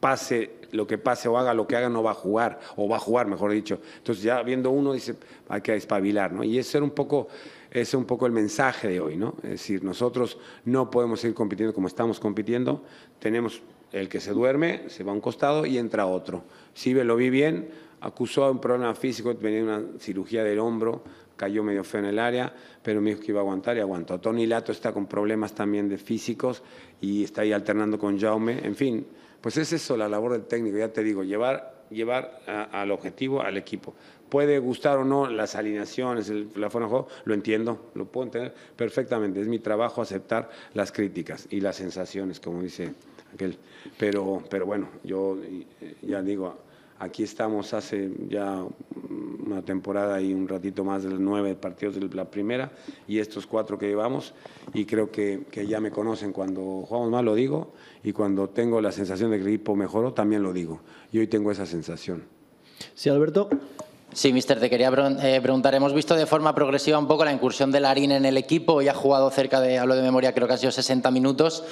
pase 0.00 0.61
lo 0.72 0.86
que 0.86 0.98
pase 0.98 1.28
o 1.28 1.36
haga 1.36 1.52
lo 1.52 1.66
que 1.66 1.76
haga, 1.76 1.88
no 1.88 2.02
va 2.02 2.12
a 2.12 2.14
jugar, 2.14 2.61
o 2.76 2.88
va 2.88 2.96
a 2.96 3.00
jugar, 3.00 3.26
mejor 3.26 3.52
dicho. 3.52 3.80
Entonces 3.98 4.24
ya 4.24 4.42
viendo 4.42 4.70
uno 4.70 4.92
dice, 4.92 5.16
hay 5.48 5.61
que 5.61 5.74
espabilar, 5.74 6.32
¿no? 6.32 6.44
Y 6.44 6.58
ese 6.58 6.78
era 6.78 6.84
un 6.84 6.92
poco, 6.92 7.28
es 7.70 7.92
un 7.94 8.04
poco 8.04 8.26
el 8.26 8.32
mensaje 8.32 8.88
de 8.88 9.00
hoy, 9.00 9.16
¿no? 9.16 9.34
Es 9.42 9.50
decir, 9.50 9.84
nosotros 9.84 10.38
no 10.64 10.90
podemos 10.90 11.20
seguir 11.20 11.34
compitiendo 11.34 11.74
como 11.74 11.88
estamos 11.88 12.20
compitiendo, 12.20 12.84
tenemos 13.18 13.62
el 13.92 14.08
que 14.08 14.20
se 14.20 14.32
duerme, 14.32 14.88
se 14.88 15.02
va 15.02 15.11
a 15.11 15.14
un 15.14 15.20
costado 15.20 15.66
y 15.66 15.76
entra 15.76 16.06
otro. 16.06 16.44
Si 16.74 16.94
lo 16.94 17.16
vi 17.16 17.30
bien, 17.30 17.70
acusó 18.01 18.51
un 18.51 18.61
problema 18.61 18.94
físico, 18.94 19.34
venía 19.34 19.62
una 19.62 19.82
cirugía 19.98 20.44
del 20.44 20.59
hombro, 20.59 21.03
cayó 21.36 21.62
medio 21.62 21.84
feo 21.84 22.01
en 22.01 22.07
el 22.07 22.18
área, 22.18 22.53
pero 22.82 23.01
me 23.01 23.11
dijo 23.11 23.22
que 23.22 23.32
iba 23.32 23.40
a 23.40 23.42
aguantar 23.42 23.76
y 23.76 23.80
aguantó. 23.80 24.20
Tony 24.20 24.46
Lato 24.46 24.72
está 24.72 24.92
con 24.92 25.07
problemas 25.07 25.55
también 25.55 25.88
de 25.88 25.96
físicos 25.96 26.62
y 27.01 27.24
está 27.24 27.42
ahí 27.42 27.53
alternando 27.53 27.98
con 27.98 28.20
Jaume. 28.20 28.59
En 28.62 28.76
fin, 28.76 29.07
pues 29.40 29.57
es 29.57 29.72
eso 29.72 29.96
la 29.96 30.09
labor 30.09 30.32
del 30.32 30.44
técnico, 30.44 30.76
ya 30.76 30.92
te 30.92 31.03
digo, 31.03 31.24
llevar, 31.24 31.84
llevar 31.90 32.40
al 32.46 32.90
objetivo 32.90 33.40
al 33.40 33.57
equipo. 33.57 33.94
Puede 34.28 34.59
gustar 34.59 34.98
o 34.98 35.05
no 35.05 35.28
las 35.28 35.57
alineaciones, 35.57 36.30
la 36.55 36.70
forma 36.70 36.86
de 36.86 36.90
juego, 36.90 37.09
lo 37.24 37.34
entiendo, 37.34 37.90
lo 37.94 38.05
puedo 38.05 38.26
entender 38.26 38.55
perfectamente. 38.76 39.40
Es 39.40 39.48
mi 39.48 39.59
trabajo 39.59 40.03
aceptar 40.03 40.51
las 40.74 40.92
críticas 40.92 41.48
y 41.51 41.61
las 41.61 41.76
sensaciones, 41.76 42.38
como 42.38 42.62
dice 42.62 42.92
aquel. 43.34 43.57
Pero, 43.98 44.42
pero 44.48 44.66
bueno, 44.66 44.88
yo 45.03 45.38
ya 46.03 46.22
digo, 46.22 46.59
Aquí 47.01 47.22
estamos 47.22 47.72
hace 47.72 48.11
ya 48.28 48.62
una 49.46 49.62
temporada 49.62 50.20
y 50.20 50.34
un 50.34 50.46
ratito 50.46 50.84
más 50.84 51.03
de 51.03 51.09
los 51.09 51.18
nueve 51.18 51.55
partidos 51.55 51.94
de 51.94 52.07
la 52.14 52.26
primera 52.26 52.72
y 53.09 53.18
estos 53.18 53.46
cuatro 53.46 53.78
que 53.78 53.88
llevamos 53.88 54.34
y 54.74 54.84
creo 54.84 55.11
que, 55.11 55.46
ya 55.66 55.80
me 55.80 55.90
conocen. 55.90 56.30
Cuando 56.30 56.61
jugamos 56.86 57.11
mal 57.11 57.24
lo 57.24 57.34
digo 57.34 57.72
y 58.05 58.12
cuando 58.12 58.51
tengo 58.51 58.82
la 58.82 58.92
sensación 58.92 59.30
de 59.30 59.38
que 59.38 59.44
el 59.44 59.48
equipo 59.48 59.74
mejoró 59.74 60.12
también 60.12 60.42
lo 60.42 60.53
digo. 60.53 60.80
Y 61.11 61.20
hoy 61.20 61.26
tengo 61.26 61.51
esa 61.51 61.64
sensación. 61.64 62.24
Sí, 62.94 63.09
Alberto. 63.09 63.48
Sí, 64.12 64.34
mister, 64.34 64.61
te 64.61 64.68
quería 64.68 64.90
eh, 65.22 65.40
preguntar. 65.40 65.74
Hemos 65.74 65.94
visto 65.94 66.14
de 66.14 66.26
forma 66.26 66.55
progresiva 66.55 66.98
un 66.98 67.09
poco 67.09 67.24
la 67.24 67.32
incursión 67.32 67.72
de 67.72 67.80
Larín 67.80 68.12
en 68.12 68.26
el 68.26 68.36
equipo. 68.36 68.82
y 68.82 68.88
ha 68.88 68.94
jugado 68.94 69.30
cerca 69.30 69.62
de, 69.62 69.78
hablo 69.78 69.96
de 69.96 70.03
memoria, 70.03 70.34
creo 70.34 70.46
que 70.46 70.53
ha 70.53 70.59
sido 70.59 70.70
60 70.70 71.11
minutos. 71.11 71.64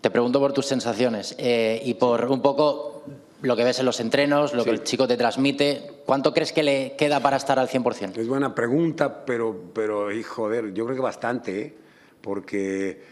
Te 0.00 0.10
pregunto 0.10 0.40
por 0.40 0.54
tus 0.54 0.64
sensaciones 0.64 1.34
eh, 1.38 1.82
y 1.84 1.92
por 1.92 2.24
un 2.30 2.40
poco 2.40 3.04
lo 3.44 3.56
que 3.56 3.64
ves 3.64 3.78
en 3.78 3.86
los 3.86 4.00
entrenos, 4.00 4.54
lo 4.54 4.64
que 4.64 4.70
el 4.70 4.82
chico 4.82 5.06
te 5.06 5.16
transmite. 5.16 5.82
¿Cuánto 6.06 6.32
crees 6.32 6.52
que 6.52 6.62
le 6.62 6.94
queda 6.96 7.20
para 7.20 7.36
estar 7.36 7.58
al 7.58 7.68
100%? 7.68 8.16
Es 8.16 8.26
buena 8.26 8.54
pregunta, 8.54 9.24
pero, 9.24 9.70
pero 9.74 10.08
joder, 10.26 10.72
yo 10.72 10.84
creo 10.86 10.96
que 10.96 11.02
bastante, 11.02 11.60
¿eh? 11.60 11.74
porque 12.22 13.02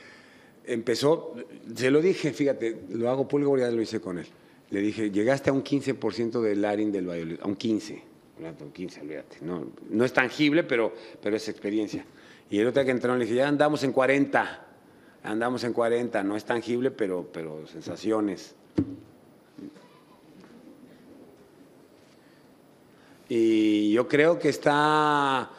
empezó, 0.64 1.34
se 1.74 1.90
lo 1.90 2.00
dije, 2.00 2.32
fíjate, 2.32 2.84
lo 2.90 3.10
hago 3.10 3.28
público 3.28 3.58
ya 3.58 3.70
lo 3.70 3.82
hice 3.82 4.00
con 4.00 4.18
él. 4.18 4.26
Le 4.70 4.80
dije, 4.80 5.10
llegaste 5.10 5.50
a 5.50 5.52
un 5.52 5.62
15% 5.62 6.40
del 6.40 6.62
Larin 6.62 6.90
del 6.90 7.06
Valladolid, 7.06 7.38
a 7.42 7.46
un 7.46 7.56
15, 7.56 8.02
un 8.38 8.72
15, 8.72 9.00
olvídate. 9.02 9.36
No, 9.42 9.66
no 9.90 10.04
es 10.04 10.14
tangible, 10.14 10.64
pero, 10.64 10.94
pero 11.22 11.36
es 11.36 11.46
experiencia. 11.48 12.06
Y 12.50 12.58
el 12.58 12.66
otro 12.66 12.80
día 12.80 12.86
que 12.86 12.92
entró 12.92 13.14
le 13.14 13.26
dije, 13.26 13.36
ya 13.36 13.48
andamos 13.48 13.84
en 13.84 13.92
40, 13.92 14.66
andamos 15.24 15.62
en 15.64 15.74
40, 15.74 16.22
no 16.22 16.36
es 16.36 16.44
tangible, 16.44 16.90
pero, 16.90 17.28
pero 17.30 17.66
sensaciones. 17.66 18.54
Y 23.34 23.90
yo 23.92 24.06
creo 24.08 24.38
que 24.38 24.50
está 24.50 25.50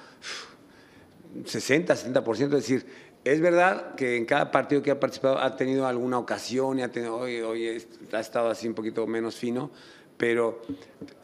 60, 1.44 1.96
70%, 1.96 2.44
es 2.44 2.52
decir, 2.52 2.86
es 3.24 3.42
verdad 3.42 3.96
que 3.96 4.16
en 4.16 4.26
cada 4.26 4.52
partido 4.52 4.84
que 4.84 4.92
ha 4.92 5.00
participado 5.00 5.40
ha 5.40 5.56
tenido 5.56 5.88
alguna 5.88 6.20
ocasión 6.20 6.78
y 6.78 6.84
ha 6.84 6.92
tenido, 6.92 7.18
hoy, 7.18 7.42
hoy 7.42 7.84
ha 8.12 8.20
estado 8.20 8.52
así 8.52 8.68
un 8.68 8.76
poquito 8.76 9.08
menos 9.08 9.38
fino, 9.38 9.72
pero 10.18 10.62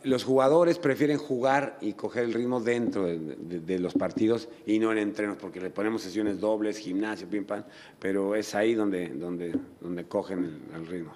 los 0.02 0.24
jugadores 0.24 0.80
prefieren 0.80 1.20
jugar 1.20 1.78
y 1.82 1.94
coger 1.94 2.24
el 2.24 2.34
ritmo 2.34 2.60
dentro 2.60 3.06
de, 3.06 3.78
los 3.78 3.94
partidos 3.94 4.50
y 4.66 4.80
no 4.80 4.92
en 4.92 4.98
entrenos, 4.98 5.38
porque 5.38 5.62
le 5.62 5.70
ponemos 5.70 6.02
sesiones 6.02 6.40
dobles, 6.40 6.80
gimnasio, 6.80 7.30
pim 7.30 7.46
pam, 7.46 7.64
pero 8.00 8.34
es 8.34 8.56
ahí 8.56 8.74
donde, 8.74 9.10
donde, 9.10 9.54
donde 9.80 10.06
cogen 10.06 10.64
el 10.74 10.88
ritmo. 10.88 11.14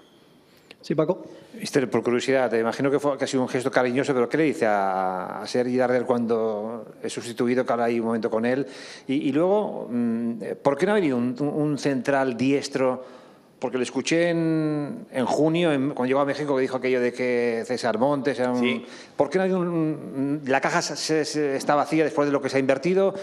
Sí, 0.84 0.94
Paco. 0.94 1.24
Mister, 1.58 1.88
por 1.88 2.02
curiosidad, 2.02 2.50
te 2.50 2.60
imagino 2.60 2.90
que, 2.90 2.98
fue, 2.98 3.16
que 3.16 3.24
ha 3.24 3.26
sido 3.26 3.42
un 3.42 3.48
gesto 3.48 3.70
cariñoso, 3.70 4.12
pero 4.12 4.28
¿qué 4.28 4.36
le 4.36 4.44
dice 4.44 4.66
a, 4.66 5.40
a 5.40 5.46
Sergi 5.46 5.78
Darder 5.78 6.04
cuando 6.04 6.84
es 7.02 7.10
sustituido, 7.10 7.64
que 7.64 7.72
habla 7.72 7.86
ahí 7.86 7.98
un 7.98 8.04
momento 8.06 8.28
con 8.28 8.44
él? 8.44 8.66
Y, 9.08 9.14
y 9.14 9.32
luego, 9.32 9.88
mm, 9.90 10.32
¿por 10.62 10.76
qué 10.76 10.84
no 10.84 10.92
ha 10.92 10.96
venido 10.96 11.16
un, 11.16 11.34
un 11.40 11.78
central 11.78 12.36
diestro? 12.36 13.02
Porque 13.58 13.78
le 13.78 13.84
escuché 13.84 14.28
en, 14.28 15.06
en 15.10 15.24
junio, 15.24 15.72
en, 15.72 15.90
cuando 15.92 16.04
llegó 16.04 16.20
a 16.20 16.26
México, 16.26 16.54
que 16.54 16.60
dijo 16.60 16.76
aquello 16.76 17.00
de 17.00 17.14
que 17.14 17.62
César 17.64 17.96
Montes 17.98 18.38
era 18.38 18.50
un... 18.52 18.60
Sí. 18.60 18.84
¿Por 19.16 19.30
qué 19.30 19.38
no 19.38 19.42
ha 19.42 19.44
habido 19.44 19.60
un, 19.60 20.42
la 20.44 20.60
caja 20.60 20.82
se, 20.82 21.24
se- 21.24 21.56
está 21.56 21.74
vacía 21.74 22.04
después 22.04 22.28
de 22.28 22.32
lo 22.32 22.42
que 22.42 22.50
se 22.50 22.58
ha 22.58 22.60
invertido 22.60 23.14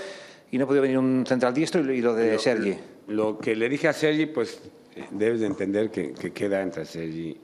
y 0.49 0.57
no 0.57 0.63
ha 0.63 0.67
podido 0.67 0.81
venir 0.81 0.97
un 0.97 1.25
central 1.27 1.53
diestro 1.53 1.81
y, 1.81 1.83
lo- 1.83 1.93
y 1.93 2.01
lo 2.01 2.15
de 2.15 2.33
Lo- 2.33 2.39
Sergi? 2.39 2.75
Lo 3.09 3.37
que 3.37 3.55
le 3.55 3.69
dije 3.69 3.87
a 3.87 3.93
Sergi, 3.93 4.25
pues 4.25 4.59
eh, 4.95 5.05
debes 5.11 5.41
de 5.41 5.45
entender 5.45 5.91
que, 5.91 6.13
que 6.13 6.31
queda 6.31 6.63
entre 6.63 6.85
Sergi 6.85 7.37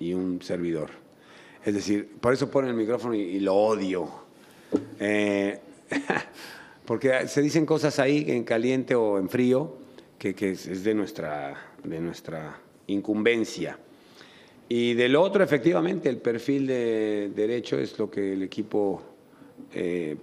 y 0.00 0.12
un 0.14 0.42
servidor. 0.42 0.90
Es 1.64 1.74
decir, 1.74 2.16
por 2.20 2.32
eso 2.32 2.50
pone 2.50 2.68
el 2.68 2.74
micrófono 2.74 3.14
y, 3.14 3.38
lo 3.38 3.54
odio. 3.54 4.08
Eh, 4.98 5.60
porque 6.84 7.28
se 7.28 7.42
dicen 7.42 7.64
cosas 7.64 7.98
ahí 8.00 8.24
en 8.28 8.42
caliente 8.42 8.94
o 8.96 9.18
en 9.18 9.28
frío 9.28 9.76
que, 10.18 10.34
es 10.50 10.82
de 10.82 10.94
nuestra, 10.94 11.72
de 11.84 12.00
nuestra 12.00 12.58
incumbencia. 12.88 13.78
Y 14.68 14.94
del 14.94 15.16
otro, 15.16 15.42
efectivamente, 15.42 16.08
el 16.08 16.18
perfil 16.18 16.66
de 16.66 17.30
derecho 17.34 17.78
es 17.78 17.98
lo 17.98 18.10
que 18.10 18.34
el 18.34 18.42
equipo 18.42 19.02
eh, 19.74 20.16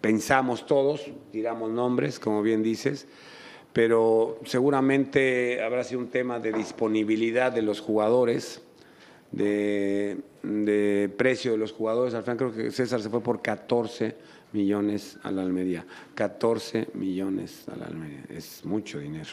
pensamos 0.00 0.66
todos, 0.66 1.10
tiramos 1.30 1.70
nombres, 1.70 2.18
como 2.18 2.42
bien 2.42 2.62
dices, 2.62 3.06
pero 3.72 4.38
seguramente 4.44 5.62
habrá 5.62 5.84
sido 5.84 6.00
un 6.00 6.08
tema 6.08 6.40
de 6.40 6.52
disponibilidad 6.52 7.52
de 7.52 7.62
los 7.62 7.80
jugadores, 7.80 8.62
de, 9.32 10.18
de 10.42 11.12
precio 11.16 11.52
de 11.52 11.58
los 11.58 11.72
jugadores. 11.72 12.14
Al 12.14 12.22
final 12.22 12.36
creo 12.36 12.52
que 12.52 12.70
César 12.70 13.00
se 13.00 13.08
fue 13.08 13.20
por 13.22 13.42
14 13.42 14.14
millones 14.52 15.18
a 15.22 15.30
la 15.30 15.42
Almería. 15.42 15.84
14 16.14 16.88
millones 16.94 17.64
a 17.68 17.76
la 17.76 17.86
Almería. 17.86 18.24
Es 18.28 18.64
mucho 18.64 18.98
dinero. 18.98 19.30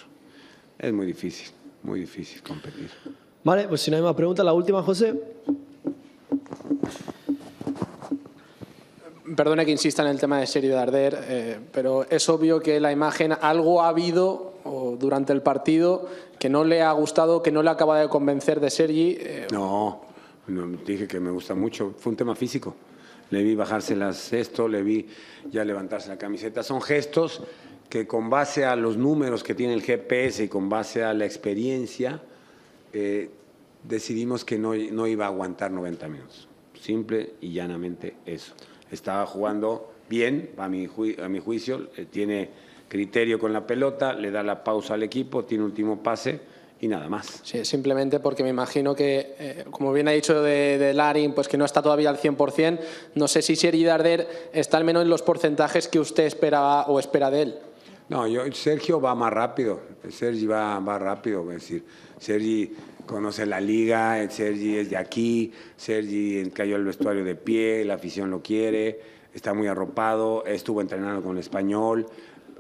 Es 0.77 0.93
muy 0.93 1.05
difícil, 1.05 1.49
muy 1.83 2.01
difícil 2.01 2.41
competir. 2.43 2.89
Vale, 3.43 3.67
pues 3.67 3.81
si 3.81 3.91
no 3.91 3.97
hay 3.97 4.03
más 4.03 4.15
preguntas, 4.15 4.45
la 4.45 4.53
última, 4.53 4.83
José. 4.83 5.13
Perdone 9.35 9.65
que 9.65 9.71
insista 9.71 10.03
en 10.03 10.07
el 10.09 10.19
tema 10.19 10.39
de 10.39 10.47
Sergi 10.47 10.69
Darder, 10.69 11.19
eh, 11.27 11.59
pero 11.71 12.05
es 12.09 12.29
obvio 12.29 12.59
que 12.59 12.79
la 12.79 12.91
imagen, 12.91 13.33
algo 13.41 13.81
ha 13.81 13.89
habido 13.89 14.53
durante 14.99 15.33
el 15.33 15.41
partido 15.41 16.07
que 16.39 16.49
no 16.49 16.63
le 16.63 16.81
ha 16.81 16.91
gustado, 16.91 17.41
que 17.41 17.51
no 17.51 17.63
le 17.63 17.69
acaba 17.69 17.99
de 17.99 18.07
convencer 18.09 18.59
de 18.59 18.69
Sergi. 18.69 19.17
eh, 19.19 19.47
No, 19.51 20.01
no, 20.47 20.67
dije 20.85 21.07
que 21.07 21.19
me 21.19 21.31
gusta 21.31 21.55
mucho. 21.55 21.93
Fue 21.97 22.11
un 22.11 22.15
tema 22.17 22.35
físico. 22.35 22.75
Le 23.29 23.43
vi 23.43 23.55
bajárselas 23.55 24.31
esto, 24.31 24.67
le 24.67 24.81
vi 24.83 25.07
ya 25.51 25.65
levantarse 25.65 26.07
la 26.09 26.17
camiseta. 26.17 26.63
Son 26.63 26.81
gestos 26.81 27.41
que 27.89 28.07
con 28.07 28.29
base 28.29 28.65
a 28.65 28.75
los 28.75 28.97
números 28.97 29.43
que 29.43 29.55
tiene 29.55 29.73
el 29.73 29.81
GPS 29.81 30.43
y 30.45 30.47
con 30.47 30.69
base 30.69 31.03
a 31.03 31.13
la 31.13 31.25
experiencia, 31.25 32.21
eh, 32.93 33.29
decidimos 33.83 34.45
que 34.45 34.57
no, 34.57 34.73
no 34.73 35.07
iba 35.07 35.25
a 35.25 35.29
aguantar 35.29 35.71
90 35.71 36.07
minutos. 36.07 36.47
Simple 36.79 37.33
y 37.41 37.51
llanamente 37.51 38.15
eso. 38.25 38.53
Estaba 38.91 39.25
jugando 39.25 39.91
bien, 40.09 40.51
a 40.57 40.67
mi, 40.69 40.87
ju- 40.87 41.21
a 41.21 41.27
mi 41.27 41.39
juicio, 41.39 41.87
eh, 41.97 42.05
tiene 42.09 42.49
criterio 42.87 43.37
con 43.39 43.51
la 43.51 43.65
pelota, 43.67 44.13
le 44.13 44.31
da 44.31 44.43
la 44.43 44.63
pausa 44.63 44.93
al 44.93 45.03
equipo, 45.03 45.43
tiene 45.43 45.63
último 45.65 46.01
pase 46.01 46.39
y 46.79 46.87
nada 46.87 47.09
más. 47.09 47.41
Sí, 47.43 47.65
simplemente 47.65 48.19
porque 48.19 48.43
me 48.43 48.49
imagino 48.49 48.95
que, 48.95 49.35
eh, 49.39 49.65
como 49.71 49.91
bien 49.91 50.07
ha 50.07 50.11
dicho 50.11 50.41
de, 50.41 50.77
de 50.77 50.93
Larin, 50.93 51.33
pues 51.33 51.47
que 51.47 51.57
no 51.57 51.65
está 51.65 51.81
todavía 51.81 52.09
al 52.09 52.17
100%. 52.17 52.79
No 53.15 53.27
sé 53.27 53.41
si 53.41 53.55
Sergi 53.55 53.83
Darder 53.83 54.49
está 54.53 54.77
al 54.77 54.83
menos 54.85 55.03
en 55.03 55.09
los 55.09 55.21
porcentajes 55.21 55.87
que 55.87 55.99
usted 55.99 56.25
esperaba 56.25 56.85
o 56.87 56.99
espera 56.99 57.29
de 57.31 57.41
él. 57.41 57.55
No, 58.09 58.25
yo, 58.25 58.49
Sergio 58.53 59.01
va 59.01 59.13
más 59.15 59.33
rápido. 59.33 59.81
Sergi 60.09 60.45
va, 60.45 60.79
va 60.79 60.97
rápido. 60.97 61.41
Es 61.51 61.57
decir, 61.61 61.83
Sergi 62.19 62.71
conoce 63.07 63.47
la 63.47 63.59
liga, 63.59 64.29
Sergi 64.29 64.77
es 64.77 64.91
de 64.91 64.97
aquí, 64.97 65.51
Sergi 65.75 66.51
cayó 66.51 66.75
al 66.75 66.83
vestuario 66.83 67.23
de 67.23 67.33
pie, 67.35 67.83
la 67.85 67.95
afición 67.95 68.29
lo 68.29 68.43
quiere, 68.43 68.99
está 69.33 69.55
muy 69.55 69.67
arropado, 69.67 70.45
estuvo 70.45 70.81
entrenando 70.81 71.23
con 71.23 71.31
el 71.31 71.39
español, 71.39 72.05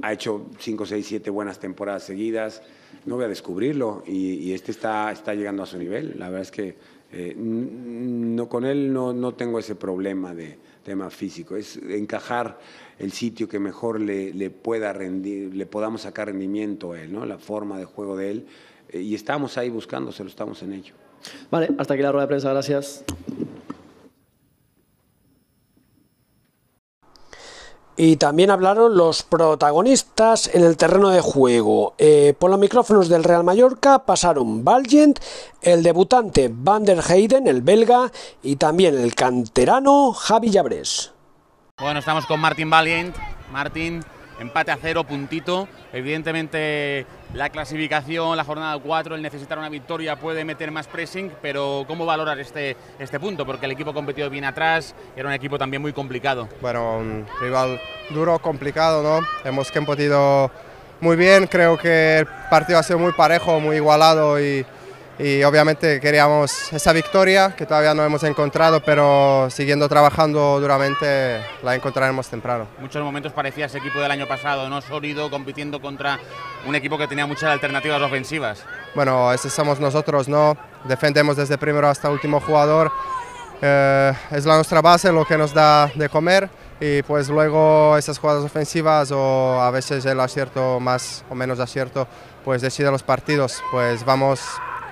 ha 0.01 0.13
hecho 0.13 0.47
5, 0.59 0.85
6, 0.85 1.05
7 1.05 1.29
buenas 1.29 1.59
temporadas 1.59 2.03
seguidas. 2.03 2.61
No 3.05 3.15
voy 3.15 3.25
a 3.25 3.27
descubrirlo 3.27 4.03
y, 4.05 4.51
este 4.53 4.71
está, 4.71 5.11
está 5.11 5.33
llegando 5.33 5.63
a 5.63 5.65
su 5.65 5.77
nivel. 5.77 6.15
La 6.17 6.25
verdad 6.25 6.41
es 6.41 6.51
que 6.51 6.75
eh, 7.11 7.33
no, 7.37 8.49
con 8.49 8.65
él 8.65 8.91
no, 8.91 9.13
no 9.13 9.33
tengo 9.33 9.59
ese 9.59 9.75
problema 9.75 10.33
de 10.33 10.57
tema 10.83 11.09
físico, 11.09 11.57
es 11.57 11.77
encajar 11.77 12.59
el 12.97 13.11
sitio 13.11 13.49
que 13.49 13.59
mejor 13.59 13.99
le, 13.99 14.33
le 14.33 14.49
pueda 14.49 14.93
rendir, 14.93 15.53
le 15.53 15.65
podamos 15.65 16.01
sacar 16.01 16.27
rendimiento 16.27 16.93
a 16.93 17.01
él, 17.01 17.11
¿no? 17.11 17.25
la 17.25 17.37
forma 17.37 17.77
de 17.77 17.85
juego 17.85 18.15
de 18.15 18.31
él. 18.31 18.45
Eh, 18.89 19.01
y 19.01 19.15
estamos 19.15 19.57
ahí 19.57 19.69
buscándoselo, 19.69 20.29
estamos 20.29 20.61
en 20.63 20.73
ello. 20.73 20.93
Vale, 21.49 21.69
hasta 21.77 21.93
aquí 21.93 22.03
la 22.03 22.11
rueda 22.11 22.25
de 22.25 22.27
prensa, 22.27 22.51
gracias. 22.51 23.03
Y 27.99 28.17
también 28.17 28.51
hablaron 28.51 28.95
los 28.95 29.23
protagonistas 29.23 30.53
en 30.53 30.63
el 30.63 30.77
terreno 30.77 31.09
de 31.09 31.19
juego. 31.19 31.95
Eh, 31.97 32.35
por 32.37 32.51
los 32.51 32.59
micrófonos 32.59 33.09
del 33.09 33.23
Real 33.23 33.43
Mallorca 33.43 34.05
pasaron 34.05 34.63
Valgent, 34.63 35.19
el 35.63 35.81
debutante 35.81 36.51
Van 36.53 36.85
der 36.85 37.01
Heyden, 37.01 37.47
el 37.47 37.63
belga, 37.63 38.11
y 38.43 38.57
también 38.57 38.95
el 38.95 39.15
canterano 39.15 40.13
Javi 40.13 40.51
Llabrés. 40.51 41.11
Bueno, 41.79 41.99
estamos 41.99 42.27
con 42.27 42.39
Martin 42.39 42.69
Valiant. 42.69 43.15
Martin, 43.51 44.03
empate 44.39 44.71
a 44.71 44.77
cero, 44.81 45.03
puntito. 45.03 45.67
Evidentemente, 45.93 47.05
la 47.33 47.49
clasificación, 47.49 48.37
la 48.37 48.43
jornada 48.43 48.77
4, 48.77 49.15
el 49.15 49.21
necesitar 49.21 49.57
una 49.57 49.69
victoria 49.69 50.15
puede 50.15 50.45
meter 50.45 50.71
más 50.71 50.87
pressing, 50.87 51.31
pero 51.41 51.85
¿cómo 51.87 52.05
valoras 52.05 52.37
este, 52.39 52.75
este 52.99 53.19
punto? 53.19 53.45
Porque 53.45 53.65
el 53.65 53.71
equipo 53.71 53.93
competido 53.93 54.29
bien 54.29 54.45
atrás, 54.45 54.95
era 55.15 55.27
un 55.27 55.33
equipo 55.33 55.57
también 55.57 55.81
muy 55.81 55.93
complicado. 55.93 56.47
Bueno, 56.61 56.97
un 56.97 57.25
rival 57.41 57.79
duro, 58.09 58.39
complicado, 58.39 59.03
¿no? 59.03 59.27
Hemos 59.43 59.71
competido 59.71 60.51
muy 60.99 61.15
bien, 61.15 61.47
creo 61.47 61.77
que 61.77 62.19
el 62.19 62.27
partido 62.49 62.79
ha 62.79 62.83
sido 62.83 62.99
muy 62.99 63.11
parejo, 63.11 63.59
muy 63.59 63.75
igualado 63.75 64.39
y, 64.41 64.65
y 65.19 65.43
obviamente 65.43 65.99
queríamos 65.99 66.71
esa 66.71 66.93
victoria 66.93 67.55
que 67.55 67.65
todavía 67.65 67.93
no 67.93 68.03
hemos 68.03 68.23
encontrado, 68.23 68.81
pero 68.81 69.47
siguiendo 69.49 69.89
trabajando 69.89 70.59
duramente 70.59 71.41
la 71.63 71.75
encontraremos 71.75 72.27
temprano. 72.27 72.67
Muchos 72.79 73.03
momentos 73.03 73.33
parecía 73.33 73.65
ese 73.65 73.79
equipo 73.79 73.99
del 73.99 74.11
año 74.11 74.27
pasado, 74.27 74.69
¿no? 74.69 74.81
Sólido, 74.81 75.29
compitiendo 75.29 75.81
contra 75.81 76.19
un 76.67 76.75
equipo 76.75 76.97
que 76.97 77.07
tenía 77.07 77.25
muchas 77.25 77.49
alternativas 77.49 78.01
ofensivas. 78.01 78.63
Bueno, 78.93 79.33
ese 79.33 79.49
somos 79.49 79.79
nosotros, 79.79 80.27
¿no? 80.27 80.55
Defendemos 80.83 81.35
desde 81.35 81.57
primero 81.57 81.87
hasta 81.87 82.09
último 82.09 82.39
jugador. 82.39 82.91
Eh, 83.61 84.13
es 84.31 84.45
la 84.45 84.55
nuestra 84.55 84.81
base, 84.81 85.11
lo 85.11 85.25
que 85.25 85.37
nos 85.37 85.51
da 85.51 85.87
de 85.95 86.09
comer 86.09 86.47
y 86.79 87.01
pues 87.01 87.27
luego 87.27 87.97
esas 87.97 88.19
jugadas 88.19 88.43
ofensivas 88.43 89.11
o 89.11 89.59
a 89.59 89.71
veces 89.71 90.05
el 90.05 90.19
acierto 90.19 90.79
más 90.79 91.25
o 91.27 91.33
menos 91.33 91.59
acierto 91.59 92.07
pues 92.45 92.61
decide 92.61 92.91
los 92.91 93.01
partidos. 93.01 93.63
Pues 93.71 94.05
vamos 94.05 94.41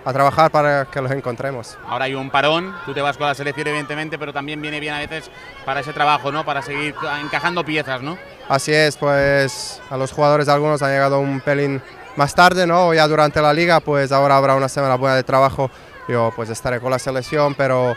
a 0.06 0.14
trabajar 0.14 0.51
para 0.51 0.86
que 0.86 1.01
los 1.01 1.12
encontremos. 1.12 1.78
Ahora 1.88 2.06
hay 2.06 2.14
un 2.14 2.30
parón, 2.30 2.76
tú 2.86 2.93
te 2.93 3.01
vas 3.01 3.18
con 3.18 3.28
la 3.28 3.34
selección 3.34 3.68
evidentemente, 3.68 4.20
pero 4.20 4.32
también 4.32 4.62
viene 4.62 4.80
bien 4.80 4.93
a 4.93 4.99
veces 4.99 5.32
para 5.66 5.80
ese 5.80 5.93
trabajo, 5.93 6.32
¿no? 6.32 6.45
Para 6.45 6.62
seguir 6.62 6.93
encajando 7.22 7.66
piezas, 7.66 8.01
¿no? 8.01 8.18
Así 8.47 8.72
es, 8.72 8.95
pues 8.97 9.82
a 9.89 9.97
los 9.97 10.12
jugadores 10.12 10.47
algunos 10.47 10.82
han 10.84 10.91
llegado 10.91 11.20
un 11.20 11.41
pelín 11.41 11.82
más 12.16 12.36
tarde, 12.36 12.68
¿no? 12.68 12.93
Ya 12.93 13.08
durante 13.08 13.41
la 13.41 13.51
liga, 13.51 13.80
pues 13.80 14.12
ahora 14.12 14.38
habrá 14.38 14.56
una 14.56 14.70
semana 14.70 14.95
buena 14.95 15.16
de 15.16 15.24
trabajo. 15.24 15.72
Yo 16.08 16.32
pues 16.36 16.51
estaré 16.51 16.80
con 16.80 16.91
la 16.91 16.99
selección, 16.99 17.56
pero, 17.56 17.95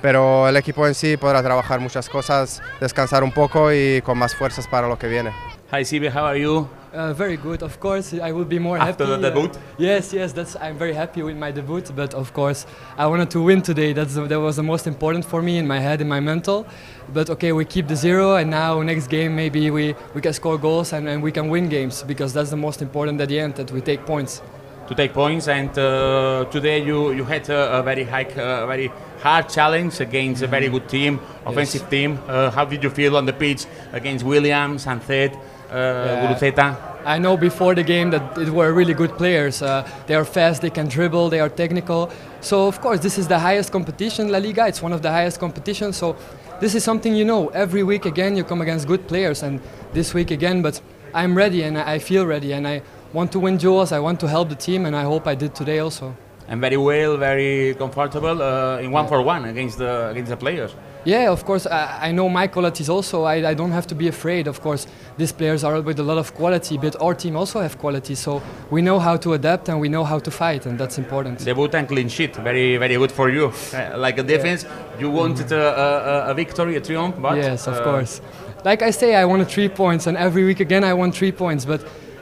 pero 0.00 0.48
el 0.48 0.56
equipo 0.56 0.86
en 0.86 0.94
sí 0.94 1.16
podrá 1.16 1.42
trabajar 1.42 1.80
muchas 1.80 2.08
cosas, 2.08 2.62
descansar 2.80 3.24
un 3.24 3.32
poco 3.32 3.72
y 3.72 4.00
con 4.02 4.16
más 4.16 4.36
fuerzas 4.36 4.68
para 4.68 4.86
lo 4.86 4.96
que 4.96 5.08
viene. 5.08 5.32
Hi 5.70 5.82
Sibe, 5.82 6.08
how 6.10 6.24
are 6.24 6.36
you? 6.36 6.68
Uh, 6.92 7.12
very 7.12 7.36
good, 7.36 7.62
of 7.62 7.78
course. 7.78 8.12
I 8.14 8.32
would 8.32 8.48
be 8.48 8.58
more 8.58 8.76
After 8.76 9.06
happy. 9.06 9.20
the 9.22 9.28
uh, 9.28 9.30
debut? 9.30 9.50
yes, 9.78 10.12
yes. 10.12 10.32
That's. 10.32 10.56
I'm 10.56 10.76
very 10.76 10.92
happy 10.92 11.22
with 11.22 11.36
my 11.36 11.52
debut, 11.52 11.82
but 11.94 12.12
of 12.14 12.32
course, 12.32 12.66
I 12.98 13.06
wanted 13.06 13.30
to 13.30 13.40
win 13.40 13.62
today. 13.62 13.92
That's 13.92 14.14
the, 14.14 14.26
that 14.26 14.40
was 14.40 14.56
the 14.56 14.64
most 14.64 14.88
important 14.88 15.24
for 15.24 15.40
me 15.40 15.58
in 15.58 15.68
my 15.68 15.78
head, 15.78 16.00
in 16.00 16.08
my 16.08 16.18
mental. 16.18 16.66
But 17.14 17.30
okay, 17.30 17.52
we 17.52 17.64
keep 17.64 17.86
the 17.86 17.94
zero, 17.94 18.34
and 18.34 18.50
now 18.50 18.82
next 18.82 19.06
game 19.06 19.36
maybe 19.36 19.70
we, 19.70 19.94
we 20.14 20.20
can 20.20 20.32
score 20.32 20.58
goals 20.58 20.92
and, 20.92 21.08
and 21.08 21.22
we 21.22 21.30
can 21.30 21.48
win 21.48 21.68
games 21.68 22.02
because 22.02 22.32
that's 22.32 22.50
the 22.50 22.56
most 22.56 22.82
important 22.82 23.20
at 23.20 23.28
the 23.28 23.38
end 23.38 23.54
that 23.54 23.70
we 23.70 23.80
take 23.80 24.04
points. 24.04 24.42
To 24.88 24.94
take 24.96 25.12
points, 25.12 25.46
and 25.46 25.70
uh, 25.78 26.46
today 26.50 26.82
you, 26.82 27.12
you 27.12 27.24
had 27.24 27.48
a, 27.48 27.78
a 27.78 27.82
very 27.84 28.02
high, 28.02 28.24
uh, 28.24 28.66
very 28.66 28.90
hard 29.20 29.48
challenge 29.48 30.00
against 30.00 30.42
a 30.42 30.48
very 30.48 30.68
good 30.68 30.88
team, 30.88 31.20
offensive 31.46 31.88
team. 31.88 32.18
Uh, 32.26 32.50
how 32.50 32.64
did 32.64 32.82
you 32.82 32.90
feel 32.90 33.16
on 33.16 33.24
the 33.24 33.32
pitch 33.32 33.66
against 33.92 34.24
Williams, 34.24 34.88
and 34.88 35.00
uh, 35.02 35.04
Yeah. 35.04 35.28
Guruceta? 35.70 36.76
I 37.04 37.18
know 37.18 37.36
before 37.36 37.74
the 37.74 37.82
game 37.82 38.10
that 38.10 38.36
it 38.36 38.50
were 38.50 38.72
really 38.72 38.92
good 38.92 39.16
players. 39.16 39.62
Uh, 39.62 39.88
they 40.06 40.14
are 40.14 40.24
fast, 40.24 40.60
they 40.60 40.70
can 40.70 40.86
dribble, 40.88 41.30
they 41.30 41.40
are 41.40 41.48
technical. 41.48 42.10
So 42.40 42.66
of 42.66 42.80
course, 42.80 43.00
this 43.00 43.18
is 43.18 43.26
the 43.26 43.38
highest 43.38 43.72
competition, 43.72 44.28
La 44.30 44.38
Liga. 44.38 44.66
It's 44.66 44.82
one 44.82 44.92
of 44.92 45.00
the 45.00 45.10
highest 45.10 45.40
competitions. 45.40 45.96
So 45.96 46.16
this 46.60 46.74
is 46.74 46.84
something 46.84 47.14
you 47.14 47.24
know. 47.24 47.48
Every 47.48 47.82
week 47.82 48.04
again, 48.04 48.36
you 48.36 48.44
come 48.44 48.60
against 48.60 48.86
good 48.86 49.06
players, 49.08 49.42
and 49.42 49.60
this 49.94 50.12
week 50.12 50.30
again. 50.30 50.60
But 50.60 50.80
I'm 51.14 51.34
ready, 51.34 51.62
and 51.62 51.78
I 51.78 51.98
feel 51.98 52.26
ready, 52.26 52.52
and 52.52 52.66
I 52.68 52.82
want 53.12 53.32
to 53.32 53.40
win 53.40 53.58
jewels. 53.58 53.92
I 53.92 53.98
want 53.98 54.20
to 54.20 54.28
help 54.28 54.48
the 54.48 54.54
team, 54.54 54.84
and 54.86 54.94
I 54.94 55.04
hope 55.04 55.26
I 55.26 55.34
did 55.34 55.54
today 55.54 55.78
also. 55.78 56.14
And 56.50 56.60
very 56.60 56.76
well, 56.76 57.16
very 57.16 57.76
comfortable 57.76 58.42
uh, 58.42 58.78
in 58.78 58.90
one 58.90 59.06
for 59.06 59.22
one 59.22 59.44
against 59.44 59.78
the 59.78 60.08
against 60.08 60.30
the 60.30 60.36
players. 60.36 60.74
Yeah, 61.04 61.30
of 61.30 61.44
course. 61.44 61.64
I, 61.66 62.08
I 62.08 62.12
know 62.12 62.28
my 62.28 62.48
qualities 62.48 62.88
also. 62.90 63.22
I, 63.22 63.50
I 63.50 63.54
don't 63.54 63.70
have 63.70 63.86
to 63.86 63.94
be 63.94 64.08
afraid. 64.08 64.48
Of 64.48 64.60
course, 64.60 64.86
these 65.16 65.32
players 65.32 65.62
are 65.62 65.80
with 65.80 66.00
a 66.00 66.02
lot 66.02 66.18
of 66.18 66.34
quality, 66.34 66.76
but 66.76 67.00
our 67.00 67.14
team 67.14 67.36
also 67.36 67.60
have 67.60 67.78
quality. 67.78 68.16
So 68.16 68.42
we 68.68 68.82
know 68.82 68.98
how 68.98 69.16
to 69.18 69.32
adapt 69.34 69.68
and 69.68 69.80
we 69.80 69.88
know 69.88 70.04
how 70.04 70.18
to 70.18 70.30
fight, 70.30 70.66
and 70.66 70.76
that's 70.76 70.98
important. 70.98 71.38
Debut 71.44 71.68
and 71.72 71.88
clean 71.88 72.08
sheet, 72.08 72.34
very 72.36 72.76
very 72.76 72.96
good 72.96 73.12
for 73.12 73.30
you. 73.30 73.52
Like 73.96 74.18
a 74.18 74.22
defense, 74.22 74.66
you 74.98 75.08
wanted 75.10 75.52
a, 75.52 76.26
a, 76.26 76.30
a 76.30 76.34
victory, 76.34 76.76
a 76.76 76.80
triumph, 76.80 77.14
but 77.20 77.36
yes, 77.36 77.68
of 77.68 77.76
uh, 77.76 77.84
course. 77.84 78.20
Like 78.64 78.82
I 78.82 78.90
say, 78.90 79.14
I 79.14 79.24
wanted 79.24 79.48
three 79.48 79.68
points, 79.68 80.06
and 80.06 80.16
every 80.16 80.44
week 80.44 80.60
again 80.60 80.84
I 80.84 80.94
want 80.94 81.14
three 81.14 81.32
points. 81.32 81.64
But 81.64 81.80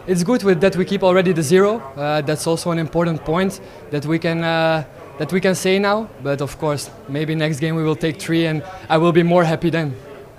it's 0.08 0.24
good 0.24 0.42
with 0.42 0.60
that 0.60 0.74
we 0.76 0.84
keep 0.84 1.02
already 1.02 1.32
the 1.32 1.42
zero. 1.42 1.78
Uh, 1.96 2.20
that's 2.22 2.46
also 2.46 2.70
an 2.72 2.78
important 2.78 3.24
point 3.24 3.60
that 3.90 4.04
we 4.06 4.18
can 4.18 4.42
uh, 4.42 4.82
that 5.18 5.30
we 5.32 5.40
can 5.40 5.54
say 5.54 5.78
now. 5.78 6.08
But 6.22 6.40
of 6.40 6.58
course, 6.58 6.90
maybe 7.08 7.34
next 7.34 7.60
game 7.60 7.76
we 7.76 7.82
will 7.84 7.96
take 7.96 8.18
three, 8.18 8.46
and 8.46 8.62
I 8.88 8.96
will 8.98 9.12
be 9.12 9.22
more 9.22 9.44
happy 9.44 9.70
then. 9.70 9.94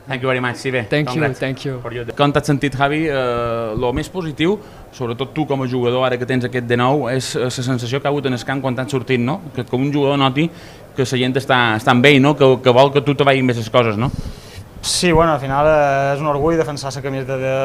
Thank 0.09 0.23
you 0.23 0.27
very 0.27 0.39
much, 0.39 0.55
Sibe. 0.55 0.87
Thank 0.89 1.09
you, 1.09 1.21
Congrats 1.21 1.39
thank 1.39 1.63
you. 1.65 1.79
for 1.83 1.93
your- 1.93 2.05
Com 2.17 2.31
t'has 2.33 2.43
sentit, 2.47 2.73
Javi? 2.75 3.05
Eh, 3.07 3.75
lo 3.77 3.91
més 3.93 4.09
positiu, 4.09 4.55
sobretot 4.91 5.35
tu 5.35 5.45
com 5.45 5.61
a 5.61 5.67
jugador, 5.67 6.03
ara 6.03 6.17
que 6.17 6.25
tens 6.25 6.43
aquest 6.45 6.65
de 6.65 6.75
nou, 6.75 7.07
és 7.09 7.35
la 7.35 7.49
sensació 7.51 8.01
que 8.01 8.07
ha 8.07 8.09
hagut 8.09 8.25
en 8.25 8.33
el 8.33 8.43
camp 8.43 8.59
quan 8.59 8.73
t'han 8.75 8.89
sortit, 8.89 9.19
no? 9.19 9.39
Que 9.53 9.63
com 9.65 9.79
un 9.85 9.93
jugador 9.93 10.17
noti 10.17 10.49
que 10.95 11.03
la 11.05 11.17
gent 11.17 11.35
està, 11.37 11.75
està 11.77 11.91
amb 11.91 12.03
ell, 12.09 12.19
no? 12.23 12.33
Que, 12.35 12.57
que 12.63 12.71
vol 12.73 12.91
que 12.91 13.01
tu 13.01 13.13
te 13.13 13.23
vagin 13.23 13.45
més 13.45 13.57
les 13.57 13.69
coses, 13.69 13.97
no? 13.97 14.09
Sí, 14.81 15.11
bueno, 15.11 15.33
al 15.33 15.41
final 15.41 15.67
eh, 15.67 16.13
és 16.15 16.21
un 16.23 16.29
orgull 16.31 16.55
defensar 16.55 16.93
la 16.95 17.01
camiseta 17.03 17.35
de, 17.37 17.55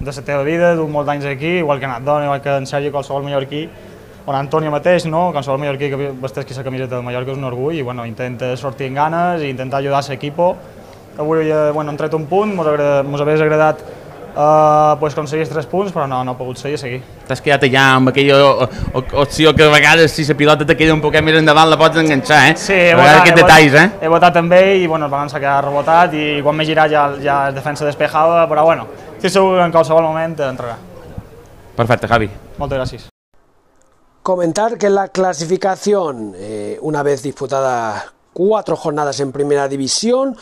de 0.00 0.12
la 0.12 0.22
teva 0.24 0.42
vida, 0.42 0.70
du 0.74 0.86
molts 0.88 1.10
anys 1.12 1.26
aquí, 1.28 1.58
igual 1.60 1.80
que 1.80 1.86
Natdon, 1.86 2.24
igual 2.24 2.40
que 2.40 2.54
en 2.56 2.66
Sergi, 2.66 2.90
qualsevol 2.90 3.26
mallorquí, 3.26 3.68
o 4.24 4.32
Antonio 4.32 4.70
mateix, 4.72 5.04
no? 5.04 5.32
qualsevol 5.32 5.60
mallorquí 5.60 5.90
que 5.92 6.08
vesteixi 6.16 6.56
la 6.56 6.64
camiseta 6.64 6.96
de 6.96 7.02
Mallorca 7.04 7.34
és 7.34 7.38
un 7.38 7.44
orgull 7.44 7.76
i 7.76 7.82
bueno, 7.84 8.06
intenta 8.08 8.54
sortir 8.56 8.88
amb 8.88 8.96
ganes 8.96 9.44
i 9.44 9.52
intentar 9.52 9.82
ajudar 9.84 10.00
l'equip. 10.08 10.40
Avui 11.20 11.44
eh, 11.44 11.70
bueno, 11.76 11.92
hem 11.92 12.00
tret 12.00 12.16
un 12.16 12.24
punt, 12.26 12.56
mos, 12.56 12.66
agrada, 12.66 13.02
mos 13.04 13.20
hagués 13.20 13.44
agradat 13.44 13.84
eh, 14.36 14.96
pues, 15.00 15.14
aconseguir 15.14 15.48
tres 15.48 15.66
punts, 15.66 15.92
però 15.92 16.06
no, 16.06 16.22
no 16.24 16.32
ha 16.32 16.38
pogut 16.38 16.58
ser 16.60 16.72
i 16.74 16.78
seguir. 16.78 17.00
T'has 17.26 17.40
quedat 17.40 17.62
allà 17.64 17.84
amb 17.96 18.08
aquella 18.12 18.36
o- 18.44 18.68
o- 19.00 19.04
opció 19.22 19.54
que 19.54 19.64
a 19.64 19.68
vegades 19.72 20.12
si 20.12 20.24
la 20.24 20.34
pilota 20.34 20.66
te 20.66 20.76
queda 20.76 20.92
un 20.94 21.00
poquet 21.00 21.22
més 21.24 21.34
endavant 21.38 21.68
la 21.70 21.78
pots 21.80 21.96
enganxar, 21.96 22.50
eh? 22.50 22.54
Sí, 22.56 22.72
a 22.74 22.90
he 22.90 22.94
votat, 22.94 23.14
he 23.14 23.30
votat- 23.32 23.36
detalls, 23.42 23.74
eh? 23.74 23.90
He 24.02 24.08
votat 24.08 24.36
amb 24.36 24.52
ell 24.52 24.82
i 24.82 24.86
bueno, 24.86 25.06
el 25.06 25.10
balanç 25.10 25.32
s'ha 25.32 25.40
quedat 25.40 25.64
rebotat 25.64 26.14
i 26.14 26.40
quan 26.42 26.56
m'he 26.56 26.64
girat 26.68 26.90
ja, 26.90 27.08
ja 27.22 27.48
és 27.48 27.54
defensa 27.54 27.84
despejada, 27.88 28.46
però 28.48 28.64
bueno, 28.64 28.86
estic 29.16 29.30
segur 29.30 29.56
que 29.58 29.64
en 29.64 29.72
qualsevol 29.72 30.02
moment 30.02 30.38
entrarà. 30.38 30.76
Perfecte, 31.76 32.06
Javi. 32.08 32.30
Moltes 32.58 32.78
gràcies. 32.78 33.08
Comentar 34.22 34.76
que 34.76 34.90
la 34.90 35.08
clasificación, 35.08 36.34
eh, 36.36 36.78
una 36.82 37.02
vez 37.02 37.22
disputadas 37.22 38.06
cuatro 38.32 38.74
jornadas 38.76 39.20
en 39.20 39.30
primera 39.32 39.68
división, 39.68 40.36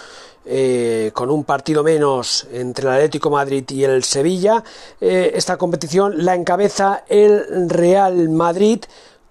eh, 0.47 1.11
con 1.15 1.31
un 1.31 1.45
partido 1.45 1.83
menos 1.83 2.47
entre 2.53 2.87
el 2.87 2.95
Atlético 2.95 3.31
Madrid 3.31 3.65
y 3.71 3.85
el 3.85 4.05
Sevilla, 4.05 4.63
eh, 5.01 5.33
esta 5.35 5.57
competición 5.57 6.25
la 6.25 6.35
encabeza 6.35 7.05
el 7.09 7.71
Real 7.71 8.29
Madrid 8.29 8.85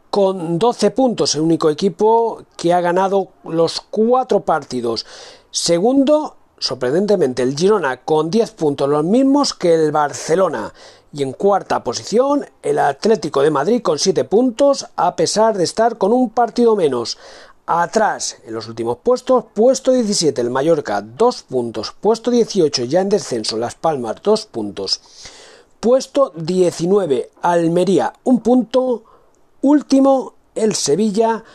con 0.10 0.60
12 0.60 0.92
puntos, 0.92 1.36
el 1.36 1.42
único 1.42 1.70
equipo 1.70 2.44
que 2.56 2.74
ha 2.74 2.82
ganado 2.82 3.30
los 3.44 3.82
cuatro 3.82 4.42
partidos. 4.42 5.06
Segundo, 5.50 6.36
sorprendentemente, 6.60 7.44
el 7.44 7.56
Girona 7.56 7.98
con 7.98 8.30
10 8.30 8.52
puntos, 8.52 8.90
los 8.90 9.04
mismos 9.04 9.54
que 9.54 9.74
el 9.74 9.92
Barcelona. 9.92 10.74
Y 11.12 11.22
en 11.22 11.34
cuarta 11.34 11.84
posición, 11.84 12.46
el 12.64 12.80
Atlético 12.80 13.42
de 13.42 13.52
Madrid 13.52 13.82
con 13.82 14.00
7 14.00 14.24
puntos, 14.24 14.88
a 14.96 15.16
pesar 15.16 15.58
de 15.58 15.64
estar 15.64 15.98
con 15.98 16.12
un 16.12 16.32
partido 16.32 16.76
menos. 16.76 17.18
Atrás, 17.66 18.38
en 18.46 18.54
los 18.54 18.68
últimos 18.68 18.98
puestos, 18.98 19.46
puesto 19.54 19.94
17 19.94 20.42
el 20.42 20.50
Mallorca, 20.50 21.02
2 21.02 21.44
puntos. 21.44 21.94
Puesto 21.98 22.30
18 22.30 22.84
ya 22.84 23.00
en 23.00 23.08
descenso, 23.08 23.56
Las 23.58 23.76
Palmas, 23.76 24.18
2 24.22 24.48
puntos. 24.48 25.00
Puesto 25.80 26.34
19 26.36 27.32
Almería, 27.42 28.14
1 28.26 28.44
punto. 28.44 29.04
Último 29.62 30.34
el 30.56 30.76
Sevilla 30.76 31.46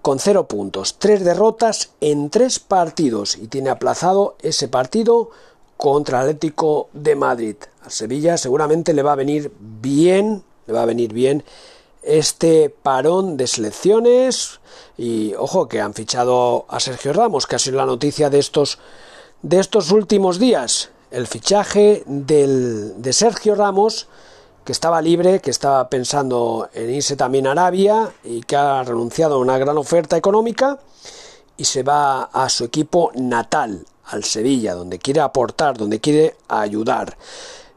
con 0.00 0.18
0 0.18 0.48
puntos. 0.48 0.96
3 0.98 1.22
derrotas 1.22 1.90
en 2.00 2.30
3 2.30 2.58
partidos 2.60 3.36
y 3.36 3.48
tiene 3.48 3.68
aplazado 3.68 4.36
ese 4.40 4.68
partido 4.68 5.28
contra 5.76 6.20
Atlético 6.20 6.88
de 6.94 7.16
Madrid. 7.16 7.56
Al 7.82 7.90
Sevilla 7.90 8.38
seguramente 8.38 8.94
le 8.94 9.02
va 9.02 9.12
a 9.12 9.16
venir 9.16 9.52
bien, 9.60 10.42
le 10.66 10.72
va 10.72 10.84
a 10.84 10.86
venir 10.86 11.12
bien 11.12 11.44
este 12.06 12.70
parón 12.70 13.36
de 13.36 13.46
selecciones 13.46 14.60
y 14.96 15.34
ojo 15.34 15.68
que 15.68 15.80
han 15.80 15.94
fichado 15.94 16.66
a 16.68 16.80
Sergio 16.80 17.12
Ramos, 17.12 17.46
que 17.46 17.56
ha 17.56 17.58
sido 17.58 17.78
la 17.78 17.86
noticia 17.86 18.30
de 18.30 18.38
estos 18.38 18.78
de 19.42 19.60
estos 19.60 19.90
últimos 19.90 20.38
días, 20.38 20.90
el 21.10 21.26
fichaje 21.26 22.02
del, 22.06 23.02
de 23.02 23.12
Sergio 23.12 23.54
Ramos 23.54 24.08
que 24.64 24.72
estaba 24.72 25.02
libre, 25.02 25.40
que 25.40 25.50
estaba 25.50 25.88
pensando 25.88 26.68
en 26.72 26.90
irse 26.90 27.16
también 27.16 27.46
a 27.46 27.52
Arabia 27.52 28.10
y 28.24 28.40
que 28.42 28.56
ha 28.56 28.82
renunciado 28.82 29.34
a 29.34 29.38
una 29.38 29.58
gran 29.58 29.76
oferta 29.76 30.16
económica 30.16 30.78
y 31.56 31.64
se 31.64 31.82
va 31.82 32.24
a 32.24 32.48
su 32.48 32.64
equipo 32.64 33.12
natal, 33.14 33.86
al 34.06 34.24
Sevilla, 34.24 34.74
donde 34.74 34.98
quiere 34.98 35.20
aportar, 35.20 35.76
donde 35.76 36.00
quiere 36.00 36.36
ayudar. 36.48 37.16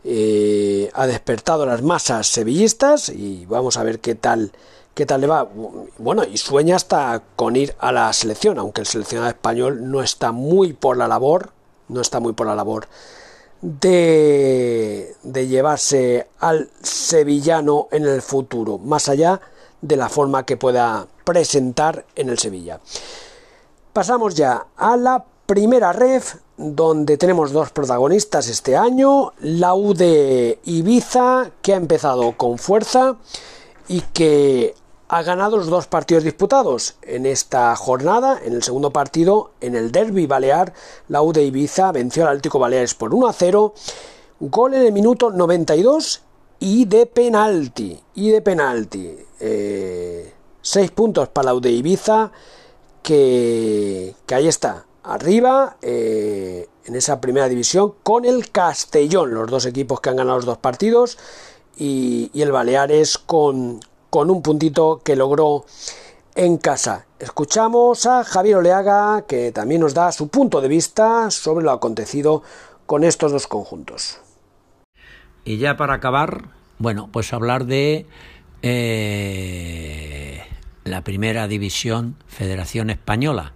Eh, 0.09 0.89
ha 0.93 1.05
despertado 1.05 1.65
las 1.65 1.81
masas 1.81 2.27
sevillistas 2.27 3.09
y 3.09 3.45
vamos 3.45 3.75
a 3.75 3.83
ver 3.83 3.99
qué 3.99 4.15
tal 4.15 4.53
qué 4.93 5.05
tal 5.05 5.19
le 5.21 5.27
va. 5.27 5.47
Bueno, 5.97 6.23
y 6.23 6.37
sueña 6.37 6.77
hasta 6.77 7.21
con 7.35 7.57
ir 7.57 7.75
a 7.77 7.91
la 7.91 8.11
selección, 8.13 8.57
aunque 8.57 8.81
el 8.81 8.87
seleccionado 8.87 9.29
español 9.29 9.91
no 9.91 10.01
está 10.01 10.31
muy 10.31 10.71
por 10.71 10.95
la 10.95 11.09
labor, 11.09 11.51
no 11.89 11.99
está 11.99 12.21
muy 12.21 12.31
por 12.31 12.47
la 12.47 12.55
labor 12.55 12.87
de, 13.61 15.13
de 15.23 15.47
llevarse 15.47 16.29
al 16.39 16.69
sevillano 16.81 17.89
en 17.91 18.05
el 18.05 18.21
futuro, 18.21 18.77
más 18.77 19.09
allá 19.09 19.41
de 19.81 19.97
la 19.97 20.09
forma 20.09 20.45
que 20.45 20.57
pueda 20.57 21.05
presentar 21.25 22.05
en 22.15 22.29
el 22.29 22.39
Sevilla. 22.39 22.79
Pasamos 23.93 24.35
ya 24.35 24.67
a 24.77 24.95
la 24.95 25.25
primera 25.47 25.93
ref, 25.93 26.35
donde 26.57 27.17
tenemos 27.17 27.51
dos 27.51 27.71
protagonistas 27.71 28.49
este 28.49 28.75
año, 28.75 29.31
la 29.39 29.73
U 29.73 29.93
de 29.93 30.59
Ibiza, 30.65 31.51
que 31.61 31.73
ha 31.73 31.77
empezado 31.77 32.33
con 32.33 32.57
fuerza 32.57 33.15
y 33.87 34.01
que 34.01 34.75
ha 35.07 35.23
ganado 35.23 35.55
los 35.55 35.67
dos 35.67 35.87
partidos 35.87 36.25
disputados 36.25 36.97
en 37.01 37.25
esta 37.25 37.73
jornada. 37.77 38.39
En 38.43 38.53
el 38.53 38.61
segundo 38.61 38.91
partido, 38.91 39.51
en 39.61 39.75
el 39.75 39.93
derby 39.93 40.27
balear, 40.27 40.73
la 41.07 41.21
U 41.21 41.31
de 41.31 41.43
Ibiza 41.43 41.93
venció 41.93 42.23
al 42.23 42.29
Atlético 42.29 42.59
Baleares 42.59 42.93
por 42.93 43.15
1 43.15 43.27
a 43.27 43.33
0. 43.33 43.73
Gol 44.41 44.73
en 44.73 44.81
el 44.81 44.91
minuto 44.91 45.31
92 45.31 46.23
y 46.59 46.85
de 46.85 47.05
penalti. 47.05 47.97
Y 48.15 48.31
de 48.31 48.41
penalti. 48.41 49.17
Eh, 49.39 50.33
seis 50.61 50.91
puntos 50.91 51.29
para 51.29 51.45
la 51.45 51.55
U 51.55 51.61
de 51.61 51.71
Ibiza. 51.71 52.31
Que, 53.01 54.13
que 54.25 54.35
ahí 54.35 54.49
está. 54.49 54.86
Arriba. 55.07 55.77
Eh, 55.81 56.67
en 56.85 56.95
esa 56.95 57.19
primera 57.19 57.49
división. 57.49 57.93
Con 58.03 58.25
el 58.25 58.51
Castellón. 58.51 59.33
Los 59.33 59.49
dos 59.49 59.65
equipos 59.65 60.01
que 60.01 60.09
han 60.09 60.15
ganado 60.17 60.37
los 60.37 60.45
dos 60.45 60.57
partidos. 60.57 61.17
Y, 61.77 62.31
el 62.33 62.51
Baleares 62.51 63.17
con, 63.17 63.79
con 64.09 64.29
un 64.29 64.41
puntito 64.41 65.01
que 65.03 65.15
logró 65.15 65.65
en 66.35 66.57
casa. 66.57 67.05
Escuchamos 67.19 68.05
a 68.05 68.23
Javier 68.23 68.57
Oleaga 68.57 69.23
que 69.27 69.51
también 69.51 69.81
nos 69.81 69.95
da 69.95 70.11
su 70.11 70.27
punto 70.27 70.61
de 70.61 70.67
vista 70.67 71.31
sobre 71.31 71.65
lo 71.65 71.71
acontecido 71.71 72.43
con 72.85 73.03
estos 73.03 73.31
dos 73.31 73.47
conjuntos. 73.47 74.19
Y 75.43 75.57
ya 75.57 75.77
para 75.77 75.95
acabar, 75.95 76.49
bueno, 76.77 77.09
pues 77.11 77.33
hablar 77.33 77.65
de 77.65 78.05
eh, 78.61 80.43
la 80.83 81.03
primera 81.03 81.47
división 81.47 82.15
Federación 82.27 82.89
Española. 82.89 83.53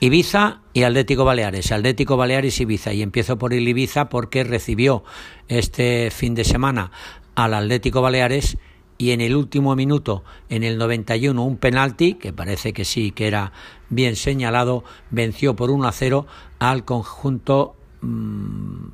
Ibiza 0.00 0.60
y 0.74 0.82
Atlético 0.82 1.24
Baleares, 1.24 1.72
Atlético 1.72 2.16
Baleares 2.16 2.60
y 2.60 2.64
Ibiza. 2.64 2.92
Y 2.92 3.02
empiezo 3.02 3.38
por 3.38 3.54
el 3.54 3.66
Ibiza 3.66 4.08
porque 4.08 4.44
recibió 4.44 5.04
este 5.48 6.10
fin 6.10 6.34
de 6.34 6.44
semana 6.44 6.90
al 7.34 7.54
Atlético 7.54 8.02
Baleares 8.02 8.58
y 8.98 9.10
en 9.10 9.20
el 9.20 9.36
último 9.36 9.76
minuto, 9.76 10.24
en 10.48 10.64
el 10.64 10.78
91, 10.78 11.42
un 11.42 11.56
penalti, 11.58 12.14
que 12.14 12.32
parece 12.32 12.72
que 12.72 12.84
sí, 12.84 13.10
que 13.10 13.26
era 13.26 13.52
bien 13.90 14.16
señalado, 14.16 14.84
venció 15.10 15.54
por 15.54 15.70
1 15.70 15.86
a 15.86 15.92
0 15.92 16.26
al 16.58 16.84
conjunto 16.84 17.76
mmm, 18.00 18.88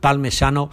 palmesano 0.00 0.70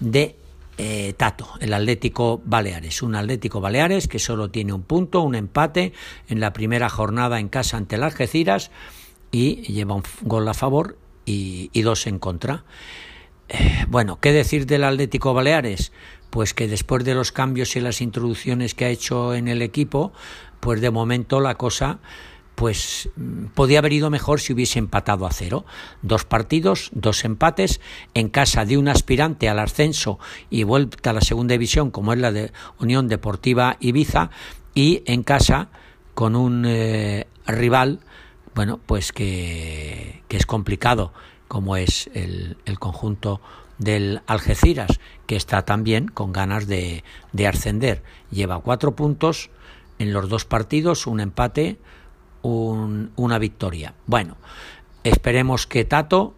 de 0.00 0.36
eh, 0.78 1.14
Tato, 1.16 1.48
el 1.60 1.72
Atlético 1.72 2.42
Baleares. 2.44 3.02
Un 3.02 3.14
Atlético 3.14 3.60
Baleares 3.60 4.08
que 4.08 4.18
solo 4.18 4.50
tiene 4.50 4.72
un 4.72 4.82
punto, 4.82 5.22
un 5.22 5.34
empate 5.34 5.92
en 6.28 6.40
la 6.40 6.52
primera 6.52 6.88
jornada 6.88 7.40
en 7.40 7.48
casa 7.48 7.76
ante 7.76 7.96
el 7.96 8.02
Algeciras 8.02 8.70
y 9.30 9.62
lleva 9.72 9.94
un 9.94 10.02
gol 10.22 10.48
a 10.48 10.54
favor 10.54 10.98
y, 11.24 11.70
dos 11.82 12.06
en 12.06 12.18
contra. 12.18 12.64
Eh, 13.48 13.84
bueno, 13.88 14.18
¿qué 14.20 14.32
decir 14.32 14.66
del 14.66 14.84
Atlético 14.84 15.34
Baleares? 15.34 15.92
Pues 16.30 16.54
que 16.54 16.68
después 16.68 17.04
de 17.04 17.14
los 17.14 17.32
cambios 17.32 17.74
y 17.76 17.80
las 17.80 18.00
introducciones 18.00 18.74
que 18.74 18.84
ha 18.84 18.90
hecho 18.90 19.34
en 19.34 19.48
el 19.48 19.62
equipo, 19.62 20.12
pues 20.60 20.80
de 20.80 20.90
momento 20.90 21.40
la 21.40 21.54
cosa 21.54 22.00
pues 22.56 23.10
podía 23.54 23.78
haber 23.78 23.92
ido 23.92 24.10
mejor 24.10 24.40
si 24.40 24.52
hubiese 24.54 24.78
empatado 24.78 25.26
a 25.26 25.30
cero. 25.30 25.66
Dos 26.02 26.24
partidos, 26.24 26.90
dos 26.92 27.24
empates, 27.24 27.80
en 28.14 28.30
casa 28.30 28.64
de 28.64 28.78
un 28.78 28.88
aspirante 28.88 29.48
al 29.48 29.58
ascenso 29.58 30.18
y 30.50 30.64
vuelta 30.64 31.10
a 31.10 31.12
la 31.12 31.20
segunda 31.20 31.52
división, 31.52 31.90
como 31.90 32.14
es 32.14 32.18
la 32.18 32.32
de 32.32 32.52
Unión 32.80 33.08
Deportiva 33.08 33.76
Ibiza, 33.78 34.30
y 34.74 35.02
en 35.06 35.22
casa 35.22 35.68
con 36.14 36.34
un 36.34 36.64
eh, 36.66 37.26
rival, 37.46 38.00
bueno, 38.54 38.80
pues 38.84 39.12
que, 39.12 40.22
que, 40.28 40.38
es 40.38 40.46
complicado, 40.46 41.12
como 41.48 41.76
es 41.76 42.08
el, 42.14 42.56
el, 42.64 42.78
conjunto 42.78 43.42
del 43.78 44.22
Algeciras, 44.26 44.98
que 45.26 45.36
está 45.36 45.66
también 45.66 46.08
con 46.08 46.32
ganas 46.32 46.66
de, 46.66 47.04
de 47.32 47.46
ascender. 47.46 48.02
Lleva 48.30 48.60
cuatro 48.60 48.96
puntos 48.96 49.50
en 49.98 50.14
los 50.14 50.30
dos 50.30 50.46
partidos, 50.46 51.06
un 51.06 51.20
empate, 51.20 51.78
una 52.42 53.38
victoria. 53.38 53.94
Bueno, 54.06 54.36
esperemos 55.04 55.66
que 55.66 55.84
Tato 55.84 56.34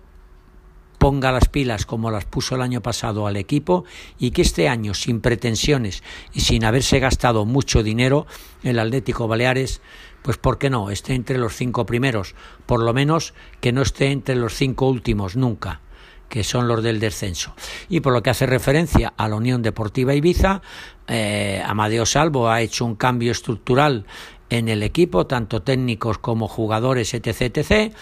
ponga 0.99 1.33
las 1.33 1.49
pilas 1.49 1.87
como 1.87 2.11
las 2.11 2.25
puso 2.25 2.57
el 2.57 2.63
año 2.63 2.83
pasado 2.83 3.27
al 3.27 3.37
equipo 3.37 3.85
y 4.19 4.33
que 4.33 4.43
este 4.43 4.69
año, 4.69 4.95
sin 4.95 5.21
pretensiones 5.21 6.03
y 6.33 6.41
sin 6.41 6.65
haberse 6.65 6.99
gastado 6.99 7.45
mucho 7.45 7.83
dinero, 7.83 8.27
el 8.63 8.79
Atlético 8.79 9.29
Baleares, 9.29 9.81
pues 10.23 10.37
¿por 10.37 10.59
qué 10.59 10.71
no? 10.71 10.91
Esté 10.91 11.15
entre 11.15 11.39
los 11.39 11.55
cinco 11.55 11.87
primeros, 11.87 12.35
por 12.67 12.83
lo 12.83 12.93
menos 12.93 13.33
que 13.61 13.73
no 13.73 13.83
esté 13.83 14.11
entre 14.11 14.35
los 14.35 14.55
cinco 14.55 14.89
últimos 14.89 15.37
nunca 15.37 15.81
que 16.29 16.45
son 16.45 16.69
los 16.69 16.83
del 16.83 17.01
descenso. 17.01 17.55
Y 17.89 18.01
por 18.01 18.13
lo 18.13 18.23
que 18.23 18.29
hace 18.29 18.45
referencia 18.45 19.15
a 19.17 19.29
la 19.29 19.37
Unión 19.37 19.63
Deportiva 19.63 20.15
Ibiza, 20.15 20.61
eh, 21.07 21.63
Amadeo 21.65 22.05
Salvo 22.05 22.51
ha 22.51 22.61
hecho 22.61 22.85
un 22.85 22.97
cambio 22.97 23.33
estructural 23.33 24.05
en 24.51 24.69
el 24.69 24.83
equipo, 24.83 25.27
tanto 25.27 25.63
técnicos 25.63 26.19
como 26.19 26.49
jugadores, 26.49 27.15
etc. 27.15 27.43
etc. 27.43 27.95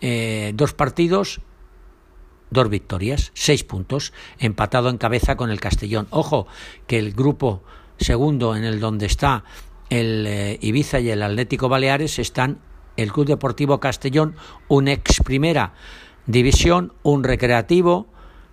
Eh, 0.00 0.52
dos 0.54 0.74
partidos, 0.74 1.40
dos 2.50 2.68
victorias, 2.68 3.32
seis 3.34 3.64
puntos, 3.64 4.12
empatado 4.38 4.90
en 4.90 4.98
cabeza 4.98 5.36
con 5.36 5.50
el 5.50 5.60
Castellón. 5.60 6.06
Ojo, 6.10 6.46
que 6.86 6.98
el 6.98 7.12
grupo 7.12 7.62
segundo 7.98 8.56
en 8.56 8.64
el 8.64 8.80
donde 8.80 9.06
está 9.06 9.44
el 9.90 10.26
eh, 10.26 10.58
Ibiza 10.60 11.00
y 11.00 11.10
el 11.10 11.22
Atlético 11.22 11.68
Baleares 11.68 12.18
están 12.18 12.58
el 12.96 13.12
Club 13.12 13.26
Deportivo 13.26 13.80
Castellón, 13.80 14.34
un 14.66 14.88
ex 14.88 15.20
primera 15.24 15.72
división, 16.26 16.92
un 17.02 17.24
recreativo 17.24 18.08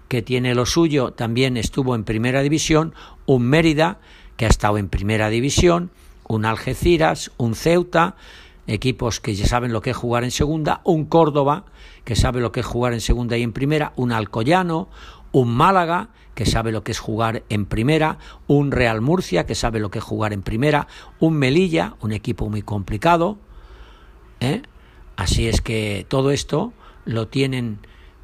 que 0.08 0.22
tiene 0.22 0.54
lo 0.54 0.66
suyo, 0.66 1.12
también 1.12 1.58
estuvo 1.58 1.96
en 1.96 2.04
primera 2.04 2.42
división, 2.42 2.94
un 3.26 3.44
Mérida 3.44 4.00
que 4.38 4.46
ha 4.46 4.50
estado 4.50 4.78
en 4.78 4.88
primera 4.88 5.30
división, 5.30 5.92
un 6.28 6.46
Algeciras, 6.46 7.32
un 7.38 7.56
Ceuta, 7.56 8.16
equipos 8.68 9.20
que 9.20 9.36
ya 9.36 9.46
saben 9.46 9.74
lo 9.74 9.82
que 9.82 9.92
es 9.92 9.98
jugar 9.98 10.24
en 10.24 10.32
segunda, 10.32 10.82
un 10.84 11.06
Córdoba, 11.06 11.66
que 12.04 12.16
sabe 12.16 12.42
lo 12.42 12.52
que 12.52 12.62
es 12.62 12.66
jugar 12.66 12.94
en 12.94 13.02
segunda 13.02 13.38
y 13.38 13.44
en 13.44 13.54
primera, 13.54 13.94
un 13.96 14.12
Alcoyano, 14.12 14.90
un 15.32 15.54
Málaga, 15.54 16.10
que 16.34 16.46
sabe 16.46 16.72
lo 16.72 16.84
que 16.84 16.92
es 16.92 17.00
jugar 17.00 17.44
en 17.50 17.66
primera, 17.66 18.18
un 18.48 18.72
Real 18.72 19.02
Murcia, 19.02 19.46
que 19.46 19.56
sabe 19.56 19.80
lo 19.80 19.90
que 19.90 20.00
es 20.00 20.04
jugar 20.04 20.34
en 20.34 20.42
primera, 20.42 20.88
un 21.20 21.36
Melilla, 21.36 21.96
un 22.02 22.12
equipo 22.12 22.50
muy 22.50 22.62
complicado. 22.62 23.38
¿eh? 24.40 24.62
Así 25.16 25.48
es 25.48 25.62
que 25.62 26.06
todo 26.10 26.32
esto 26.32 26.74
lo 27.06 27.28
tienen 27.28 27.80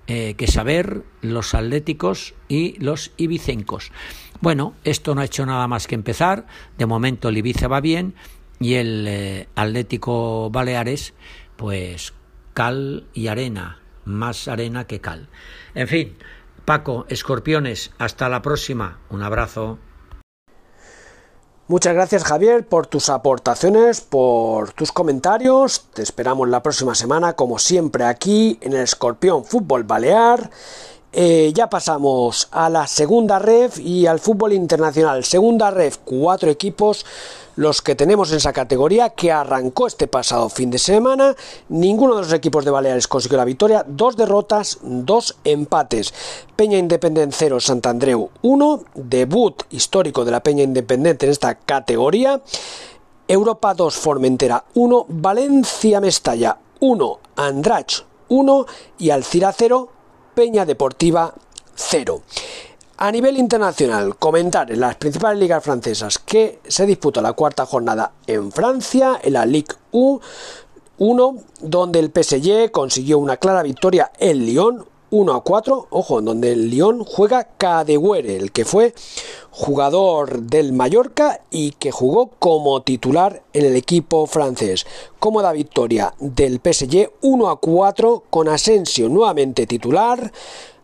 eh, 0.07 0.35
que 0.35 0.47
saber 0.47 1.03
los 1.21 1.53
atléticos 1.53 2.33
y 2.47 2.77
los 2.79 3.11
ibicencos. 3.17 3.91
Bueno, 4.41 4.73
esto 4.83 5.13
no 5.13 5.21
ha 5.21 5.25
hecho 5.25 5.45
nada 5.45 5.67
más 5.67 5.87
que 5.87 5.95
empezar. 5.95 6.47
De 6.77 6.85
momento 6.85 7.29
el 7.29 7.37
Ibiza 7.37 7.67
va 7.67 7.79
bien 7.81 8.15
y 8.59 8.75
el 8.75 9.05
eh, 9.07 9.47
Atlético 9.55 10.49
Baleares, 10.49 11.13
pues 11.55 12.13
cal 12.53 13.05
y 13.13 13.27
arena, 13.27 13.79
más 14.05 14.47
arena 14.47 14.87
que 14.87 14.99
cal. 14.99 15.29
En 15.75 15.87
fin, 15.87 16.15
Paco, 16.65 17.05
escorpiones, 17.09 17.91
hasta 17.97 18.29
la 18.29 18.41
próxima. 18.41 18.99
Un 19.09 19.23
abrazo. 19.23 19.79
Muchas 21.71 21.93
gracias 21.93 22.25
Javier 22.25 22.67
por 22.67 22.85
tus 22.85 23.07
aportaciones, 23.07 24.01
por 24.01 24.73
tus 24.73 24.91
comentarios. 24.91 25.85
Te 25.93 26.01
esperamos 26.01 26.49
la 26.49 26.61
próxima 26.61 26.95
semana, 26.95 27.31
como 27.31 27.59
siempre, 27.59 28.03
aquí 28.03 28.59
en 28.59 28.73
el 28.73 28.81
Escorpión 28.81 29.45
Fútbol 29.45 29.85
Balear. 29.85 30.49
Eh, 31.13 31.53
ya 31.55 31.69
pasamos 31.69 32.49
a 32.51 32.69
la 32.69 32.87
segunda 32.87 33.39
ref 33.39 33.79
y 33.79 34.05
al 34.05 34.19
fútbol 34.19 34.51
internacional. 34.51 35.23
Segunda 35.23 35.71
ref, 35.71 35.99
cuatro 36.03 36.51
equipos 36.51 37.05
los 37.61 37.83
que 37.83 37.95
tenemos 37.95 38.31
en 38.31 38.37
esa 38.37 38.53
categoría 38.53 39.11
que 39.11 39.31
arrancó 39.31 39.85
este 39.85 40.07
pasado 40.07 40.49
fin 40.49 40.71
de 40.71 40.79
semana. 40.79 41.35
Ninguno 41.69 42.15
de 42.15 42.23
los 42.23 42.33
equipos 42.33 42.65
de 42.65 42.71
Baleares 42.71 43.07
consiguió 43.07 43.37
la 43.37 43.45
victoria. 43.45 43.85
Dos 43.87 44.17
derrotas, 44.17 44.79
dos 44.81 45.37
empates. 45.43 46.11
Peña 46.55 46.79
Independent 46.79 47.31
0, 47.37 47.59
Santandreu 47.59 48.31
1. 48.41 48.83
Debut 48.95 49.61
histórico 49.69 50.25
de 50.25 50.31
la 50.31 50.41
Peña 50.41 50.63
Independiente 50.63 51.27
en 51.27 51.31
esta 51.31 51.53
categoría. 51.53 52.41
Europa 53.27 53.75
2, 53.75 53.95
Formentera 53.95 54.65
1. 54.73 55.05
Valencia 55.09 56.01
Mestalla 56.01 56.57
1. 56.79 57.19
Andrach 57.35 58.05
1. 58.27 58.65
Y 58.97 59.11
Alcira 59.11 59.53
0. 59.55 59.87
Peña 60.33 60.65
Deportiva 60.65 61.35
0. 61.75 62.23
A 63.03 63.11
nivel 63.11 63.35
internacional, 63.39 64.15
comentar 64.17 64.71
en 64.71 64.79
las 64.79 64.95
principales 64.95 65.39
ligas 65.39 65.63
francesas 65.63 66.19
que 66.19 66.59
se 66.67 66.85
disputó 66.85 67.19
la 67.19 67.33
cuarta 67.33 67.65
jornada 67.65 68.11
en 68.27 68.51
Francia, 68.51 69.19
en 69.23 69.33
la 69.33 69.43
Ligue 69.47 69.73
1, 69.91 71.35
donde 71.61 71.97
el 71.97 72.11
PSG 72.13 72.69
consiguió 72.69 73.17
una 73.17 73.37
clara 73.37 73.63
victoria 73.63 74.11
en 74.19 74.45
Lyon 74.45 74.85
1 75.09 75.33
a 75.33 75.43
4, 75.43 75.87
ojo, 75.89 76.21
donde 76.21 76.51
el 76.51 76.69
Lyon 76.69 77.03
juega 77.03 77.43
Cadewere, 77.57 78.35
el 78.35 78.51
que 78.51 78.65
fue 78.65 78.93
jugador 79.49 80.43
del 80.43 80.71
Mallorca 80.71 81.41
y 81.49 81.71
que 81.71 81.89
jugó 81.89 82.27
como 82.37 82.83
titular 82.83 83.41
en 83.51 83.65
el 83.65 83.75
equipo 83.75 84.27
francés. 84.27 84.85
Cómoda 85.17 85.51
victoria 85.53 86.13
del 86.19 86.61
PSG 86.63 87.13
1 87.21 87.49
a 87.49 87.59
4 87.59 88.25
con 88.29 88.47
Asensio 88.47 89.09
nuevamente 89.09 89.65
titular 89.65 90.31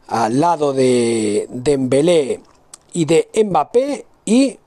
al 0.07 0.39
lado 0.39 0.73
de 0.73 1.47
Dembélé 1.49 2.41
y 2.93 3.05
de 3.05 3.29
Mbappé 3.45 4.05
y 4.25 4.57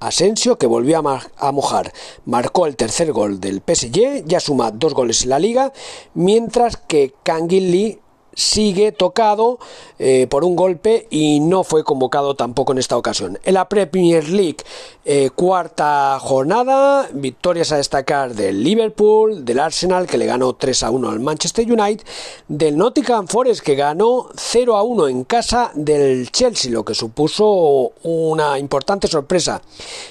Asensio 0.00 0.56
que 0.56 0.66
volvió 0.66 0.98
a, 0.98 1.20
a, 1.36 1.52
mojar. 1.52 1.92
Marcó 2.24 2.66
el 2.66 2.76
tercer 2.76 3.12
gol 3.12 3.38
del 3.38 3.62
PSG 3.66 4.24
ya 4.26 4.40
suma 4.40 4.70
dos 4.70 4.94
goles 4.94 5.24
en 5.24 5.30
la 5.30 5.38
liga 5.38 5.72
mientras 6.14 6.76
que 6.76 7.14
Kangin 7.22 7.70
Lee 7.70 8.00
sigue 8.34 8.92
tocado 8.92 9.58
eh, 9.98 10.26
por 10.28 10.44
un 10.44 10.56
golpe 10.56 11.06
y 11.10 11.40
no 11.40 11.64
fue 11.64 11.84
convocado 11.84 12.34
tampoco 12.34 12.72
en 12.72 12.78
esta 12.78 12.96
ocasión. 12.96 13.38
En 13.44 13.54
la 13.54 13.68
Premier 13.68 14.28
League, 14.28 14.58
eh, 15.04 15.30
cuarta 15.34 16.18
jornada, 16.20 17.08
victorias 17.12 17.72
a 17.72 17.76
destacar 17.76 18.34
del 18.34 18.62
Liverpool, 18.62 19.44
del 19.44 19.58
Arsenal 19.58 20.06
que 20.06 20.18
le 20.18 20.26
ganó 20.26 20.54
3 20.54 20.82
a 20.82 20.90
1 20.90 21.10
al 21.10 21.20
Manchester 21.20 21.70
United, 21.70 22.06
del 22.48 22.76
Nottingham 22.76 23.26
Forest 23.26 23.62
que 23.62 23.74
ganó 23.74 24.28
0 24.34 24.76
a 24.76 24.82
1 24.82 25.08
en 25.08 25.24
casa 25.24 25.70
del 25.74 26.30
Chelsea, 26.30 26.70
lo 26.70 26.84
que 26.84 26.94
supuso 26.94 27.92
una 28.02 28.58
importante 28.58 29.08
sorpresa, 29.08 29.62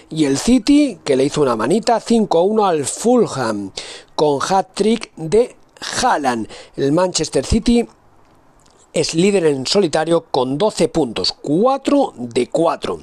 y 0.10 0.26
el 0.26 0.38
City 0.38 1.00
que 1.04 1.16
le 1.16 1.24
hizo 1.24 1.42
una 1.42 1.56
manita 1.56 2.00
5 2.00 2.38
a 2.38 2.44
1 2.44 2.66
al 2.66 2.86
Fulham 2.86 3.72
con 4.16 4.40
hat-trick 4.42 5.12
de 5.16 5.56
Haaland. 6.02 6.48
El 6.76 6.92
Manchester 6.92 7.46
City 7.46 7.88
es 8.94 9.14
líder 9.14 9.46
en 9.46 9.68
solitario 9.68 10.26
con 10.32 10.58
12 10.58 10.88
puntos, 10.88 11.34
4 11.42 12.14
de 12.18 12.48
4. 12.48 13.00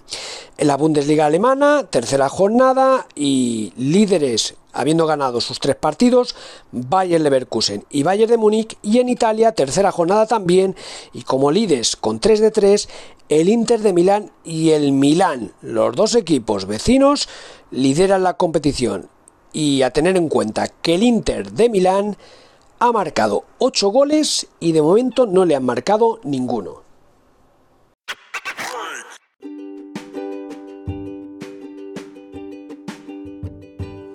En 0.58 0.66
la 0.66 0.76
Bundesliga 0.76 1.26
alemana, 1.26 1.84
tercera 1.88 2.28
jornada 2.28 3.06
y 3.14 3.72
líderes 3.76 4.56
habiendo 4.76 5.06
ganado 5.06 5.40
sus 5.40 5.58
tres 5.58 5.76
partidos, 5.76 6.36
Bayern 6.70 7.24
Leverkusen 7.24 7.84
y 7.90 8.02
Bayern 8.02 8.30
de 8.30 8.36
Múnich, 8.36 8.76
y 8.82 8.98
en 8.98 9.08
Italia, 9.08 9.52
tercera 9.52 9.90
jornada 9.90 10.26
también, 10.26 10.76
y 11.12 11.22
como 11.22 11.50
líderes 11.50 11.96
con 11.96 12.20
3 12.20 12.40
de 12.40 12.50
3, 12.50 12.88
el 13.28 13.48
Inter 13.48 13.80
de 13.80 13.92
Milán 13.92 14.30
y 14.44 14.70
el 14.70 14.92
Milán. 14.92 15.52
Los 15.62 15.96
dos 15.96 16.14
equipos 16.14 16.66
vecinos 16.66 17.28
lideran 17.70 18.22
la 18.22 18.34
competición. 18.34 19.08
Y 19.52 19.82
a 19.82 19.90
tener 19.90 20.16
en 20.18 20.28
cuenta 20.28 20.68
que 20.68 20.96
el 20.96 21.02
Inter 21.02 21.50
de 21.52 21.70
Milán 21.70 22.16
ha 22.78 22.92
marcado 22.92 23.44
8 23.58 23.88
goles 23.88 24.46
y 24.60 24.72
de 24.72 24.82
momento 24.82 25.26
no 25.26 25.44
le 25.44 25.54
han 25.54 25.64
marcado 25.64 26.20
ninguno. 26.24 26.86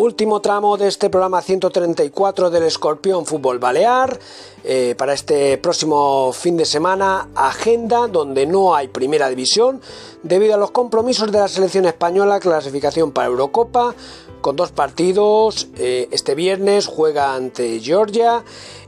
Último 0.01 0.41
tramo 0.41 0.77
de 0.77 0.87
este 0.87 1.11
programa 1.11 1.43
134 1.43 2.49
del 2.49 2.63
Escorpión 2.63 3.23
Fútbol 3.27 3.59
Balear. 3.59 4.19
Eh, 4.63 4.95
para 4.97 5.13
este 5.13 5.59
próximo 5.59 6.33
fin 6.33 6.57
de 6.57 6.65
semana, 6.65 7.29
agenda 7.35 8.07
donde 8.07 8.47
no 8.47 8.73
hay 8.73 8.87
primera 8.87 9.29
división 9.29 9.79
debido 10.23 10.55
a 10.55 10.57
los 10.57 10.71
compromisos 10.71 11.31
de 11.31 11.37
la 11.37 11.47
selección 11.47 11.85
española, 11.85 12.39
clasificación 12.39 13.11
para 13.11 13.27
Eurocopa, 13.27 13.93
con 14.41 14.55
dos 14.55 14.71
partidos. 14.71 15.69
Eh, 15.77 16.09
este 16.11 16.35
viernes 16.35 16.87
juega 16.87 17.35
ante 17.35 17.79
Georgia 17.79 18.43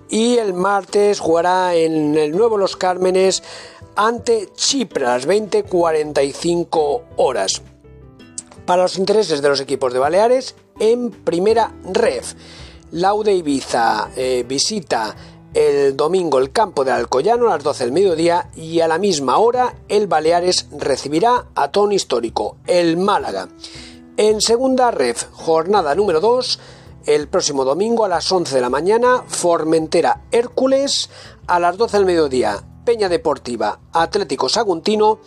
y 0.10 0.38
el 0.38 0.54
martes 0.54 1.20
jugará 1.20 1.76
en 1.76 2.18
el 2.18 2.32
Nuevo 2.32 2.58
Los 2.58 2.76
Cármenes 2.76 3.44
ante 3.96 4.50
Chipre 4.54 5.06
a 5.06 5.16
las 5.16 5.28
20.45 5.28 7.02
horas. 7.18 7.62
Para 8.66 8.84
los 8.84 8.98
intereses 8.98 9.42
de 9.42 9.50
los 9.50 9.60
equipos 9.60 9.94
de 9.94 10.00
Baleares, 10.00 10.56
en 10.80 11.12
primera 11.12 11.74
ref, 11.84 12.34
Laude 12.92 13.34
Ibiza 13.34 14.10
eh, 14.16 14.46
visita 14.48 15.16
el 15.54 15.96
domingo 15.96 16.40
el 16.40 16.52
campo 16.52 16.84
de 16.84 16.92
Alcoyano 16.92 17.48
a 17.48 17.56
las 17.56 17.64
12 17.64 17.84
del 17.84 17.94
mediodía 17.94 18.50
y 18.56 18.80
a 18.80 18.88
la 18.88 18.98
misma 18.98 19.38
hora 19.38 19.76
el 19.88 20.08
Baleares 20.08 20.68
recibirá 20.78 21.46
a 21.56 21.72
tono 21.72 21.94
histórico, 21.94 22.58
el 22.66 22.98
Málaga. 22.98 23.50
En 24.16 24.42
segunda 24.42 24.92
ref, 24.92 25.26
jornada 25.32 25.96
número 25.96 26.20
2, 26.22 26.60
el 27.08 27.28
próximo 27.28 27.66
domingo 27.66 28.06
a 28.06 28.08
las 28.08 28.32
11 28.32 28.54
de 28.54 28.62
la 28.62 28.70
mañana, 28.70 29.24
Formentera 29.28 30.22
Hércules, 30.32 31.10
a 31.48 31.60
las 31.60 31.78
12 31.78 31.98
del 31.98 32.06
mediodía, 32.06 32.64
Peña 32.86 33.10
Deportiva 33.10 33.80
Atlético 33.92 34.50
Saguntino 34.50 35.18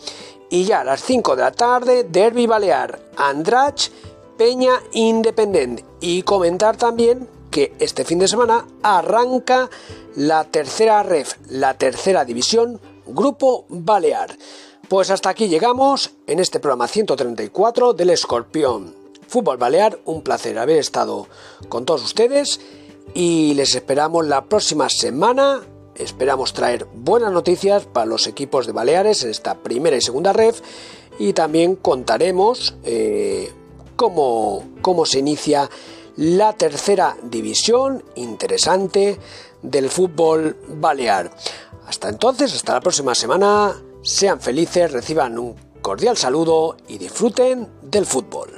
y 0.49 0.63
ya 0.63 0.79
a 0.79 0.83
las 0.85 1.03
5 1.03 1.35
de 1.35 1.41
la 1.41 1.51
tarde, 1.51 2.05
Derby 2.05 2.47
Balear, 2.47 2.97
Andrach, 3.17 3.89
Peña 4.37 4.81
Independent. 4.93 5.81
Y 5.99 6.21
comentar 6.21 6.77
también 6.77 7.27
que 7.51 7.73
este 7.79 8.05
fin 8.05 8.19
de 8.19 8.29
semana 8.29 8.67
arranca 8.83 9.69
la 10.15 10.45
tercera 10.45 11.03
ref, 11.03 11.33
la 11.49 11.73
tercera 11.73 12.23
división, 12.23 12.79
Grupo 13.05 13.65
Balear. 13.67 14.29
Pues 14.89 15.11
hasta 15.11 15.29
aquí 15.29 15.47
llegamos 15.47 16.11
en 16.27 16.39
este 16.39 16.59
programa 16.59 16.87
134 16.87 17.93
del 17.93 18.09
Escorpión 18.09 18.95
Fútbol 19.27 19.57
Balear. 19.57 19.99
Un 20.05 20.21
placer 20.21 20.57
haber 20.57 20.77
estado 20.77 21.27
con 21.67 21.85
todos 21.85 22.03
ustedes 22.03 22.61
y 23.13 23.53
les 23.55 23.75
esperamos 23.75 24.25
la 24.25 24.45
próxima 24.45 24.89
semana 24.89 25.61
Esperamos 25.97 26.53
traer 26.53 26.85
buenas 26.93 27.31
noticias 27.31 27.85
para 27.85 28.05
los 28.05 28.27
equipos 28.27 28.67
de 28.67 28.71
Baleares 28.71 29.23
en 29.23 29.31
esta 29.31 29.55
primera 29.55 29.97
y 29.97 30.01
segunda 30.01 30.31
ref 30.31 30.61
y 31.17 31.33
también 31.33 31.75
contaremos 31.75 32.75
eh, 32.83 33.51
cómo, 33.95 34.63
cómo 34.83 35.07
se 35.07 35.17
inicia 35.17 35.71
la 36.15 36.53
tercera 36.53 37.17
división 37.23 38.03
interesante 38.13 39.17
del 39.63 39.89
fútbol 39.89 40.55
balear. 40.67 41.31
Hasta 41.87 42.09
entonces, 42.09 42.53
hasta 42.53 42.73
la 42.73 42.81
próxima 42.81 43.15
semana, 43.15 43.81
sean 44.07 44.39
felices, 44.39 44.93
reciban 44.93 45.37
un 45.37 45.53
cordial 45.81 46.15
saludo 46.15 46.77
y 46.87 46.97
disfruten 46.97 47.67
del 47.81 48.05
fútbol. 48.05 48.56